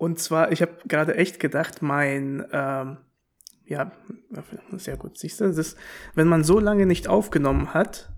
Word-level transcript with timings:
Und 0.00 0.18
zwar, 0.18 0.50
ich 0.50 0.62
habe 0.62 0.78
gerade 0.88 1.14
echt 1.16 1.40
gedacht, 1.40 1.82
mein, 1.82 2.46
ähm, 2.52 2.96
ja, 3.66 3.92
sehr 4.72 4.96
gut, 4.96 5.18
siehst 5.18 5.40
du, 5.42 5.44
das 5.44 5.58
ist, 5.58 5.78
wenn 6.14 6.26
man 6.26 6.42
so 6.42 6.58
lange 6.58 6.86
nicht 6.86 7.06
aufgenommen 7.06 7.74
hat, 7.74 8.10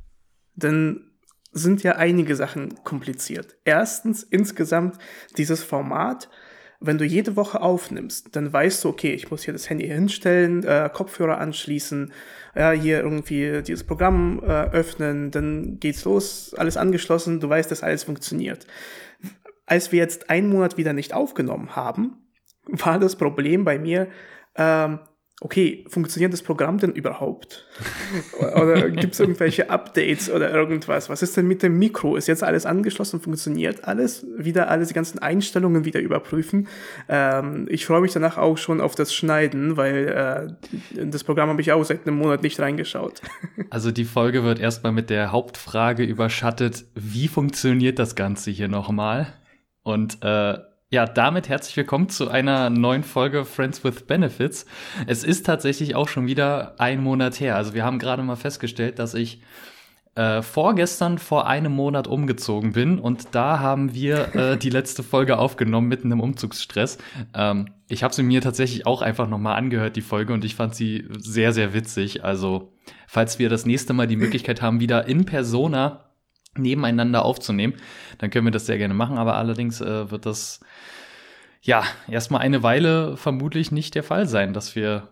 dann 0.54 1.10
sind 1.50 1.82
ja 1.82 1.96
einige 1.96 2.36
Sachen 2.36 2.84
kompliziert. 2.84 3.56
Erstens, 3.64 4.22
insgesamt 4.22 4.98
dieses 5.36 5.64
Format, 5.64 6.30
wenn 6.78 6.98
du 6.98 7.04
jede 7.04 7.34
Woche 7.34 7.60
aufnimmst, 7.60 8.36
dann 8.36 8.52
weißt 8.52 8.84
du, 8.84 8.88
okay, 8.88 9.14
ich 9.14 9.32
muss 9.32 9.42
hier 9.42 9.52
das 9.52 9.68
Handy 9.68 9.88
hinstellen, 9.88 10.62
äh, 10.62 10.88
Kopfhörer 10.92 11.38
anschließen, 11.38 12.12
ja, 12.54 12.70
hier 12.70 13.00
irgendwie 13.00 13.60
dieses 13.62 13.82
Programm 13.82 14.40
äh, 14.44 14.70
öffnen, 14.70 15.32
dann 15.32 15.80
geht's 15.80 16.04
los, 16.04 16.54
alles 16.56 16.76
angeschlossen, 16.76 17.40
du 17.40 17.48
weißt, 17.48 17.72
dass 17.72 17.82
alles 17.82 18.04
funktioniert. 18.04 18.68
Als 19.66 19.92
wir 19.92 19.98
jetzt 19.98 20.30
einen 20.30 20.48
Monat 20.48 20.76
wieder 20.76 20.92
nicht 20.92 21.14
aufgenommen 21.14 21.76
haben, 21.76 22.16
war 22.66 22.98
das 22.98 23.16
Problem 23.16 23.64
bei 23.64 23.78
mir, 23.78 24.08
ähm, 24.56 25.00
okay, 25.42 25.84
funktioniert 25.88 26.32
das 26.32 26.42
Programm 26.42 26.78
denn 26.78 26.92
überhaupt? 26.92 27.66
oder 28.38 28.88
gibt 28.90 29.14
es 29.14 29.20
irgendwelche 29.20 29.70
Updates 29.70 30.30
oder 30.30 30.52
irgendwas? 30.52 31.08
Was 31.08 31.22
ist 31.22 31.36
denn 31.36 31.48
mit 31.48 31.64
dem 31.64 31.78
Mikro? 31.78 32.14
Ist 32.14 32.28
jetzt 32.28 32.44
alles 32.44 32.64
angeschlossen? 32.64 33.20
Funktioniert 33.20 33.84
alles? 33.84 34.24
Wieder 34.36 34.68
alles, 34.68 34.88
die 34.88 34.94
ganzen 34.94 35.18
Einstellungen 35.18 35.84
wieder 35.84 36.00
überprüfen. 36.00 36.68
Ähm, 37.08 37.66
ich 37.68 37.86
freue 37.86 38.02
mich 38.02 38.12
danach 38.12 38.38
auch 38.38 38.56
schon 38.56 38.80
auf 38.80 38.94
das 38.94 39.12
Schneiden, 39.12 39.76
weil 39.76 40.56
äh, 40.94 41.04
das 41.06 41.24
Programm 41.24 41.48
habe 41.48 41.60
ich 41.60 41.72
auch 41.72 41.82
seit 41.84 42.06
einem 42.06 42.18
Monat 42.18 42.42
nicht 42.42 42.60
reingeschaut. 42.60 43.20
also 43.70 43.90
die 43.90 44.04
Folge 44.04 44.44
wird 44.44 44.60
erstmal 44.60 44.92
mit 44.92 45.10
der 45.10 45.32
Hauptfrage 45.32 46.04
überschattet, 46.04 46.84
wie 46.94 47.26
funktioniert 47.26 47.98
das 47.98 48.14
Ganze 48.14 48.52
hier 48.52 48.68
nochmal? 48.68 49.34
Und 49.82 50.22
äh, 50.22 50.58
ja, 50.90 51.06
damit 51.06 51.48
herzlich 51.48 51.76
willkommen 51.76 52.08
zu 52.08 52.28
einer 52.28 52.70
neuen 52.70 53.02
Folge 53.02 53.44
Friends 53.44 53.82
with 53.82 54.02
Benefits. 54.02 54.66
Es 55.06 55.24
ist 55.24 55.46
tatsächlich 55.46 55.94
auch 55.94 56.06
schon 56.06 56.26
wieder 56.26 56.74
ein 56.78 57.02
Monat 57.02 57.40
her. 57.40 57.56
Also 57.56 57.74
wir 57.74 57.84
haben 57.84 57.98
gerade 57.98 58.22
mal 58.22 58.36
festgestellt, 58.36 58.98
dass 58.98 59.14
ich 59.14 59.42
äh, 60.14 60.42
vorgestern 60.42 61.18
vor 61.18 61.46
einem 61.46 61.72
Monat 61.72 62.06
umgezogen 62.06 62.72
bin 62.72 62.98
und 62.98 63.34
da 63.34 63.60
haben 63.60 63.94
wir 63.94 64.34
äh, 64.34 64.58
die 64.58 64.68
letzte 64.68 65.02
Folge 65.02 65.38
aufgenommen 65.38 65.88
mitten 65.88 66.12
im 66.12 66.20
Umzugsstress. 66.20 66.98
Ähm, 67.34 67.70
ich 67.88 68.02
habe 68.02 68.14
sie 68.14 68.22
mir 68.22 68.42
tatsächlich 68.42 68.86
auch 68.86 69.00
einfach 69.00 69.26
nochmal 69.26 69.56
angehört, 69.56 69.96
die 69.96 70.02
Folge, 70.02 70.34
und 70.34 70.44
ich 70.44 70.54
fand 70.54 70.74
sie 70.74 71.08
sehr, 71.18 71.54
sehr 71.54 71.72
witzig. 71.72 72.24
Also, 72.24 72.72
falls 73.06 73.38
wir 73.38 73.48
das 73.48 73.64
nächste 73.64 73.94
Mal 73.94 74.06
die 74.06 74.16
Möglichkeit 74.16 74.60
haben, 74.60 74.80
wieder 74.80 75.06
in 75.06 75.24
Persona 75.24 76.11
nebeneinander 76.56 77.24
aufzunehmen, 77.24 77.74
dann 78.18 78.30
können 78.30 78.46
wir 78.46 78.50
das 78.50 78.66
sehr 78.66 78.78
gerne 78.78 78.94
machen, 78.94 79.18
aber 79.18 79.36
allerdings 79.36 79.80
äh, 79.80 80.10
wird 80.10 80.26
das 80.26 80.60
ja 81.62 81.84
erstmal 82.08 82.42
eine 82.42 82.62
Weile 82.62 83.16
vermutlich 83.16 83.72
nicht 83.72 83.94
der 83.94 84.02
Fall 84.02 84.26
sein, 84.26 84.52
dass 84.52 84.76
wir 84.76 85.08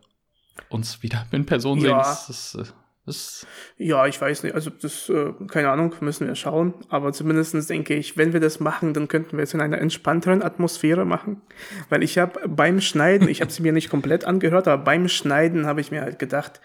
uns 0.69 1.03
wieder 1.03 1.27
in 1.33 1.47
Person 1.47 1.81
sehen. 1.81 1.91
Das, 1.91 2.27
das, 2.27 2.55
äh, 2.57 2.73
das 3.07 3.47
ja, 3.79 4.07
ich 4.07 4.21
weiß 4.21 4.43
nicht, 4.43 4.55
also 4.55 4.69
das, 4.71 5.09
äh, 5.09 5.33
keine 5.49 5.71
Ahnung, 5.71 5.95
müssen 6.01 6.27
wir 6.27 6.35
schauen, 6.35 6.75
aber 6.89 7.13
zumindestens 7.13 7.67
denke 7.67 7.95
ich, 7.95 8.17
wenn 8.17 8.33
wir 8.33 8.41
das 8.41 8.61
machen, 8.61 8.93
dann 8.93 9.09
könnten 9.09 9.37
wir 9.37 9.45
es 9.45 9.55
in 9.55 9.61
einer 9.61 9.79
entspannteren 9.79 10.43
Atmosphäre 10.43 11.07
machen, 11.07 11.41
weil 11.89 12.03
ich 12.03 12.19
habe 12.19 12.47
beim 12.49 12.81
Schneiden, 12.81 13.29
ich 13.29 13.41
habe 13.41 13.51
sie 13.51 13.63
mir 13.63 13.73
nicht 13.73 13.89
komplett 13.89 14.25
angehört, 14.25 14.69
aber 14.69 14.83
beim 14.85 15.09
Schneiden 15.09 15.67
habe 15.67 15.81
ich 15.81 15.91
mir 15.91 16.03
halt 16.03 16.19
gedacht, 16.19 16.61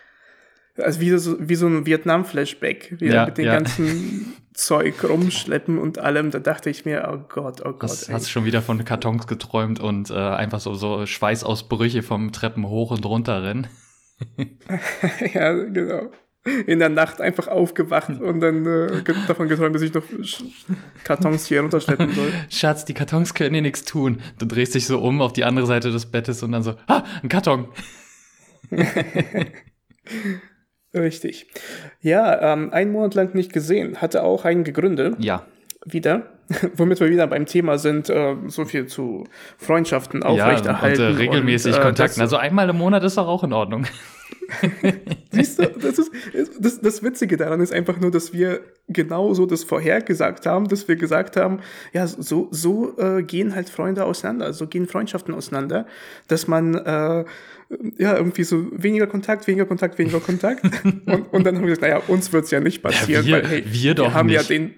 also 0.77 0.99
wie 0.99 1.17
so, 1.17 1.37
wie 1.39 1.55
so 1.55 1.67
ein 1.67 1.85
Vietnam-Flashback, 1.85 2.95
wie 2.99 3.07
ja, 3.07 3.25
mit 3.25 3.37
den 3.37 3.45
ja. 3.45 3.53
ganzen 3.53 4.33
Zeug 4.53 5.03
rumschleppen 5.03 5.77
und 5.77 5.99
allem. 5.99 6.31
Da 6.31 6.39
dachte 6.39 6.69
ich 6.69 6.85
mir, 6.85 7.09
oh 7.11 7.25
Gott, 7.29 7.61
oh 7.61 7.73
Gott. 7.73 7.83
Hast, 7.83 8.09
hast 8.11 8.29
schon 8.29 8.45
wieder 8.45 8.61
von 8.61 8.83
Kartons 8.83 9.27
geträumt 9.27 9.79
und 9.79 10.09
äh, 10.09 10.15
einfach 10.15 10.59
so, 10.59 10.73
so 10.73 11.05
Schweißausbrüche 11.05 12.03
vom 12.03 12.31
Treppen 12.31 12.67
hoch 12.67 12.91
und 12.91 13.05
runter 13.05 13.43
rennen. 13.43 13.67
ja, 15.33 15.53
genau. 15.53 16.11
In 16.67 16.77
der 16.77 16.89
Nacht 16.89 17.21
einfach 17.21 17.47
aufgewacht 17.47 18.09
und 18.09 18.39
dann 18.39 18.65
äh, 18.67 19.03
davon 19.27 19.47
geträumt, 19.47 19.73
dass 19.73 19.81
ich 19.81 19.93
noch 19.93 20.03
Kartons 21.03 21.47
hier 21.47 21.61
runterschleppen 21.61 22.13
soll. 22.13 22.31
Schatz, 22.49 22.85
die 22.85 22.93
Kartons 22.93 23.33
können 23.33 23.53
dir 23.53 23.63
nichts 23.63 23.83
tun. 23.83 24.21
Du 24.37 24.45
drehst 24.45 24.75
dich 24.75 24.85
so 24.85 24.99
um 24.99 25.21
auf 25.21 25.33
die 25.33 25.43
andere 25.43 25.65
Seite 25.65 25.91
des 25.91 26.05
Bettes 26.05 26.43
und 26.43 26.51
dann 26.51 26.61
so, 26.61 26.75
ah, 26.85 27.03
ein 27.23 27.29
Karton. 27.29 27.69
Richtig. 30.95 31.47
Ja, 32.01 32.53
ähm, 32.53 32.71
einen 32.71 32.91
Monat 32.91 33.15
lang 33.15 33.35
nicht 33.35 33.51
gesehen. 33.51 34.01
Hatte 34.01 34.23
auch 34.23 34.45
einige 34.45 34.71
Gründe. 34.71 35.15
Ja. 35.19 35.45
Wieder. 35.85 36.23
Womit 36.75 36.99
wir 36.99 37.09
wieder 37.09 37.27
beim 37.27 37.45
Thema 37.45 37.77
sind, 37.77 38.09
äh, 38.09 38.35
so 38.47 38.65
viel 38.65 38.87
zu 38.87 39.25
Freundschaften 39.57 40.23
aufrechterhalten. 40.23 41.01
Ja, 41.01 41.09
und, 41.09 41.15
äh, 41.15 41.17
regelmäßig 41.17 41.75
und, 41.75 41.81
äh, 41.81 41.83
Kontakten. 41.83 42.21
Also 42.21 42.37
einmal 42.37 42.69
im 42.69 42.77
Monat 42.77 43.03
ist 43.03 43.17
doch 43.17 43.27
auch 43.27 43.43
in 43.43 43.53
Ordnung. 43.53 43.85
Siehst 45.31 45.59
du, 45.59 45.67
das, 45.67 45.99
ist, 45.99 46.11
das, 46.59 46.81
das 46.81 47.03
Witzige 47.03 47.37
daran 47.37 47.61
ist 47.61 47.73
einfach 47.73 47.99
nur, 47.99 48.11
dass 48.11 48.33
wir 48.33 48.61
genauso 48.87 49.45
das 49.45 49.63
vorhergesagt 49.63 50.45
haben, 50.45 50.67
dass 50.67 50.87
wir 50.87 50.95
gesagt 50.95 51.37
haben, 51.37 51.59
ja, 51.93 52.07
so, 52.07 52.47
so 52.51 52.97
äh, 52.97 53.23
gehen 53.23 53.55
halt 53.55 53.69
Freunde 53.69 54.05
auseinander, 54.05 54.53
so 54.53 54.67
gehen 54.67 54.87
Freundschaften 54.87 55.33
auseinander, 55.33 55.87
dass 56.27 56.47
man 56.47 56.75
äh, 56.75 57.25
ja, 57.97 58.15
irgendwie 58.15 58.43
so 58.43 58.67
weniger 58.71 59.07
Kontakt, 59.07 59.47
weniger 59.47 59.65
Kontakt, 59.65 59.97
weniger 59.97 60.19
Kontakt. 60.19 60.63
und, 60.83 61.33
und 61.33 61.43
dann 61.45 61.55
haben 61.55 61.63
wir 61.63 61.75
gesagt, 61.75 61.81
naja, 61.81 62.01
uns 62.07 62.31
wird's 62.31 62.51
ja 62.51 62.59
nicht 62.59 62.81
passieren, 62.81 63.25
ja, 63.25 63.37
wir, 63.37 63.43
weil 63.43 63.47
hey, 63.49 63.63
wir, 63.65 63.95
doch 63.95 64.05
wir 64.05 64.13
haben 64.13 64.27
nicht. 64.27 64.35
ja 64.35 64.43
den. 64.43 64.75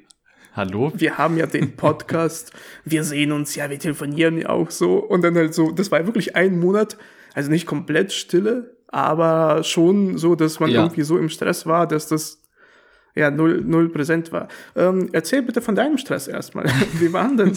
Hallo? 0.54 0.92
Wir 0.96 1.20
haben 1.20 1.38
ja 1.38 1.46
den 1.46 1.76
Podcast, 1.76 2.52
wir 2.84 3.04
sehen 3.04 3.32
uns 3.32 3.54
ja, 3.54 3.70
wir 3.70 3.78
telefonieren 3.78 4.40
ja 4.40 4.50
auch 4.50 4.72
so. 4.72 4.98
Und 4.98 5.24
dann 5.24 5.36
halt 5.36 5.54
so, 5.54 5.72
das 5.72 5.92
war 5.92 6.04
wirklich 6.08 6.36
ein 6.36 6.60
Monat, 6.60 6.98
also 7.36 7.52
nicht 7.52 7.68
komplett 7.68 8.12
Stille, 8.12 8.77
aber 8.88 9.64
schon 9.64 10.18
so, 10.18 10.36
dass 10.36 10.60
man 10.60 10.70
ja. 10.70 10.82
irgendwie 10.82 11.04
so 11.04 11.18
im 11.18 11.30
Stress 11.30 11.66
war, 11.66 11.88
dass 11.88 12.08
das 12.08 12.42
ja, 13.18 13.32
null, 13.32 13.64
null 13.66 13.90
präsent 13.90 14.32
war. 14.32 14.48
Ähm, 14.76 15.10
erzähl 15.12 15.42
bitte 15.42 15.60
von 15.62 15.74
deinem 15.74 15.98
Stress 15.98 16.28
erstmal. 16.28 16.66
Wie 16.94 17.12
waren 17.12 17.36
denn 17.36 17.54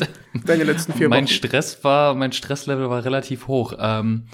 deine 0.47 0.65
letzten 0.65 0.95
vier 0.95 1.09
Wochen? 1.09 1.11
Mein 1.11 1.29
Stress 1.29 1.85
war, 1.85 2.15
mein 2.15 2.33
Stresslevel 2.33 2.89
war 2.89 3.05
relativ 3.05 3.47
hoch. 3.47 3.75
Ähm, 3.79 4.25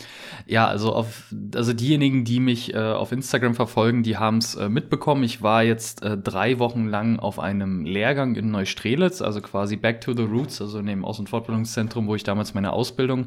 ja, 0.46 0.68
also 0.68 0.92
auf, 0.92 1.34
also 1.54 1.72
diejenigen, 1.72 2.24
die 2.24 2.38
mich 2.38 2.74
äh, 2.74 2.78
auf 2.78 3.10
Instagram 3.10 3.56
verfolgen, 3.56 4.04
die 4.04 4.16
haben 4.16 4.38
es 4.38 4.54
äh, 4.54 4.68
mitbekommen. 4.68 5.24
Ich 5.24 5.42
war 5.42 5.64
jetzt 5.64 6.02
äh, 6.02 6.16
drei 6.16 6.60
Wochen 6.60 6.86
lang 6.86 7.18
auf 7.18 7.40
einem 7.40 7.84
Lehrgang 7.84 8.36
in 8.36 8.52
Neustrelitz, 8.52 9.20
also 9.20 9.40
quasi 9.40 9.74
Back 9.74 10.00
to 10.02 10.14
the 10.14 10.22
Roots, 10.22 10.62
also 10.62 10.78
in 10.78 10.86
dem 10.86 11.04
Aus- 11.04 11.18
und 11.18 11.28
Fortbildungszentrum, 11.28 12.06
wo 12.06 12.14
ich 12.14 12.22
damals 12.22 12.54
meine 12.54 12.72
Ausbildung 12.72 13.26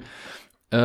äh, 0.72 0.78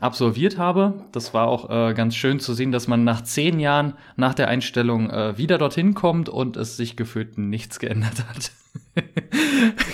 absolviert 0.00 0.58
habe. 0.58 0.94
Das 1.12 1.34
war 1.34 1.48
auch 1.48 1.68
äh, 1.68 1.94
ganz 1.94 2.14
schön 2.14 2.38
zu 2.38 2.54
sehen, 2.54 2.72
dass 2.72 2.86
man 2.86 3.04
nach 3.04 3.22
zehn 3.22 3.58
Jahren 3.58 3.94
nach 4.16 4.34
der 4.34 4.48
Einstellung 4.48 5.10
äh, 5.10 5.36
wieder 5.36 5.58
dorthin 5.58 5.94
kommt 5.94 6.28
und 6.28 6.56
es 6.56 6.76
sich 6.76 6.96
gefühlt 6.96 7.38
nichts 7.38 7.78
geändert 7.78 8.24
hat. 8.28 8.52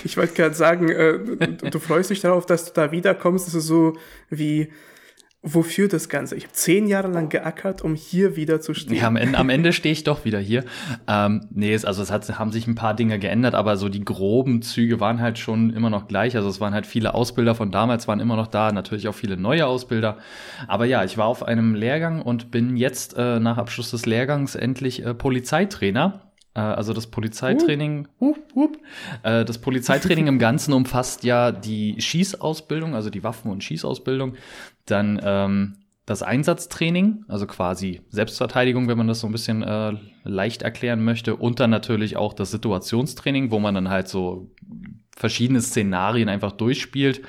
ich 0.03 0.17
wollte 0.17 0.33
gerade 0.33 0.55
sagen, 0.55 0.89
äh, 0.89 1.19
du, 1.19 1.69
du, 1.69 1.79
freust 1.79 2.09
dich 2.09 2.21
darauf, 2.21 2.45
dass 2.45 2.65
du 2.65 2.71
da 2.73 2.91
wiederkommst. 2.91 3.47
Das 3.47 3.55
ist 3.55 3.67
so 3.67 3.97
wie 4.29 4.69
wofür 5.41 5.87
das 5.87 6.09
Ganze? 6.09 6.35
Ich 6.35 6.43
habe 6.43 6.53
zehn 6.53 6.87
Jahre 6.87 7.07
lang 7.07 7.29
geackert, 7.29 7.81
um 7.81 7.95
hier 7.95 8.35
wieder 8.35 8.59
zu 8.59 8.73
stehen. 8.73 8.97
Ja, 8.97 9.07
am 9.07 9.15
Ende, 9.15 9.37
am 9.37 9.49
Ende 9.49 9.71
stehe 9.79 9.93
ich 9.93 10.03
doch 10.03 10.25
wieder 10.25 10.39
hier. 10.39 10.65
Ähm, 11.07 11.47
nee, 11.51 11.73
es, 11.73 11.85
also 11.85 12.01
es 12.01 12.11
hat, 12.11 12.37
haben 12.37 12.51
sich 12.51 12.67
ein 12.67 12.75
paar 12.75 12.93
Dinge 12.93 13.19
geändert, 13.19 13.55
aber 13.55 13.77
so 13.77 13.87
die 13.87 14.03
groben 14.03 14.61
Züge 14.61 14.99
waren 14.99 15.21
halt 15.21 15.37
schon 15.37 15.69
immer 15.69 15.89
noch 15.89 16.07
gleich. 16.07 16.35
Also 16.35 16.49
es 16.49 16.59
waren 16.59 16.73
halt 16.73 16.85
viele 16.85 17.13
Ausbilder 17.13 17.55
von 17.55 17.71
damals 17.71 18.07
waren 18.07 18.19
immer 18.19 18.35
noch 18.35 18.47
da, 18.47 18.71
natürlich 18.71 19.07
auch 19.07 19.15
viele 19.15 19.37
neue 19.37 19.65
Ausbilder. 19.65 20.17
Aber 20.67 20.85
ja, 20.85 21.03
ich 21.03 21.17
war 21.17 21.27
auf 21.27 21.43
einem 21.43 21.73
Lehrgang 21.73 22.21
und 22.21 22.51
bin 22.51 22.75
jetzt 22.75 23.15
äh, 23.17 23.39
nach 23.39 23.57
Abschluss 23.57 23.91
des 23.91 24.05
Lehrgangs 24.05 24.55
endlich 24.55 25.05
äh, 25.05 25.13
Polizeitrainer 25.13 26.28
also 26.61 26.93
das 26.93 27.07
Polizeitraining, 27.07 28.07
uh. 28.19 28.35
hup, 28.55 28.77
äh, 29.23 29.45
das 29.45 29.59
Polizeitraining 29.59 30.27
im 30.27 30.39
Ganzen 30.39 30.73
umfasst 30.73 31.23
ja 31.23 31.51
die 31.51 31.99
Schießausbildung, 31.99 32.95
also 32.95 33.09
die 33.09 33.23
Waffen- 33.23 33.51
und 33.51 33.63
Schießausbildung, 33.63 34.35
dann 34.85 35.19
ähm, 35.23 35.75
das 36.05 36.23
Einsatztraining, 36.23 37.23
also 37.27 37.45
quasi 37.45 38.01
Selbstverteidigung, 38.09 38.87
wenn 38.87 38.97
man 38.97 39.07
das 39.07 39.19
so 39.19 39.27
ein 39.27 39.31
bisschen 39.31 39.61
äh, 39.61 39.93
leicht 40.23 40.63
erklären 40.63 41.03
möchte, 41.03 41.35
und 41.35 41.59
dann 41.59 41.69
natürlich 41.69 42.17
auch 42.17 42.33
das 42.33 42.49
Situationstraining, 42.49 43.51
wo 43.51 43.59
man 43.59 43.75
dann 43.75 43.89
halt 43.89 44.07
so 44.07 44.49
verschiedene 45.15 45.61
Szenarien 45.61 46.29
einfach 46.29 46.53
durchspielt, 46.53 47.21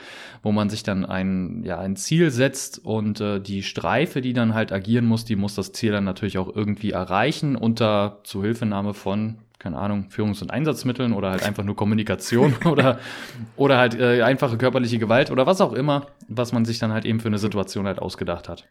wo 0.43 0.53
man 0.53 0.71
sich 0.71 0.83
dann 0.83 1.05
ein, 1.05 1.63
ja, 1.65 1.79
ein 1.79 1.97
Ziel 1.97 2.31
setzt 2.31 2.85
und 2.85 3.21
äh, 3.21 3.41
die 3.41 3.63
Streife, 3.63 4.21
die 4.21 4.33
dann 4.33 4.55
halt 4.55 4.73
agieren 4.73 5.05
muss, 5.05 5.25
die 5.25 5.37
muss 5.37 5.55
das 5.55 5.73
Ziel 5.73 5.93
dann 5.93 6.05
natürlich 6.05 6.39
auch 6.39 6.55
irgendwie 6.55 6.91
erreichen 6.91 7.57
unter 7.57 8.21
Zuhilfenahme 8.25 8.95
von 8.95 9.39
keine 9.61 9.77
Ahnung, 9.79 10.07
Führungs- 10.09 10.41
und 10.41 10.51
Einsatzmitteln 10.51 11.13
oder 11.13 11.31
halt 11.31 11.43
einfach 11.43 11.63
nur 11.63 11.77
Kommunikation 11.77 12.55
oder, 12.65 12.99
oder 13.57 13.77
halt 13.77 13.95
äh, 13.95 14.23
einfache 14.23 14.57
körperliche 14.57 14.99
Gewalt 14.99 15.31
oder 15.31 15.47
was 15.47 15.61
auch 15.61 15.75
immer, 15.75 16.07
was 16.29 16.53
man 16.53 16.65
sich 16.65 16.79
dann 16.79 16.93
halt 16.93 17.05
eben 17.05 17.21
für 17.21 17.29
eine 17.29 17.39
Situation 17.39 17.87
halt 17.87 17.99
ausgedacht 17.99 18.49
hat. 18.49 18.67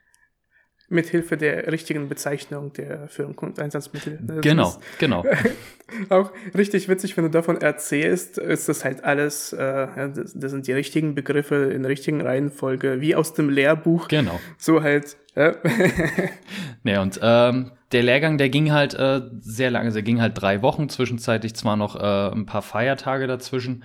Mithilfe 0.89 1.38
der 1.38 1.71
richtigen 1.71 2.09
Bezeichnung 2.09 2.74
der 2.74 3.07
Führung 3.07 3.38
und 3.38 3.59
Einsatzmittel. 3.59 4.19
Das 4.21 4.41
genau, 4.41 4.74
genau. 4.97 5.24
Auch 6.09 6.31
richtig 6.56 6.88
witzig, 6.88 7.18
wenn 7.18 7.24
du 7.24 7.30
davon 7.30 7.62
erzählst, 7.62 8.38
ist 8.38 8.69
das 8.69 8.86
halt 8.86 9.03
alles, 9.03 9.53
äh, 9.53 9.88
das, 10.13 10.33
das, 10.36 10.51
sind 10.51 10.68
die 10.68 10.74
richtigen 10.74 11.15
Begriffe 11.15 11.71
in 11.74 11.83
der 11.83 11.89
richtigen 11.89 12.21
Reihenfolge, 12.21 13.01
wie 13.01 13.15
aus 13.15 13.33
dem 13.33 13.50
Lehrbuch. 13.50 14.07
Genau. 14.07 14.39
So 14.57 14.83
halt. 14.83 15.18
Ja. 15.36 15.56
nee, 16.83 16.97
und 16.97 17.19
ähm, 17.21 17.71
der 17.91 18.03
Lehrgang, 18.03 18.38
der 18.38 18.50
ging 18.50 18.71
halt 18.71 18.94
äh, 18.94 19.21
sehr 19.39 19.71
lange, 19.71 19.91
der 19.91 20.01
ging 20.03 20.21
halt 20.21 20.39
drei 20.39 20.62
Wochen, 20.62 20.89
zwischenzeitlich 20.89 21.56
zwar 21.56 21.75
noch 21.75 21.95
äh, 21.95 22.31
ein 22.36 22.45
paar 22.45 22.62
Feiertage 22.62 23.25
dazwischen. 23.25 23.83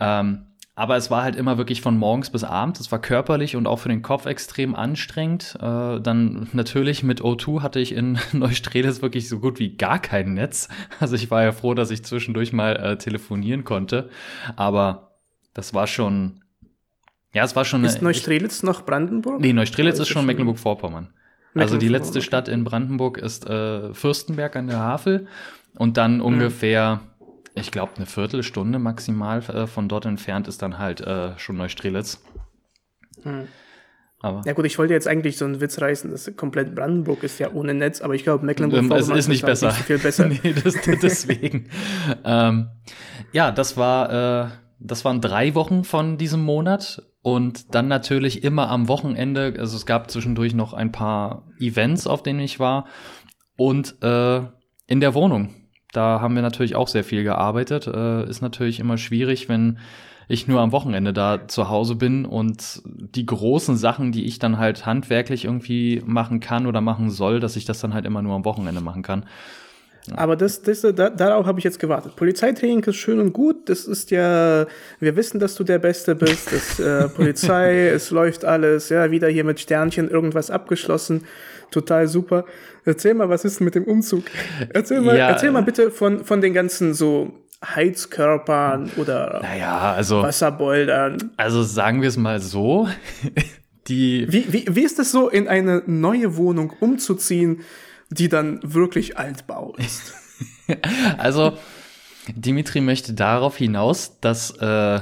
Ähm, 0.00 0.47
aber 0.78 0.96
es 0.96 1.10
war 1.10 1.24
halt 1.24 1.34
immer 1.34 1.58
wirklich 1.58 1.82
von 1.82 1.98
morgens 1.98 2.30
bis 2.30 2.44
abends. 2.44 2.78
Es 2.78 2.92
war 2.92 3.00
körperlich 3.00 3.56
und 3.56 3.66
auch 3.66 3.80
für 3.80 3.88
den 3.88 4.00
Kopf 4.00 4.26
extrem 4.26 4.76
anstrengend. 4.76 5.56
Äh, 5.60 6.00
dann 6.00 6.46
natürlich 6.52 7.02
mit 7.02 7.20
O2 7.20 7.62
hatte 7.62 7.80
ich 7.80 7.90
in 7.90 8.16
Neustrelitz 8.32 9.02
wirklich 9.02 9.28
so 9.28 9.40
gut 9.40 9.58
wie 9.58 9.76
gar 9.76 9.98
kein 9.98 10.34
Netz. 10.34 10.68
Also 11.00 11.16
ich 11.16 11.32
war 11.32 11.42
ja 11.42 11.50
froh, 11.50 11.74
dass 11.74 11.90
ich 11.90 12.04
zwischendurch 12.04 12.52
mal 12.52 12.76
äh, 12.76 12.96
telefonieren 12.96 13.64
konnte. 13.64 14.08
Aber 14.54 15.18
das 15.52 15.74
war 15.74 15.88
schon. 15.88 16.44
Ja, 17.34 17.42
es 17.42 17.56
war 17.56 17.64
schon. 17.64 17.82
Ist 17.82 18.00
Neustrelitz 18.00 18.62
noch 18.62 18.82
Brandenburg? 18.82 19.40
Nee, 19.40 19.52
Neustrelitz 19.52 19.94
ist, 19.94 20.02
ist 20.02 20.08
schon 20.10 20.26
Mecklenburg-Vorpommern. 20.26 21.08
Also 21.56 21.76
die 21.76 21.88
letzte 21.88 22.22
Stadt 22.22 22.46
in 22.46 22.62
Brandenburg 22.62 23.18
ist 23.18 23.48
äh, 23.48 23.92
Fürstenberg 23.92 24.54
an 24.54 24.68
der 24.68 24.78
Havel 24.78 25.26
und 25.74 25.96
dann 25.96 26.18
mhm. 26.18 26.22
Ich 27.54 27.70
glaube, 27.70 27.92
eine 27.96 28.06
Viertelstunde 28.06 28.78
maximal 28.78 29.38
äh, 29.40 29.66
von 29.66 29.88
dort 29.88 30.06
entfernt 30.06 30.48
ist 30.48 30.62
dann 30.62 30.78
halt 30.78 31.00
äh, 31.00 31.38
schon 31.38 31.56
Neustrelitz. 31.56 32.22
Hm. 33.22 33.48
Aber 34.20 34.42
ja 34.44 34.52
gut, 34.52 34.66
ich 34.66 34.78
wollte 34.78 34.94
jetzt 34.94 35.06
eigentlich 35.06 35.36
so 35.36 35.44
einen 35.44 35.60
Witz 35.60 35.80
reißen, 35.80 36.10
dass 36.10 36.34
komplett 36.36 36.74
Brandenburg 36.74 37.22
ist 37.22 37.38
ja 37.38 37.52
ohne 37.52 37.72
Netz, 37.72 38.00
aber 38.00 38.14
ich 38.14 38.24
glaube, 38.24 38.44
Mecklenburg-Vorpommern 38.44 39.12
ähm, 39.12 39.16
ist 39.16 39.28
nicht 39.28 39.46
besser. 39.46 39.68
Nicht 39.68 39.82
viel 39.82 39.98
besser. 39.98 40.26
nee, 40.42 40.52
das, 40.52 40.74
deswegen. 41.00 41.68
ähm, 42.24 42.68
ja, 43.32 43.52
das 43.52 43.76
war, 43.76 44.46
äh, 44.46 44.48
das 44.80 45.04
waren 45.04 45.20
drei 45.20 45.54
Wochen 45.54 45.84
von 45.84 46.18
diesem 46.18 46.42
Monat 46.42 47.02
und 47.22 47.74
dann 47.76 47.86
natürlich 47.86 48.42
immer 48.42 48.68
am 48.70 48.88
Wochenende. 48.88 49.54
Also 49.56 49.76
es 49.76 49.86
gab 49.86 50.10
zwischendurch 50.10 50.52
noch 50.52 50.72
ein 50.72 50.90
paar 50.90 51.46
Events, 51.60 52.08
auf 52.08 52.22
denen 52.24 52.40
ich 52.40 52.58
war 52.58 52.86
und 53.56 54.02
äh, 54.02 54.38
in 54.88 55.00
der 55.00 55.14
Wohnung 55.14 55.54
da 55.92 56.20
haben 56.20 56.34
wir 56.34 56.42
natürlich 56.42 56.76
auch 56.76 56.88
sehr 56.88 57.04
viel 57.04 57.24
gearbeitet. 57.24 57.86
Äh, 57.86 58.28
ist 58.28 58.42
natürlich 58.42 58.80
immer 58.80 58.98
schwierig, 58.98 59.48
wenn 59.48 59.78
ich 60.28 60.46
nur 60.46 60.60
am 60.60 60.72
Wochenende 60.72 61.14
da 61.14 61.48
zu 61.48 61.70
Hause 61.70 61.94
bin 61.94 62.26
und 62.26 62.82
die 62.84 63.24
großen 63.24 63.76
Sachen, 63.78 64.12
die 64.12 64.26
ich 64.26 64.38
dann 64.38 64.58
halt 64.58 64.84
handwerklich 64.84 65.46
irgendwie 65.46 66.02
machen 66.04 66.40
kann 66.40 66.66
oder 66.66 66.82
machen 66.82 67.10
soll, 67.10 67.40
dass 67.40 67.56
ich 67.56 67.64
das 67.64 67.80
dann 67.80 67.94
halt 67.94 68.04
immer 68.04 68.20
nur 68.20 68.34
am 68.34 68.44
Wochenende 68.44 68.82
machen 68.82 69.02
kann. 69.02 69.24
Aber 70.16 70.36
das, 70.36 70.62
das, 70.62 70.80
da, 70.80 71.10
darauf 71.10 71.46
habe 71.46 71.58
ich 71.58 71.64
jetzt 71.64 71.78
gewartet. 71.78 72.16
Polizeitraining 72.16 72.82
ist 72.84 72.96
schön 72.96 73.20
und 73.20 73.32
gut. 73.32 73.68
Das 73.68 73.84
ist 73.84 74.10
ja, 74.10 74.66
wir 75.00 75.16
wissen, 75.16 75.38
dass 75.38 75.54
du 75.54 75.64
der 75.64 75.78
Beste 75.78 76.14
bist. 76.14 76.52
Das, 76.52 76.80
äh, 76.80 77.08
Polizei, 77.08 77.88
es 77.94 78.10
läuft 78.10 78.44
alles. 78.44 78.88
Ja, 78.88 79.10
wieder 79.10 79.28
hier 79.28 79.44
mit 79.44 79.60
Sternchen 79.60 80.08
irgendwas 80.08 80.50
abgeschlossen. 80.50 81.24
Total 81.70 82.08
super. 82.08 82.44
Erzähl 82.84 83.14
mal, 83.14 83.28
was 83.28 83.44
ist 83.44 83.60
mit 83.60 83.74
dem 83.74 83.84
Umzug? 83.84 84.24
Erzähl 84.72 85.00
mal, 85.00 85.16
ja. 85.16 85.28
erzähl 85.28 85.50
mal 85.50 85.62
bitte 85.62 85.90
von, 85.90 86.24
von 86.24 86.40
den 86.40 86.54
ganzen 86.54 86.94
so 86.94 87.32
Heizkörpern 87.64 88.90
oder 88.96 89.40
naja, 89.42 89.92
also, 89.92 90.22
Wasserbeutern. 90.22 91.32
Also 91.36 91.62
sagen 91.62 92.02
wir 92.02 92.08
es 92.08 92.16
mal 92.16 92.40
so. 92.40 92.88
Die 93.88 94.26
wie, 94.30 94.52
wie, 94.52 94.66
wie 94.68 94.82
ist 94.82 94.98
es 94.98 95.12
so, 95.12 95.30
in 95.30 95.48
eine 95.48 95.82
neue 95.86 96.36
Wohnung 96.36 96.74
umzuziehen, 96.78 97.62
die 98.10 98.28
dann 98.28 98.60
wirklich 98.62 99.16
Altbau 99.16 99.74
ist? 99.78 100.12
also, 101.18 101.56
Dimitri 102.28 102.82
möchte 102.82 103.14
darauf 103.14 103.56
hinaus, 103.56 104.20
dass 104.20 104.50
äh, 104.58 105.00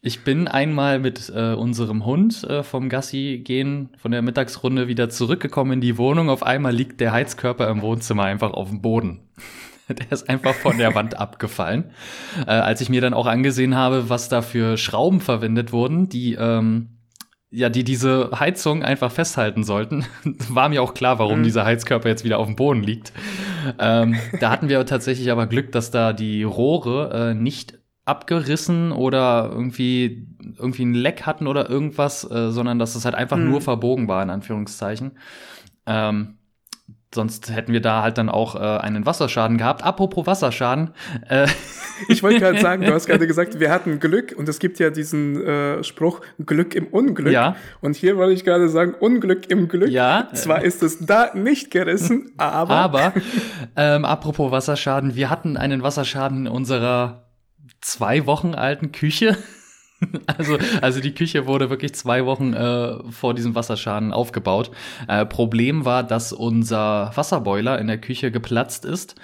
ich 0.00 0.22
bin 0.22 0.46
einmal 0.46 1.00
mit 1.00 1.32
äh, 1.34 1.54
unserem 1.54 2.04
Hund 2.04 2.44
äh, 2.44 2.62
vom 2.62 2.88
Gassi 2.88 3.40
gehen 3.42 3.90
von 3.96 4.12
der 4.12 4.22
Mittagsrunde 4.22 4.86
wieder 4.86 5.08
zurückgekommen 5.08 5.72
in 5.72 5.80
die 5.80 5.98
Wohnung. 5.98 6.30
Auf 6.30 6.44
einmal 6.44 6.72
liegt 6.72 7.00
der 7.00 7.12
Heizkörper 7.12 7.68
im 7.68 7.82
Wohnzimmer 7.82 8.24
einfach 8.24 8.52
auf 8.52 8.68
dem 8.68 8.80
Boden. 8.80 9.20
der 9.88 10.12
ist 10.12 10.28
einfach 10.28 10.54
von 10.54 10.78
der 10.78 10.94
Wand 10.94 11.18
abgefallen. 11.18 11.90
Äh, 12.46 12.50
als 12.50 12.80
ich 12.80 12.90
mir 12.90 13.00
dann 13.00 13.14
auch 13.14 13.26
angesehen 13.26 13.74
habe, 13.74 14.08
was 14.08 14.28
da 14.28 14.40
für 14.40 14.76
Schrauben 14.76 15.20
verwendet 15.20 15.72
wurden, 15.72 16.08
die 16.08 16.34
ähm, 16.34 16.90
ja, 17.50 17.70
die 17.70 17.82
diese 17.82 18.30
Heizung 18.38 18.82
einfach 18.82 19.10
festhalten 19.10 19.64
sollten, 19.64 20.04
war 20.48 20.68
mir 20.68 20.82
auch 20.82 20.94
klar, 20.94 21.18
warum 21.18 21.40
mhm. 21.40 21.44
dieser 21.44 21.64
Heizkörper 21.64 22.08
jetzt 22.08 22.22
wieder 22.22 22.38
auf 22.38 22.46
dem 22.46 22.56
Boden 22.56 22.82
liegt. 22.82 23.12
Ähm, 23.78 24.16
da 24.38 24.50
hatten 24.50 24.68
wir 24.68 24.84
tatsächlich 24.84 25.32
aber 25.32 25.46
Glück, 25.46 25.72
dass 25.72 25.90
da 25.90 26.12
die 26.12 26.42
Rohre 26.42 27.30
äh, 27.30 27.34
nicht 27.34 27.77
abgerissen 28.08 28.92
oder 28.92 29.50
irgendwie 29.52 30.26
irgendwie 30.58 30.84
ein 30.84 30.94
Leck 30.94 31.22
hatten 31.26 31.46
oder 31.46 31.68
irgendwas, 31.68 32.28
äh, 32.30 32.50
sondern 32.50 32.78
dass 32.78 32.94
es 32.94 33.04
halt 33.04 33.14
einfach 33.14 33.36
hm. 33.36 33.50
nur 33.50 33.60
verbogen 33.60 34.08
war 34.08 34.22
in 34.22 34.30
Anführungszeichen. 34.30 35.12
Ähm, 35.86 36.38
sonst 37.14 37.50
hätten 37.50 37.72
wir 37.72 37.80
da 37.80 38.02
halt 38.02 38.18
dann 38.18 38.28
auch 38.28 38.54
äh, 38.54 38.58
einen 38.58 39.06
Wasserschaden 39.06 39.56
gehabt. 39.56 39.82
Apropos 39.82 40.26
Wasserschaden. 40.26 40.90
Äh 41.28 41.46
ich 42.08 42.22
wollte 42.22 42.40
gerade 42.40 42.60
sagen, 42.60 42.84
du 42.84 42.92
hast 42.92 43.06
gerade 43.06 43.26
gesagt, 43.26 43.58
wir 43.60 43.70
hatten 43.70 43.98
Glück 43.98 44.34
und 44.36 44.48
es 44.48 44.58
gibt 44.58 44.78
ja 44.78 44.90
diesen 44.90 45.42
äh, 45.42 45.82
Spruch 45.84 46.20
Glück 46.44 46.74
im 46.74 46.86
Unglück. 46.86 47.32
Ja. 47.32 47.56
Und 47.80 47.96
hier 47.96 48.16
wollte 48.16 48.34
ich 48.34 48.44
gerade 48.44 48.68
sagen 48.68 48.94
Unglück 48.98 49.50
im 49.50 49.68
Glück. 49.68 49.90
Ja. 49.90 50.28
Zwar 50.34 50.62
ist 50.62 50.82
es 50.82 50.98
da 51.04 51.30
nicht 51.34 51.70
gerissen, 51.70 52.32
aber. 52.36 52.74
Aber 52.74 53.12
ähm, 53.76 54.04
apropos 54.04 54.50
Wasserschaden, 54.50 55.14
wir 55.14 55.30
hatten 55.30 55.56
einen 55.56 55.82
Wasserschaden 55.82 56.46
in 56.46 56.52
unserer 56.52 57.27
zwei 57.80 58.26
Wochen 58.26 58.54
alten 58.54 58.92
Küche. 58.92 59.36
Also, 60.28 60.58
also 60.80 61.00
die 61.00 61.12
Küche 61.12 61.48
wurde 61.48 61.70
wirklich 61.70 61.92
zwei 61.92 62.24
Wochen 62.24 62.54
äh, 62.54 63.10
vor 63.10 63.34
diesem 63.34 63.56
Wasserschaden 63.56 64.12
aufgebaut. 64.12 64.70
Äh, 65.08 65.26
Problem 65.26 65.84
war, 65.84 66.04
dass 66.04 66.32
unser 66.32 67.10
Wasserboiler 67.16 67.80
in 67.80 67.88
der 67.88 67.98
Küche 67.98 68.30
geplatzt 68.30 68.84
ist. 68.84 69.16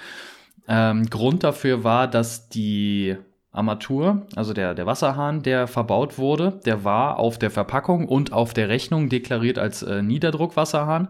Ähm, 0.67 1.09
Grund 1.09 1.45
dafür 1.45 1.85
war, 1.85 2.09
dass 2.09 2.49
die 2.49 3.15
Armatur, 3.55 4.27
also 4.35 4.53
der, 4.53 4.73
der 4.75 4.85
Wasserhahn, 4.85 5.41
der 5.41 5.67
verbaut 5.67 6.17
wurde, 6.17 6.59
der 6.65 6.83
war 6.83 7.19
auf 7.19 7.39
der 7.39 7.51
Verpackung 7.51 8.07
und 8.07 8.33
auf 8.33 8.53
der 8.53 8.67
Rechnung 8.67 9.07
deklariert 9.07 9.57
als 9.57 9.81
äh, 9.81 10.01
Niederdruckwasserhahn. 10.01 11.07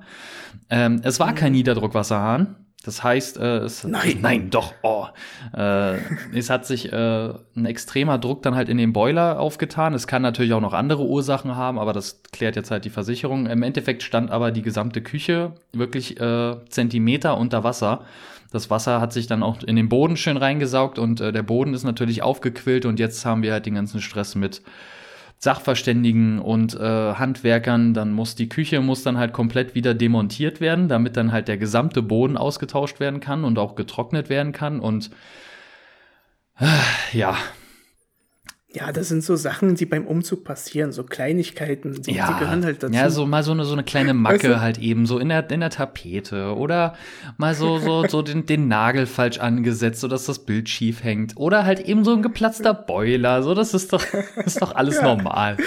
Ähm, 0.69 1.01
es 1.03 1.19
war 1.19 1.33
kein 1.33 1.51
mhm. 1.51 1.57
Niederdruckwasserhahn. 1.57 2.56
Das 2.85 3.03
heißt, 3.03 3.37
äh, 3.37 3.57
es 3.57 3.83
nein, 3.83 4.19
nein, 4.21 4.49
doch, 4.51 4.74
oh, 4.83 5.07
äh, 5.57 5.98
es 6.36 6.51
hat 6.51 6.67
sich 6.67 6.93
äh, 6.93 7.33
ein 7.55 7.65
extremer 7.65 8.19
Druck 8.19 8.43
dann 8.43 8.53
halt 8.53 8.69
in 8.69 8.77
den 8.77 8.93
Boiler 8.93 9.39
aufgetan. 9.39 9.95
Es 9.95 10.05
kann 10.05 10.21
natürlich 10.21 10.53
auch 10.53 10.62
noch 10.62 10.74
andere 10.74 11.03
Ursachen 11.03 11.55
haben, 11.55 11.79
aber 11.79 11.93
das 11.93 12.21
klärt 12.31 12.55
jetzt 12.55 12.69
halt 12.69 12.86
die 12.86 12.91
Versicherung. 12.91 13.48
Im 13.48 13.63
Endeffekt 13.63 14.03
stand 14.03 14.29
aber 14.29 14.51
die 14.51 14.62
gesamte 14.62 15.01
Küche 15.01 15.53
wirklich 15.74 16.19
äh, 16.21 16.57
Zentimeter 16.69 17.38
unter 17.38 17.63
Wasser. 17.63 18.03
Das 18.51 18.69
Wasser 18.69 19.01
hat 19.01 19.13
sich 19.13 19.25
dann 19.25 19.41
auch 19.41 19.63
in 19.63 19.75
den 19.75 19.89
Boden 19.89 20.15
schön 20.15 20.38
reingesaugt 20.38 21.00
und 21.00 21.19
äh, 21.21 21.33
der 21.33 21.43
Boden 21.43 21.74
ist 21.74 21.86
natürlich 21.86 22.21
aufgequillt 22.21 22.86
und 22.86 23.00
jetzt 23.00 23.25
haben 23.25 23.41
wir 23.41 23.51
halt 23.51 23.65
den 23.65 23.74
ganzen 23.74 24.00
Stress 24.00 24.36
mit 24.36 24.62
Sachverständigen 25.38 26.39
und 26.39 26.74
äh, 26.75 26.80
Handwerkern, 27.13 27.94
dann 27.94 28.12
muss 28.12 28.36
die 28.36 28.50
Küche 28.50 28.82
muss 28.82 29.04
dann 29.04 29.18
halt 29.18 29.34
komplett 29.34 29.75
wieder 29.75 29.94
demontiert 29.94 30.62
werden, 30.62 30.88
damit 30.88 31.18
dann 31.18 31.32
halt 31.32 31.48
der 31.48 31.58
gesamte 31.58 32.01
Boden 32.01 32.38
ausgetauscht 32.38 33.00
werden 33.00 33.20
kann 33.20 33.44
und 33.44 33.60
auch 33.60 33.75
getrocknet 33.75 34.30
werden 34.30 34.54
kann 34.54 34.80
und 34.80 35.12
äh, 36.60 36.65
ja, 37.18 37.38
ja, 38.75 38.91
das 38.91 39.08
sind 39.08 39.24
so 39.24 39.36
Sachen, 39.36 39.75
die 39.75 39.86
beim 39.86 40.05
Umzug 40.05 40.44
passieren, 40.44 40.91
so 40.91 41.03
Kleinigkeiten, 41.03 42.01
die, 42.01 42.13
ja, 42.13 42.27
die 42.27 42.39
gehören 42.39 42.65
halt 42.65 42.84
dazu. 42.84 42.94
Ja, 42.94 43.10
so 43.10 43.25
mal 43.25 43.41
so 43.41 43.51
eine, 43.51 43.63
so 43.63 43.74
eine 43.74 43.84
kleine 43.84 44.13
Macke 44.13 44.36
weißt 44.36 44.44
du? 44.44 44.62
halt 44.62 44.77
eben, 44.79 45.05
so 45.05 45.17
in 45.17 45.29
der, 45.29 45.50
in 45.50 45.62
der 45.62 45.70
Tapete 45.70 46.55
oder 46.55 46.96
mal 47.38 47.55
so, 47.55 47.79
so, 47.79 48.05
so 48.08 48.22
den, 48.22 48.46
den 48.46 48.67
Nagel 48.67 49.05
falsch 49.05 49.39
angesetzt, 49.39 50.01
so 50.01 50.08
dass 50.08 50.25
das 50.25 50.39
Bild 50.39 50.67
schief 50.67 51.03
hängt 51.03 51.38
oder 51.38 51.63
halt 51.63 51.79
eben 51.79 52.03
so 52.03 52.13
ein 52.13 52.22
geplatzter 52.22 52.74
Boiler, 52.74 53.44
so 53.44 53.53
das 53.53 53.74
ist 53.74 53.94
doch, 53.94 54.03
ist 54.46 54.62
doch 54.62 54.75
alles 54.75 54.96
ja. 55.01 55.03
normal. 55.03 55.58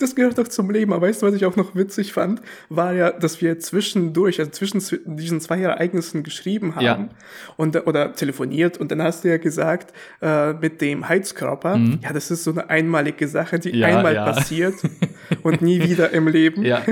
Das 0.00 0.16
gehört 0.16 0.38
doch 0.38 0.48
zum 0.48 0.70
Leben. 0.70 0.92
Aber 0.92 1.06
weißt 1.06 1.22
du, 1.22 1.26
was 1.26 1.34
ich 1.34 1.44
auch 1.44 1.56
noch 1.56 1.74
witzig 1.74 2.12
fand, 2.12 2.42
war 2.68 2.92
ja, 2.92 3.12
dass 3.12 3.40
wir 3.40 3.58
zwischendurch, 3.60 4.40
also 4.40 4.50
zwischen 4.50 4.82
diesen 5.16 5.40
zwei 5.40 5.60
Ereignissen 5.60 6.22
geschrieben 6.22 6.74
haben 6.74 6.84
ja. 6.84 7.08
und, 7.56 7.76
oder 7.86 8.12
telefoniert 8.12 8.78
und 8.78 8.90
dann 8.90 9.02
hast 9.02 9.24
du 9.24 9.28
ja 9.28 9.38
gesagt, 9.38 9.92
äh, 10.20 10.52
mit 10.54 10.80
dem 10.80 11.08
Heizkörper, 11.08 11.76
mhm. 11.76 12.00
ja, 12.02 12.12
das 12.12 12.30
ist 12.30 12.44
so 12.44 12.50
eine 12.50 12.68
einmalige 12.68 13.28
Sache, 13.28 13.58
die 13.60 13.70
ja, 13.70 13.86
einmal 13.86 14.14
ja. 14.14 14.24
passiert 14.24 14.74
und 15.42 15.62
nie 15.62 15.80
wieder 15.80 16.10
im 16.10 16.26
Leben. 16.26 16.64
Ja. 16.64 16.82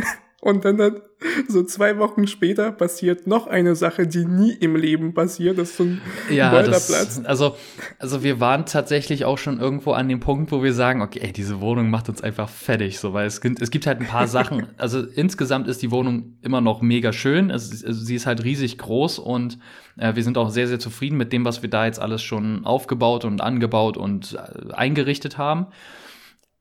Und 0.42 0.66
dann, 0.66 0.76
dann 0.76 1.00
so 1.48 1.62
zwei 1.62 1.98
Wochen 1.98 2.26
später 2.26 2.70
passiert 2.70 3.26
noch 3.26 3.46
eine 3.46 3.74
Sache, 3.74 4.06
die 4.06 4.26
nie 4.26 4.52
im 4.52 4.76
Leben 4.76 5.14
passiert. 5.14 5.56
Das 5.56 5.70
ist 5.70 5.76
so 5.78 5.84
ein 5.84 6.02
ja, 6.30 6.50
Boilerplatz. 6.50 7.22
also, 7.24 7.56
also 7.98 8.22
wir 8.22 8.38
waren 8.38 8.66
tatsächlich 8.66 9.24
auch 9.24 9.38
schon 9.38 9.58
irgendwo 9.58 9.92
an 9.92 10.08
dem 10.10 10.20
Punkt, 10.20 10.52
wo 10.52 10.62
wir 10.62 10.74
sagen, 10.74 11.00
okay, 11.00 11.20
ey, 11.22 11.32
diese 11.32 11.60
Wohnung 11.62 11.88
macht 11.88 12.10
uns 12.10 12.22
einfach 12.22 12.50
fertig, 12.50 12.98
so, 12.98 13.14
weil 13.14 13.26
es 13.26 13.40
gibt, 13.40 13.62
es 13.62 13.70
gibt 13.70 13.86
halt 13.86 14.00
ein 14.00 14.06
paar 14.06 14.28
Sachen. 14.28 14.66
Also 14.78 15.00
insgesamt 15.00 15.68
ist 15.68 15.82
die 15.82 15.90
Wohnung 15.90 16.36
immer 16.42 16.60
noch 16.60 16.82
mega 16.82 17.12
schön. 17.12 17.50
Es, 17.50 17.84
also 17.84 18.04
sie 18.04 18.14
ist 18.14 18.26
halt 18.26 18.44
riesig 18.44 18.76
groß 18.78 19.18
und 19.18 19.58
äh, 19.96 20.14
wir 20.14 20.22
sind 20.22 20.36
auch 20.36 20.50
sehr, 20.50 20.68
sehr 20.68 20.78
zufrieden 20.78 21.16
mit 21.16 21.32
dem, 21.32 21.44
was 21.44 21.62
wir 21.62 21.70
da 21.70 21.86
jetzt 21.86 21.98
alles 21.98 22.22
schon 22.22 22.64
aufgebaut 22.66 23.24
und 23.24 23.40
angebaut 23.40 23.96
und 23.96 24.34
äh, 24.34 24.72
eingerichtet 24.74 25.38
haben. 25.38 25.68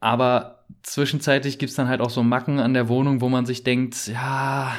Aber 0.06 0.66
zwischenzeitlich 0.84 1.58
gibt's 1.58 1.74
dann 1.74 1.88
halt 1.88 2.00
auch 2.00 2.12
so 2.12 2.22
Macken 2.22 2.60
an 2.60 2.76
der 2.76 2.90
Wohnung, 2.90 3.22
wo 3.22 3.28
man 3.28 3.48
sich 3.48 3.64
denkt, 3.64 4.06
ja, 4.06 4.72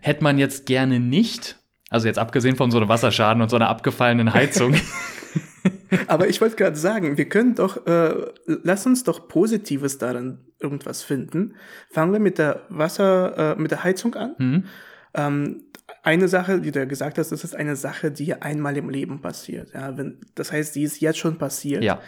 hätte 0.00 0.24
man 0.24 0.38
jetzt 0.38 0.64
gerne 0.64 0.98
nicht. 0.98 1.56
Also 1.90 2.06
jetzt 2.06 2.18
abgesehen 2.18 2.56
von 2.56 2.70
so 2.70 2.78
einem 2.78 2.88
Wasserschaden 2.88 3.42
und 3.42 3.50
so 3.50 3.56
einer 3.56 3.68
abgefallenen 3.68 4.32
Heizung. 4.32 4.74
Aber 6.06 6.26
ich 6.28 6.40
wollte 6.40 6.56
gerade 6.56 6.76
sagen, 6.76 7.18
wir 7.18 7.28
können 7.28 7.54
doch, 7.54 7.86
äh, 7.86 8.14
lass 8.46 8.86
uns 8.86 9.04
doch 9.04 9.28
Positives 9.28 9.98
daran 9.98 10.38
irgendwas 10.58 11.02
finden. 11.02 11.56
Fangen 11.90 12.14
wir 12.14 12.20
mit 12.20 12.38
der 12.38 12.62
Wasser, 12.70 13.56
äh, 13.56 13.60
mit 13.60 13.72
der 13.72 13.84
Heizung 13.84 14.14
an. 14.14 14.34
Mhm. 14.38 14.64
Ähm, 15.12 15.64
eine 16.02 16.28
Sache, 16.28 16.62
die 16.62 16.70
du 16.70 16.78
ja 16.78 16.86
gesagt 16.86 17.18
hast, 17.18 17.30
das 17.30 17.44
ist 17.44 17.54
eine 17.54 17.76
Sache, 17.76 18.10
die 18.10 18.32
einmal 18.32 18.74
im 18.78 18.88
Leben 18.88 19.20
passiert. 19.20 19.74
Ja, 19.74 19.98
wenn, 19.98 20.18
das 20.34 20.50
heißt, 20.50 20.74
die 20.76 20.84
ist 20.84 20.98
jetzt 21.02 21.18
schon 21.18 21.36
passiert. 21.36 21.84
Ja 21.84 22.00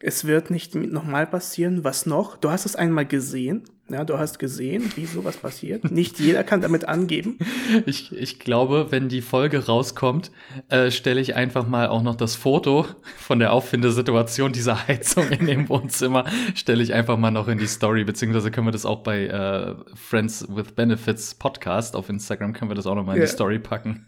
es 0.00 0.26
wird 0.26 0.50
nicht 0.50 0.74
nochmal 0.74 1.26
passieren. 1.26 1.82
Was 1.82 2.06
noch? 2.06 2.36
Du 2.36 2.50
hast 2.50 2.66
es 2.66 2.76
einmal 2.76 3.06
gesehen. 3.06 3.64
Ja, 3.90 4.04
du 4.04 4.18
hast 4.18 4.38
gesehen, 4.38 4.92
wie 4.96 5.06
sowas 5.06 5.38
passiert. 5.38 5.90
Nicht 5.90 6.20
jeder 6.20 6.44
kann 6.44 6.60
damit 6.60 6.84
angeben. 6.84 7.38
Ich, 7.86 8.12
ich 8.12 8.38
glaube, 8.38 8.88
wenn 8.90 9.08
die 9.08 9.22
Folge 9.22 9.64
rauskommt, 9.64 10.30
äh, 10.68 10.90
stelle 10.90 11.22
ich 11.22 11.36
einfach 11.36 11.66
mal 11.66 11.88
auch 11.88 12.02
noch 12.02 12.14
das 12.14 12.36
Foto 12.36 12.84
von 13.16 13.38
der 13.38 13.54
Auffindesituation 13.54 14.52
dieser 14.52 14.76
Heizung 14.88 15.30
in 15.30 15.46
dem 15.46 15.70
Wohnzimmer, 15.70 16.26
stelle 16.54 16.82
ich 16.82 16.92
einfach 16.92 17.16
mal 17.16 17.30
noch 17.30 17.48
in 17.48 17.56
die 17.56 17.66
Story, 17.66 18.04
beziehungsweise 18.04 18.50
können 18.50 18.66
wir 18.66 18.72
das 18.72 18.84
auch 18.84 19.02
bei 19.02 19.26
äh, 19.26 19.74
Friends 19.94 20.46
with 20.50 20.72
Benefits 20.72 21.34
Podcast 21.34 21.96
auf 21.96 22.10
Instagram, 22.10 22.52
können 22.52 22.70
wir 22.70 22.74
das 22.74 22.86
auch 22.86 22.94
noch 22.94 23.06
mal 23.06 23.14
in 23.14 23.22
ja. 23.22 23.26
die 23.26 23.32
Story 23.32 23.58
packen 23.58 24.06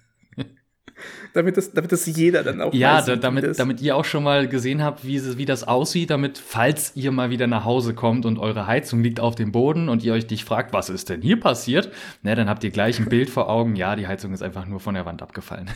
damit 1.35 1.57
das, 1.57 1.73
damit 1.73 1.92
das 1.92 2.07
jeder 2.07 2.42
dann 2.42 2.61
auch 2.61 2.73
ja. 2.73 3.04
Ja, 3.07 3.16
damit, 3.16 3.59
damit 3.59 3.80
ihr 3.80 3.97
auch 3.97 4.04
schon 4.04 4.25
mal 4.25 4.49
gesehen 4.49 4.83
habt, 4.83 5.07
wie, 5.07 5.38
wie 5.38 5.45
das 5.45 5.64
aussieht, 5.64 6.11
damit, 6.11 6.38
falls 6.38 6.92
ihr 6.97 7.12
mal 7.12 7.30
wieder 7.30 7.47
nach 7.47 7.64
Hause 7.64 7.95
kommt 7.95 8.26
und 8.26 8.38
eure 8.38 8.66
Heizung 8.66 9.02
liegt 9.02 9.21
auf 9.21 9.35
dem 9.35 9.52
Boden 9.52 9.88
und 9.88 10.02
ihr 10.02 10.12
euch 10.12 10.26
dich 10.26 10.45
fragt, 10.45 10.73
was 10.73 10.90
ist 10.90 11.09
denn 11.09 11.23
hier 11.23 11.38
passiert, 11.38 11.90
ne, 12.23 12.35
dann 12.35 12.49
habt 12.49 12.64
ihr 12.64 12.71
gleich 12.71 12.99
ein 12.99 13.07
Bild 13.07 13.30
vor 13.30 13.49
Augen. 13.49 13.76
Ja, 13.76 13.97
die 13.97 14.07
Heizung 14.07 14.33
ist 14.33 14.42
einfach 14.42 14.66
nur 14.66 14.80
von 14.80 14.95
der 14.95 15.07
Wand 15.07 15.23
abgefallen. 15.23 15.71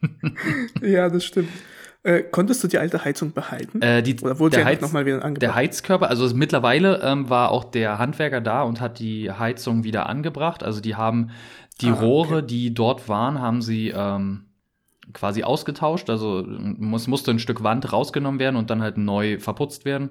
ja, 0.82 1.08
das 1.08 1.24
stimmt. 1.24 1.48
Äh, 2.06 2.22
konntest 2.22 2.62
du 2.62 2.68
die 2.68 2.76
alte 2.76 3.02
Heizung 3.02 3.32
behalten? 3.32 3.80
Äh, 3.80 4.02
die, 4.02 4.20
Oder 4.20 4.38
wurde 4.38 4.56
der, 4.56 4.66
Heiz, 4.66 4.82
noch 4.82 4.92
mal 4.92 5.06
wieder 5.06 5.24
angebracht? 5.24 5.40
der 5.40 5.54
Heizkörper, 5.54 6.10
also 6.10 6.36
mittlerweile 6.36 7.00
ähm, 7.02 7.30
war 7.30 7.50
auch 7.50 7.64
der 7.64 7.96
Handwerker 7.98 8.42
da 8.42 8.62
und 8.62 8.78
hat 8.82 8.98
die 8.98 9.32
Heizung 9.32 9.84
wieder 9.84 10.06
angebracht. 10.06 10.62
Also 10.62 10.82
die 10.82 10.96
haben 10.96 11.30
die 11.80 11.88
ah, 11.88 11.94
Rohre, 11.94 12.38
okay. 12.38 12.46
die 12.46 12.74
dort 12.74 13.08
waren, 13.08 13.40
haben 13.40 13.62
sie 13.62 13.88
ähm, 13.88 14.44
quasi 15.12 15.42
ausgetauscht. 15.42 16.08
Also 16.08 16.44
muss, 16.46 17.06
musste 17.06 17.30
ein 17.30 17.38
Stück 17.38 17.62
Wand 17.62 17.92
rausgenommen 17.92 18.40
werden 18.40 18.56
und 18.56 18.70
dann 18.70 18.82
halt 18.82 18.96
neu 18.96 19.38
verputzt 19.38 19.84
werden. 19.84 20.10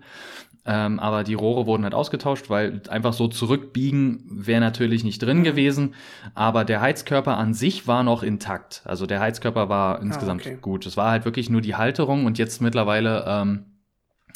Ähm, 0.65 1.00
aber 1.00 1.24
die 1.25 1.34
Rohre 1.34 1.65
wurden 1.65 1.84
halt 1.84 1.93
ausgetauscht, 1.93 2.50
weil 2.50 2.82
einfach 2.89 3.12
so 3.12 3.27
zurückbiegen 3.27 4.24
wäre 4.29 4.62
natürlich 4.62 5.03
nicht 5.03 5.22
drin 5.22 5.39
mhm. 5.39 5.43
gewesen. 5.43 5.96
Aber 6.36 6.63
der 6.63 6.79
Heizkörper 6.79 7.38
an 7.38 7.53
sich 7.53 7.88
war 7.88 8.03
noch 8.03 8.24
intakt. 8.24 8.82
Also 8.86 9.05
der 9.05 9.20
Heizkörper 9.20 9.67
war 9.67 9.98
ah, 9.98 10.01
insgesamt 10.01 10.41
okay. 10.41 10.58
gut. 10.62 10.86
Es 10.86 10.96
war 10.96 11.12
halt 11.12 11.25
wirklich 11.25 11.50
nur 11.50 11.62
die 11.62 11.75
Halterung 11.75 12.25
und 12.25 12.38
jetzt 12.38 12.62
mittlerweile 12.62 13.25
ähm, 13.27 13.65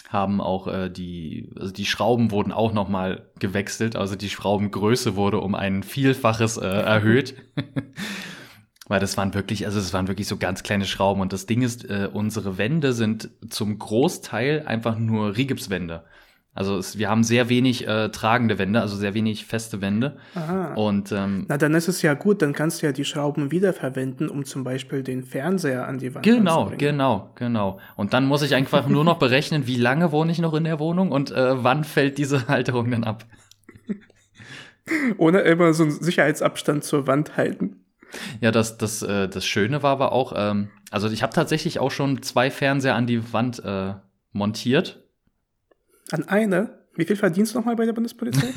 haben 0.10 0.40
auch 0.42 0.68
äh, 0.68 0.90
die, 0.90 1.50
also 1.60 1.72
die 1.72 1.86
Schrauben 1.86 2.32
wurden 2.32 2.52
auch 2.52 2.74
nochmal 2.74 3.28
gewechselt. 3.40 3.96
Also 3.96 4.16
die 4.16 4.30
Schraubengröße 4.30 5.16
wurde 5.16 5.40
um 5.40 5.56
ein 5.56 5.84
Vielfaches 5.84 6.58
äh, 6.58 6.66
erhöht. 6.66 7.36
Weil 8.88 9.02
das 9.02 9.18
waren 9.18 9.34
wirklich, 9.34 9.66
also 9.66 9.80
es 9.80 9.92
waren 9.92 10.08
wirklich 10.08 10.28
so 10.28 10.38
ganz 10.38 10.64
kleine 10.64 10.86
Schrauben. 10.86 11.20
Und 11.20 11.34
das 11.34 11.46
Ding 11.46 11.62
ist, 11.62 11.90
äh, 11.90 12.10
unsere 12.12 12.58
Wände 12.58 12.94
sind 12.94 13.30
zum 13.50 13.78
Großteil 13.78 14.64
einfach 14.66 14.98
nur 14.98 15.36
Rigipswände. 15.36 16.06
Also 16.58 16.76
es, 16.76 16.98
wir 16.98 17.08
haben 17.08 17.24
sehr 17.24 17.50
wenig 17.50 17.88
äh, 17.88 18.10
tragende 18.10 18.58
Wände, 18.58 18.82
also 18.82 18.96
sehr 18.96 19.14
wenig 19.14 19.46
feste 19.46 19.80
Wände. 19.80 20.18
Aha. 20.34 20.74
Und 20.74 21.12
ähm, 21.12 21.46
na 21.48 21.58
dann 21.58 21.76
ist 21.76 21.88
es 21.88 22.02
ja 22.02 22.16
gut, 22.16 22.42
dann 22.42 22.54
kannst 22.54 22.82
du 22.82 22.88
ja 22.88 22.92
die 22.92 23.06
Schrauben 23.06 23.52
wiederverwenden, 23.52 24.28
um 24.28 24.44
zum 24.44 24.64
Beispiel 24.64 25.04
den 25.04 25.22
Fernseher 25.22 25.88
an 25.88 26.00
die 26.00 26.16
Wand 26.16 26.26
Genau, 26.26 26.72
genau, 26.76 27.30
genau. 27.36 27.80
Und 27.96 28.16
dann 28.16 28.26
muss 28.26 28.42
ich 28.42 28.56
einfach 28.56 28.88
nur 28.88 29.04
noch 29.04 29.20
berechnen, 29.20 29.68
wie 29.68 29.76
lange 29.76 30.12
wohne 30.12 30.32
ich 30.32 30.40
noch 30.40 30.56
in 30.56 30.64
der 30.64 30.80
Wohnung 30.80 31.12
und 31.12 31.30
äh, 31.30 31.64
wann 31.64 31.84
fällt 31.84 32.18
diese 32.18 32.48
Halterung 32.48 32.90
dann 32.90 33.04
ab. 33.04 33.26
Ohne 35.20 35.42
immer 35.42 35.74
so 35.74 35.84
einen 35.84 35.92
Sicherheitsabstand 35.92 36.84
zur 36.84 37.06
Wand 37.06 37.38
halten. 37.38 37.86
Ja, 38.42 38.50
das, 38.50 38.80
das, 38.80 39.04
äh, 39.04 39.30
das 39.30 39.46
Schöne 39.46 39.84
war 39.84 39.92
aber 39.92 40.12
auch, 40.12 40.34
ähm, 40.36 40.70
also 40.90 41.08
ich 41.08 41.22
habe 41.22 41.34
tatsächlich 41.34 41.78
auch 41.78 41.92
schon 41.92 42.24
zwei 42.24 42.50
Fernseher 42.50 42.96
an 42.96 43.06
die 43.06 43.32
Wand 43.32 43.64
äh, 43.64 43.94
montiert. 44.32 45.04
An 46.12 46.24
eine? 46.28 46.70
Wie 46.96 47.06
viel 47.06 47.16
verdienst 47.16 47.54
du 47.54 47.60
nochmal 47.60 47.76
bei 47.76 47.86
der 47.86 47.94
Bundespolizei? 47.94 48.48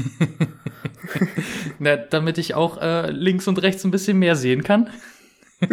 Na, 1.78 1.96
damit 1.96 2.38
ich 2.38 2.54
auch 2.54 2.80
äh, 2.80 3.10
links 3.10 3.48
und 3.48 3.60
rechts 3.60 3.84
ein 3.84 3.90
bisschen 3.90 4.18
mehr 4.18 4.36
sehen 4.36 4.62
kann. 4.62 4.88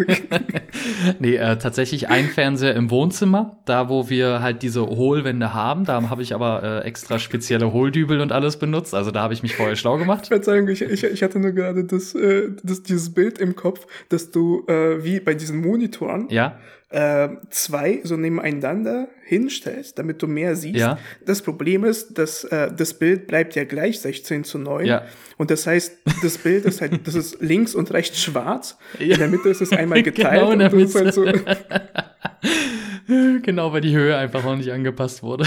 nee, 1.20 1.36
äh, 1.36 1.58
tatsächlich 1.58 2.10
ein 2.10 2.26
Fernseher 2.26 2.76
im 2.76 2.92
Wohnzimmer, 2.92 3.60
da 3.66 3.88
wo 3.88 4.10
wir 4.10 4.42
halt 4.42 4.62
diese 4.62 4.86
Hohlwände 4.86 5.54
haben. 5.54 5.86
Da 5.86 6.10
habe 6.10 6.22
ich 6.22 6.36
aber 6.36 6.62
äh, 6.62 6.86
extra 6.86 7.20
spezielle 7.20 7.72
Hohldübel 7.72 8.20
und 8.20 8.34
alles 8.34 8.58
benutzt. 8.58 8.94
Also 8.94 9.12
da 9.12 9.22
habe 9.22 9.34
ich 9.34 9.44
mich 9.44 9.56
vorher 9.56 9.78
schlau 9.78 9.98
gemacht. 9.98 10.28
Verzeihung, 10.28 10.68
ich, 10.68 10.82
ich, 10.82 11.06
ich 11.06 11.24
hatte 11.24 11.40
nur 11.40 11.52
gerade 11.52 11.86
das, 11.86 12.14
äh, 12.16 12.50
das, 12.64 12.84
dieses 12.84 13.14
Bild 13.14 13.40
im 13.40 13.56
Kopf, 13.56 13.88
dass 14.10 14.32
du 14.32 14.66
äh, 14.68 15.04
wie 15.06 15.22
bei 15.22 15.36
diesen 15.36 15.62
Monitoren 15.62 16.28
ja 16.30 16.58
äh, 16.90 17.30
zwei 17.50 18.00
so 18.04 18.16
nebeneinander 18.16 19.10
hinstellst, 19.26 20.00
damit 20.00 20.22
du 20.22 20.28
mehr 20.28 20.56
siehst. 20.56 20.78
Ja. 20.78 20.98
Das 21.26 21.42
Problem 21.42 21.84
ist, 21.84 22.18
dass 22.18 22.46
äh, 22.46 22.72
das 22.76 22.94
Bild 22.94 23.28
bleibt 23.28 23.56
ja 23.56 23.66
gleich 23.66 24.00
16 24.00 24.46
zu 24.46 24.58
9. 24.58 24.86
Ja. 24.86 25.06
Und 25.38 25.52
das 25.52 25.68
heißt, 25.68 25.98
das 26.22 26.38
Bild 26.38 26.66
ist 26.66 26.80
halt, 26.80 27.06
das 27.06 27.16
ist 27.16 27.42
links 27.42 27.76
und 27.76 27.92
rechts 27.92 28.22
schwarz. 28.22 28.78
Ja. 29.00 29.14
In 29.14 29.20
der 29.20 29.28
Mitte 29.28 29.50
ist 29.50 29.62
es 29.62 29.74
einmal 29.74 30.02
geteilt. 30.04 30.40
genau, 30.40 30.52
in 30.52 30.60
der 30.60 30.74
Mitte. 30.74 31.00
Halt 31.00 31.14
so 31.14 31.26
genau, 33.44 33.74
weil 33.74 33.82
die 33.82 33.96
Höhe 33.96 34.16
einfach 34.16 34.46
auch 34.46 34.56
nicht 34.56 34.72
angepasst 34.72 35.24
wurde. 35.24 35.46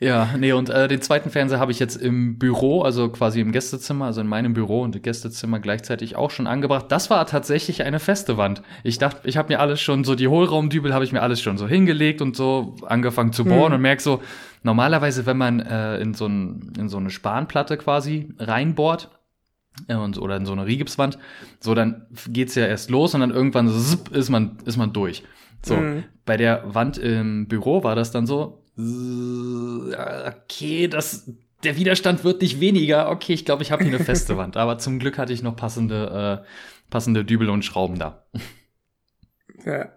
Ja, 0.00 0.30
nee, 0.38 0.52
und 0.52 0.70
äh, 0.70 0.88
den 0.88 1.02
zweiten 1.02 1.30
Fernseher 1.30 1.58
habe 1.58 1.72
ich 1.72 1.78
jetzt 1.78 1.96
im 1.96 2.38
Büro, 2.38 2.82
also 2.82 3.08
quasi 3.08 3.40
im 3.40 3.52
Gästezimmer, 3.52 4.06
also 4.06 4.20
in 4.20 4.26
meinem 4.26 4.54
Büro 4.54 4.82
und 4.82 4.96
im 4.96 5.02
Gästezimmer 5.02 5.60
gleichzeitig 5.60 6.16
auch 6.16 6.30
schon 6.30 6.46
angebracht. 6.46 6.86
Das 6.88 7.10
war 7.10 7.26
tatsächlich 7.26 7.82
eine 7.82 8.00
feste 8.00 8.36
Wand. 8.36 8.62
Ich 8.82 8.98
dachte, 8.98 9.28
ich 9.28 9.36
habe 9.36 9.52
mir 9.52 9.60
alles 9.60 9.80
schon 9.80 10.04
so, 10.04 10.14
die 10.14 10.28
Hohlraumdübel 10.28 10.92
habe 10.92 11.04
ich 11.04 11.12
mir 11.12 11.22
alles 11.22 11.40
schon 11.40 11.58
so 11.58 11.66
hingelegt 11.66 12.22
und 12.22 12.36
so 12.36 12.76
angefangen 12.86 13.32
zu 13.32 13.44
bohren 13.44 13.70
mhm. 13.70 13.76
und 13.76 13.82
merk 13.82 14.00
so, 14.00 14.20
normalerweise, 14.62 15.26
wenn 15.26 15.36
man 15.36 15.60
äh, 15.60 15.98
in, 15.98 16.14
so 16.14 16.26
ein, 16.26 16.72
in 16.78 16.88
so 16.88 16.96
eine 16.96 17.10
Spanplatte 17.10 17.76
quasi 17.76 18.32
reinbohrt, 18.38 19.10
äh, 19.88 19.96
und, 19.96 20.18
oder 20.18 20.36
in 20.36 20.46
so 20.46 20.52
eine 20.52 20.66
Rigipswand, 20.66 21.18
so 21.60 21.74
dann 21.74 22.06
geht's 22.28 22.54
ja 22.54 22.66
erst 22.66 22.90
los 22.90 23.14
und 23.14 23.20
dann 23.20 23.30
irgendwann 23.30 23.68
zipp, 23.68 24.14
ist 24.14 24.30
man 24.30 24.58
ist 24.64 24.76
man 24.76 24.92
durch. 24.92 25.24
So, 25.64 25.76
mhm. 25.76 26.04
bei 26.26 26.36
der 26.36 26.74
Wand 26.74 26.98
im 26.98 27.48
Büro 27.48 27.82
war 27.82 27.96
das 27.96 28.10
dann 28.10 28.26
so, 28.26 28.63
okay, 28.76 30.88
das, 30.88 31.30
der 31.62 31.76
Widerstand 31.76 32.24
wird 32.24 32.42
nicht 32.42 32.60
weniger. 32.60 33.10
Okay, 33.10 33.32
ich 33.32 33.44
glaube, 33.44 33.62
ich 33.62 33.72
habe 33.72 33.84
hier 33.84 33.94
eine 33.94 34.04
feste 34.04 34.36
Wand. 34.36 34.56
Aber 34.56 34.78
zum 34.78 34.98
Glück 34.98 35.18
hatte 35.18 35.32
ich 35.32 35.42
noch 35.42 35.56
passende, 35.56 36.42
äh, 36.42 36.46
passende 36.90 37.24
Dübel 37.24 37.50
und 37.50 37.64
Schrauben 37.64 37.98
da. 37.98 38.26
Ja. 39.64 39.88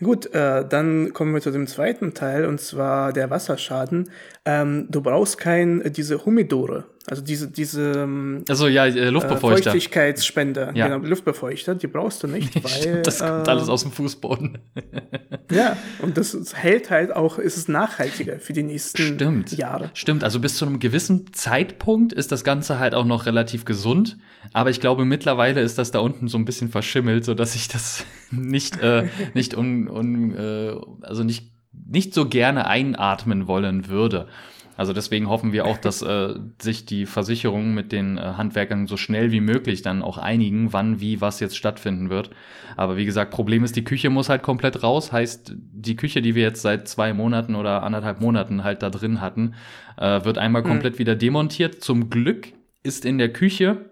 Gut, 0.00 0.32
äh, 0.32 0.66
dann 0.66 1.12
kommen 1.12 1.34
wir 1.34 1.42
zu 1.42 1.50
dem 1.50 1.66
zweiten 1.66 2.14
Teil 2.14 2.46
und 2.46 2.60
zwar 2.60 3.12
der 3.12 3.30
Wasserschaden. 3.30 4.10
Ähm, 4.44 4.86
du 4.90 5.02
brauchst 5.02 5.38
kein 5.38 5.82
äh, 5.82 5.90
diese 5.90 6.24
Humidore, 6.24 6.84
also 7.08 7.20
diese 7.20 7.50
diese 7.50 7.92
ähm, 7.92 8.44
also 8.48 8.68
ja 8.68 8.86
äh, 8.86 9.10
Luftbefeuchter, 9.10 9.70
äh, 9.70 9.72
Feuchtigkeitsspender, 9.72 10.72
ja. 10.74 10.86
genau, 10.86 11.04
Luftbefeuchter, 11.04 11.74
die 11.74 11.88
brauchst 11.88 12.22
du 12.22 12.28
nicht, 12.28 12.54
weil 12.64 13.02
das 13.02 13.18
kommt 13.18 13.48
alles 13.48 13.68
aus 13.68 13.82
dem 13.82 13.90
Fußboden. 13.90 14.58
ja, 15.50 15.76
und 16.00 16.16
das 16.16 16.54
hält 16.54 16.90
halt 16.90 17.14
auch, 17.14 17.38
ist 17.38 17.56
es 17.56 17.66
nachhaltiger 17.66 18.38
für 18.38 18.52
die 18.52 18.62
nächsten 18.62 19.14
Stimmt. 19.14 19.52
Jahre. 19.52 19.90
Stimmt, 19.94 20.22
also 20.22 20.38
bis 20.38 20.56
zu 20.56 20.64
einem 20.64 20.78
gewissen 20.78 21.32
Zeitpunkt 21.32 22.12
ist 22.12 22.30
das 22.30 22.44
Ganze 22.44 22.78
halt 22.78 22.94
auch 22.94 23.04
noch 23.04 23.26
relativ 23.26 23.64
gesund, 23.64 24.16
aber 24.52 24.70
ich 24.70 24.80
glaube 24.80 25.04
mittlerweile 25.04 25.60
ist 25.60 25.78
das 25.78 25.90
da 25.90 25.98
unten 25.98 26.28
so 26.28 26.38
ein 26.38 26.44
bisschen 26.44 26.68
verschimmelt, 26.68 27.24
so 27.24 27.34
dass 27.34 27.56
ich 27.56 27.66
das 27.66 28.04
nicht 28.30 28.80
äh, 28.80 29.08
nicht 29.34 29.56
un, 29.56 29.88
un 29.88 30.36
äh, 30.36 30.76
also 31.00 31.24
nicht 31.24 31.50
nicht 31.72 32.14
so 32.14 32.28
gerne 32.28 32.66
einatmen 32.66 33.48
wollen 33.48 33.88
würde. 33.88 34.28
Also 34.76 34.92
deswegen 34.92 35.28
hoffen 35.28 35.52
wir 35.52 35.66
auch, 35.66 35.76
dass 35.76 36.02
äh, 36.02 36.34
sich 36.60 36.86
die 36.86 37.06
Versicherungen 37.06 37.74
mit 37.74 37.92
den 37.92 38.16
äh, 38.16 38.20
Handwerkern 38.20 38.86
so 38.86 38.96
schnell 38.96 39.30
wie 39.30 39.40
möglich 39.40 39.82
dann 39.82 40.02
auch 40.02 40.18
einigen, 40.18 40.72
wann, 40.72 41.00
wie, 41.00 41.20
was 41.20 41.40
jetzt 41.40 41.56
stattfinden 41.56 42.08
wird. 42.08 42.30
Aber 42.76 42.96
wie 42.96 43.04
gesagt, 43.04 43.30
Problem 43.32 43.64
ist, 43.64 43.76
die 43.76 43.84
Küche 43.84 44.08
muss 44.08 44.28
halt 44.28 44.42
komplett 44.42 44.82
raus. 44.82 45.12
Heißt, 45.12 45.54
die 45.56 45.96
Küche, 45.96 46.22
die 46.22 46.34
wir 46.34 46.42
jetzt 46.42 46.62
seit 46.62 46.88
zwei 46.88 47.12
Monaten 47.12 47.54
oder 47.54 47.82
anderthalb 47.82 48.20
Monaten 48.20 48.64
halt 48.64 48.82
da 48.82 48.90
drin 48.90 49.20
hatten, 49.20 49.54
äh, 49.98 50.24
wird 50.24 50.38
einmal 50.38 50.62
mhm. 50.62 50.68
komplett 50.68 50.98
wieder 50.98 51.16
demontiert. 51.16 51.82
Zum 51.82 52.08
Glück 52.08 52.48
ist 52.82 53.04
in 53.04 53.18
der 53.18 53.32
Küche 53.32 53.90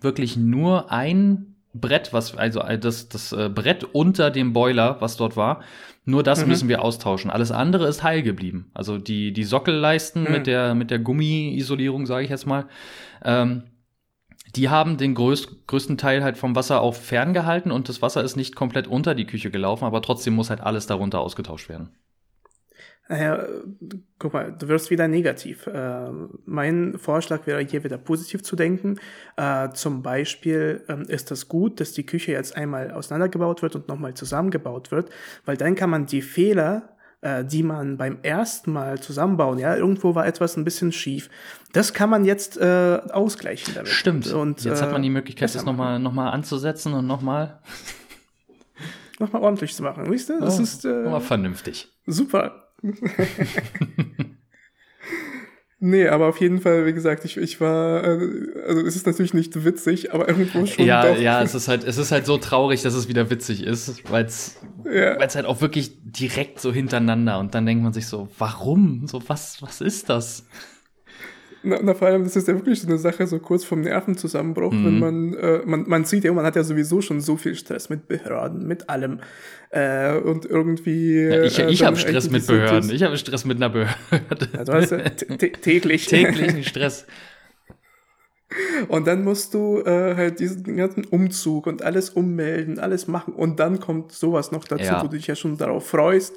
wirklich 0.00 0.36
nur 0.36 0.92
ein 0.92 1.53
Brett, 1.74 2.12
was 2.12 2.36
also 2.36 2.60
äh, 2.60 2.78
das 2.78 3.08
das 3.08 3.32
äh, 3.32 3.48
Brett 3.48 3.84
unter 3.84 4.30
dem 4.30 4.52
Boiler, 4.52 5.00
was 5.00 5.16
dort 5.16 5.36
war, 5.36 5.62
nur 6.04 6.22
das 6.22 6.42
mhm. 6.42 6.48
müssen 6.48 6.68
wir 6.68 6.82
austauschen. 6.82 7.30
Alles 7.30 7.50
andere 7.50 7.88
ist 7.88 8.02
heil 8.02 8.22
geblieben. 8.22 8.70
Also 8.74 8.98
die 8.98 9.32
die 9.32 9.44
Sockelleisten 9.44 10.24
mhm. 10.24 10.30
mit 10.30 10.46
der 10.46 10.74
mit 10.74 10.90
der 10.90 11.00
Gummiisolierung, 11.00 12.06
sage 12.06 12.24
ich 12.24 12.30
jetzt 12.30 12.46
mal, 12.46 12.66
ähm, 13.24 13.64
die 14.54 14.68
haben 14.68 14.96
den 14.96 15.14
größ 15.14 15.66
größten 15.66 15.98
Teil 15.98 16.22
halt 16.22 16.38
vom 16.38 16.54
Wasser 16.54 16.80
auch 16.80 16.94
ferngehalten 16.94 17.72
und 17.72 17.88
das 17.88 18.02
Wasser 18.02 18.22
ist 18.22 18.36
nicht 18.36 18.54
komplett 18.54 18.86
unter 18.86 19.14
die 19.14 19.26
Küche 19.26 19.50
gelaufen, 19.50 19.84
aber 19.84 20.00
trotzdem 20.00 20.34
muss 20.34 20.50
halt 20.50 20.60
alles 20.60 20.86
darunter 20.86 21.20
ausgetauscht 21.20 21.68
werden. 21.68 21.90
Naja, 23.06 23.44
guck 24.18 24.32
mal, 24.32 24.52
du 24.58 24.68
wirst 24.68 24.90
wieder 24.90 25.08
negativ. 25.08 25.66
Äh, 25.66 26.10
mein 26.46 26.96
Vorschlag 26.98 27.46
wäre 27.46 27.60
hier 27.60 27.84
wieder 27.84 27.98
positiv 27.98 28.42
zu 28.42 28.56
denken. 28.56 28.98
Äh, 29.36 29.70
zum 29.70 30.02
Beispiel 30.02 30.82
ähm, 30.88 31.02
ist 31.02 31.30
das 31.30 31.48
gut, 31.48 31.80
dass 31.80 31.92
die 31.92 32.06
Küche 32.06 32.32
jetzt 32.32 32.56
einmal 32.56 32.90
auseinandergebaut 32.92 33.60
wird 33.60 33.76
und 33.76 33.88
nochmal 33.88 34.14
zusammengebaut 34.14 34.90
wird, 34.90 35.10
weil 35.44 35.58
dann 35.58 35.74
kann 35.74 35.90
man 35.90 36.06
die 36.06 36.22
Fehler, 36.22 36.96
äh, 37.20 37.44
die 37.44 37.62
man 37.62 37.98
beim 37.98 38.20
ersten 38.22 38.72
Mal 38.72 38.98
zusammenbauen, 39.00 39.58
ja, 39.58 39.76
irgendwo 39.76 40.14
war 40.14 40.26
etwas 40.26 40.56
ein 40.56 40.64
bisschen 40.64 40.90
schief, 40.90 41.28
das 41.74 41.92
kann 41.92 42.08
man 42.08 42.24
jetzt 42.24 42.56
äh, 42.56 43.00
ausgleichen 43.10 43.74
damit. 43.74 43.90
Stimmt. 43.90 44.32
Und 44.32 44.64
jetzt 44.64 44.80
hat 44.80 44.92
man 44.92 45.02
die 45.02 45.08
äh, 45.08 45.12
Möglichkeit, 45.12 45.54
das 45.54 45.66
nochmal 45.66 45.98
noch 45.98 46.12
mal 46.12 46.30
anzusetzen 46.30 46.94
und 46.94 47.06
nochmal 47.06 47.60
nochmal 49.20 49.42
ordentlich 49.42 49.74
zu 49.74 49.82
machen, 49.82 50.10
weißt 50.10 50.30
du? 50.30 50.40
Das 50.40 50.58
oh, 50.58 50.62
ist 50.62 50.84
äh, 50.86 51.20
vernünftig. 51.20 51.92
Super. 52.06 52.63
nee, 55.78 56.06
aber 56.08 56.28
auf 56.28 56.40
jeden 56.40 56.60
Fall, 56.60 56.86
wie 56.86 56.92
gesagt, 56.92 57.24
ich, 57.24 57.36
ich 57.36 57.60
war, 57.60 58.04
äh, 58.04 58.18
also 58.66 58.80
es 58.82 58.96
ist 58.96 59.06
natürlich 59.06 59.34
nicht 59.34 59.64
witzig, 59.64 60.12
aber 60.12 60.28
irgendwo 60.28 60.66
schon. 60.66 60.84
Ja, 60.84 61.06
doch. 61.06 61.18
ja, 61.18 61.42
es 61.42 61.54
ist 61.54 61.68
halt, 61.68 61.84
es 61.84 61.96
ist 61.96 62.12
halt 62.12 62.26
so 62.26 62.36
traurig, 62.38 62.82
dass 62.82 62.94
es 62.94 63.08
wieder 63.08 63.30
witzig 63.30 63.62
ist, 63.64 64.10
weil 64.10 64.26
es 64.26 64.60
ja. 64.84 65.18
halt 65.18 65.46
auch 65.46 65.60
wirklich 65.60 65.98
direkt 66.02 66.60
so 66.60 66.72
hintereinander 66.72 67.38
und 67.38 67.54
dann 67.54 67.66
denkt 67.66 67.82
man 67.82 67.92
sich 67.92 68.06
so, 68.06 68.28
warum? 68.38 69.06
So, 69.06 69.22
was, 69.28 69.62
was 69.62 69.80
ist 69.80 70.10
das? 70.10 70.46
Na, 71.64 71.78
na, 71.82 71.94
vor 71.94 72.08
allem, 72.08 72.24
das 72.24 72.36
ist 72.36 72.46
ja 72.46 72.54
wirklich 72.54 72.80
so 72.80 72.86
eine 72.86 72.98
Sache, 72.98 73.26
so 73.26 73.38
kurz 73.38 73.64
vom 73.64 73.80
Nervenzusammenbruch, 73.80 74.72
mhm. 74.72 74.84
wenn 74.84 74.98
man, 74.98 75.34
äh, 75.34 75.60
man, 75.64 75.88
man 75.88 76.04
sieht 76.04 76.24
ja, 76.24 76.32
man 76.32 76.44
hat 76.44 76.56
ja 76.56 76.62
sowieso 76.62 77.00
schon 77.00 77.20
so 77.20 77.36
viel 77.36 77.54
Stress 77.54 77.88
mit 77.88 78.06
Behörden, 78.06 78.66
mit 78.66 78.90
allem. 78.90 79.20
Äh, 79.70 80.18
und 80.18 80.44
irgendwie. 80.44 81.22
Ja, 81.24 81.42
ich 81.42 81.58
äh, 81.58 81.70
ich 81.70 81.82
habe 81.82 81.96
Stress 81.96 82.30
mit 82.30 82.46
Behörden. 82.46 82.90
Ich 82.90 83.02
habe 83.02 83.16
Stress 83.16 83.44
mit 83.44 83.56
einer 83.56 83.70
Behörde. 83.70 84.48
Ja, 84.52 84.64
du 84.64 84.72
hast 84.72 84.90
ja 84.90 84.98
täglich. 84.98 86.06
Täglichen 86.06 86.64
Stress. 86.64 87.06
Und 88.88 89.06
dann 89.06 89.24
musst 89.24 89.54
du 89.54 89.80
äh, 89.80 90.14
halt 90.14 90.38
diesen 90.38 90.76
ganzen 90.76 91.04
Umzug 91.04 91.66
und 91.66 91.82
alles 91.82 92.10
ummelden, 92.10 92.78
alles 92.78 93.08
machen. 93.08 93.34
Und 93.34 93.58
dann 93.58 93.80
kommt 93.80 94.12
sowas 94.12 94.52
noch 94.52 94.64
dazu, 94.64 94.84
ja. 94.84 95.02
wo 95.02 95.08
du 95.08 95.16
dich 95.16 95.26
ja 95.26 95.34
schon 95.34 95.56
darauf 95.56 95.88
freust 95.88 96.34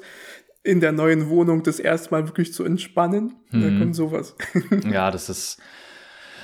in 0.62 0.80
der 0.80 0.92
neuen 0.92 1.28
Wohnung 1.28 1.62
das 1.62 1.78
erste 1.78 2.10
Mal 2.10 2.26
wirklich 2.26 2.52
zu 2.52 2.64
entspannen. 2.64 3.36
Mhm. 3.50 3.62
Da 3.62 3.78
kommt 3.78 3.96
sowas. 3.96 4.36
ja, 4.90 5.10
das 5.10 5.28
ist. 5.28 5.60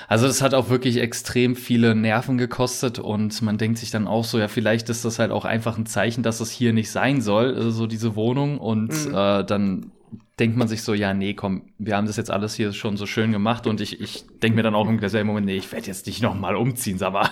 Also 0.06 0.26
das 0.26 0.42
hat 0.42 0.52
auch 0.52 0.68
wirklich 0.68 0.98
extrem 0.98 1.56
viele 1.56 1.94
Nerven 1.94 2.36
gekostet 2.36 2.98
und 2.98 3.40
man 3.40 3.56
denkt 3.56 3.78
sich 3.78 3.90
dann 3.90 4.06
auch 4.06 4.24
so, 4.24 4.38
ja, 4.38 4.48
vielleicht 4.48 4.90
ist 4.90 5.06
das 5.06 5.18
halt 5.18 5.30
auch 5.30 5.46
einfach 5.46 5.78
ein 5.78 5.86
Zeichen, 5.86 6.22
dass 6.22 6.40
es 6.40 6.50
hier 6.50 6.74
nicht 6.74 6.90
sein 6.90 7.22
soll, 7.22 7.54
also 7.54 7.70
so 7.70 7.86
diese 7.86 8.14
Wohnung. 8.14 8.58
Und 8.58 9.08
mhm. 9.08 9.14
äh, 9.14 9.44
dann 9.44 9.92
denkt 10.38 10.56
man 10.56 10.68
sich 10.68 10.82
so, 10.82 10.94
ja, 10.94 11.14
nee, 11.14 11.34
komm, 11.34 11.70
wir 11.78 11.96
haben 11.96 12.06
das 12.06 12.16
jetzt 12.16 12.30
alles 12.30 12.54
hier 12.54 12.72
schon 12.72 12.96
so 12.96 13.06
schön 13.06 13.32
gemacht 13.32 13.66
und 13.66 13.80
ich, 13.80 14.00
ich 14.00 14.24
denke 14.42 14.56
mir 14.56 14.62
dann 14.62 14.74
auch 14.74 14.88
im 14.88 15.00
selben 15.08 15.28
Moment, 15.28 15.46
nee, 15.46 15.56
ich 15.56 15.72
werde 15.72 15.86
jetzt 15.86 16.06
nicht 16.06 16.22
noch 16.22 16.34
mal 16.34 16.56
umziehen, 16.56 17.02
aber 17.02 17.30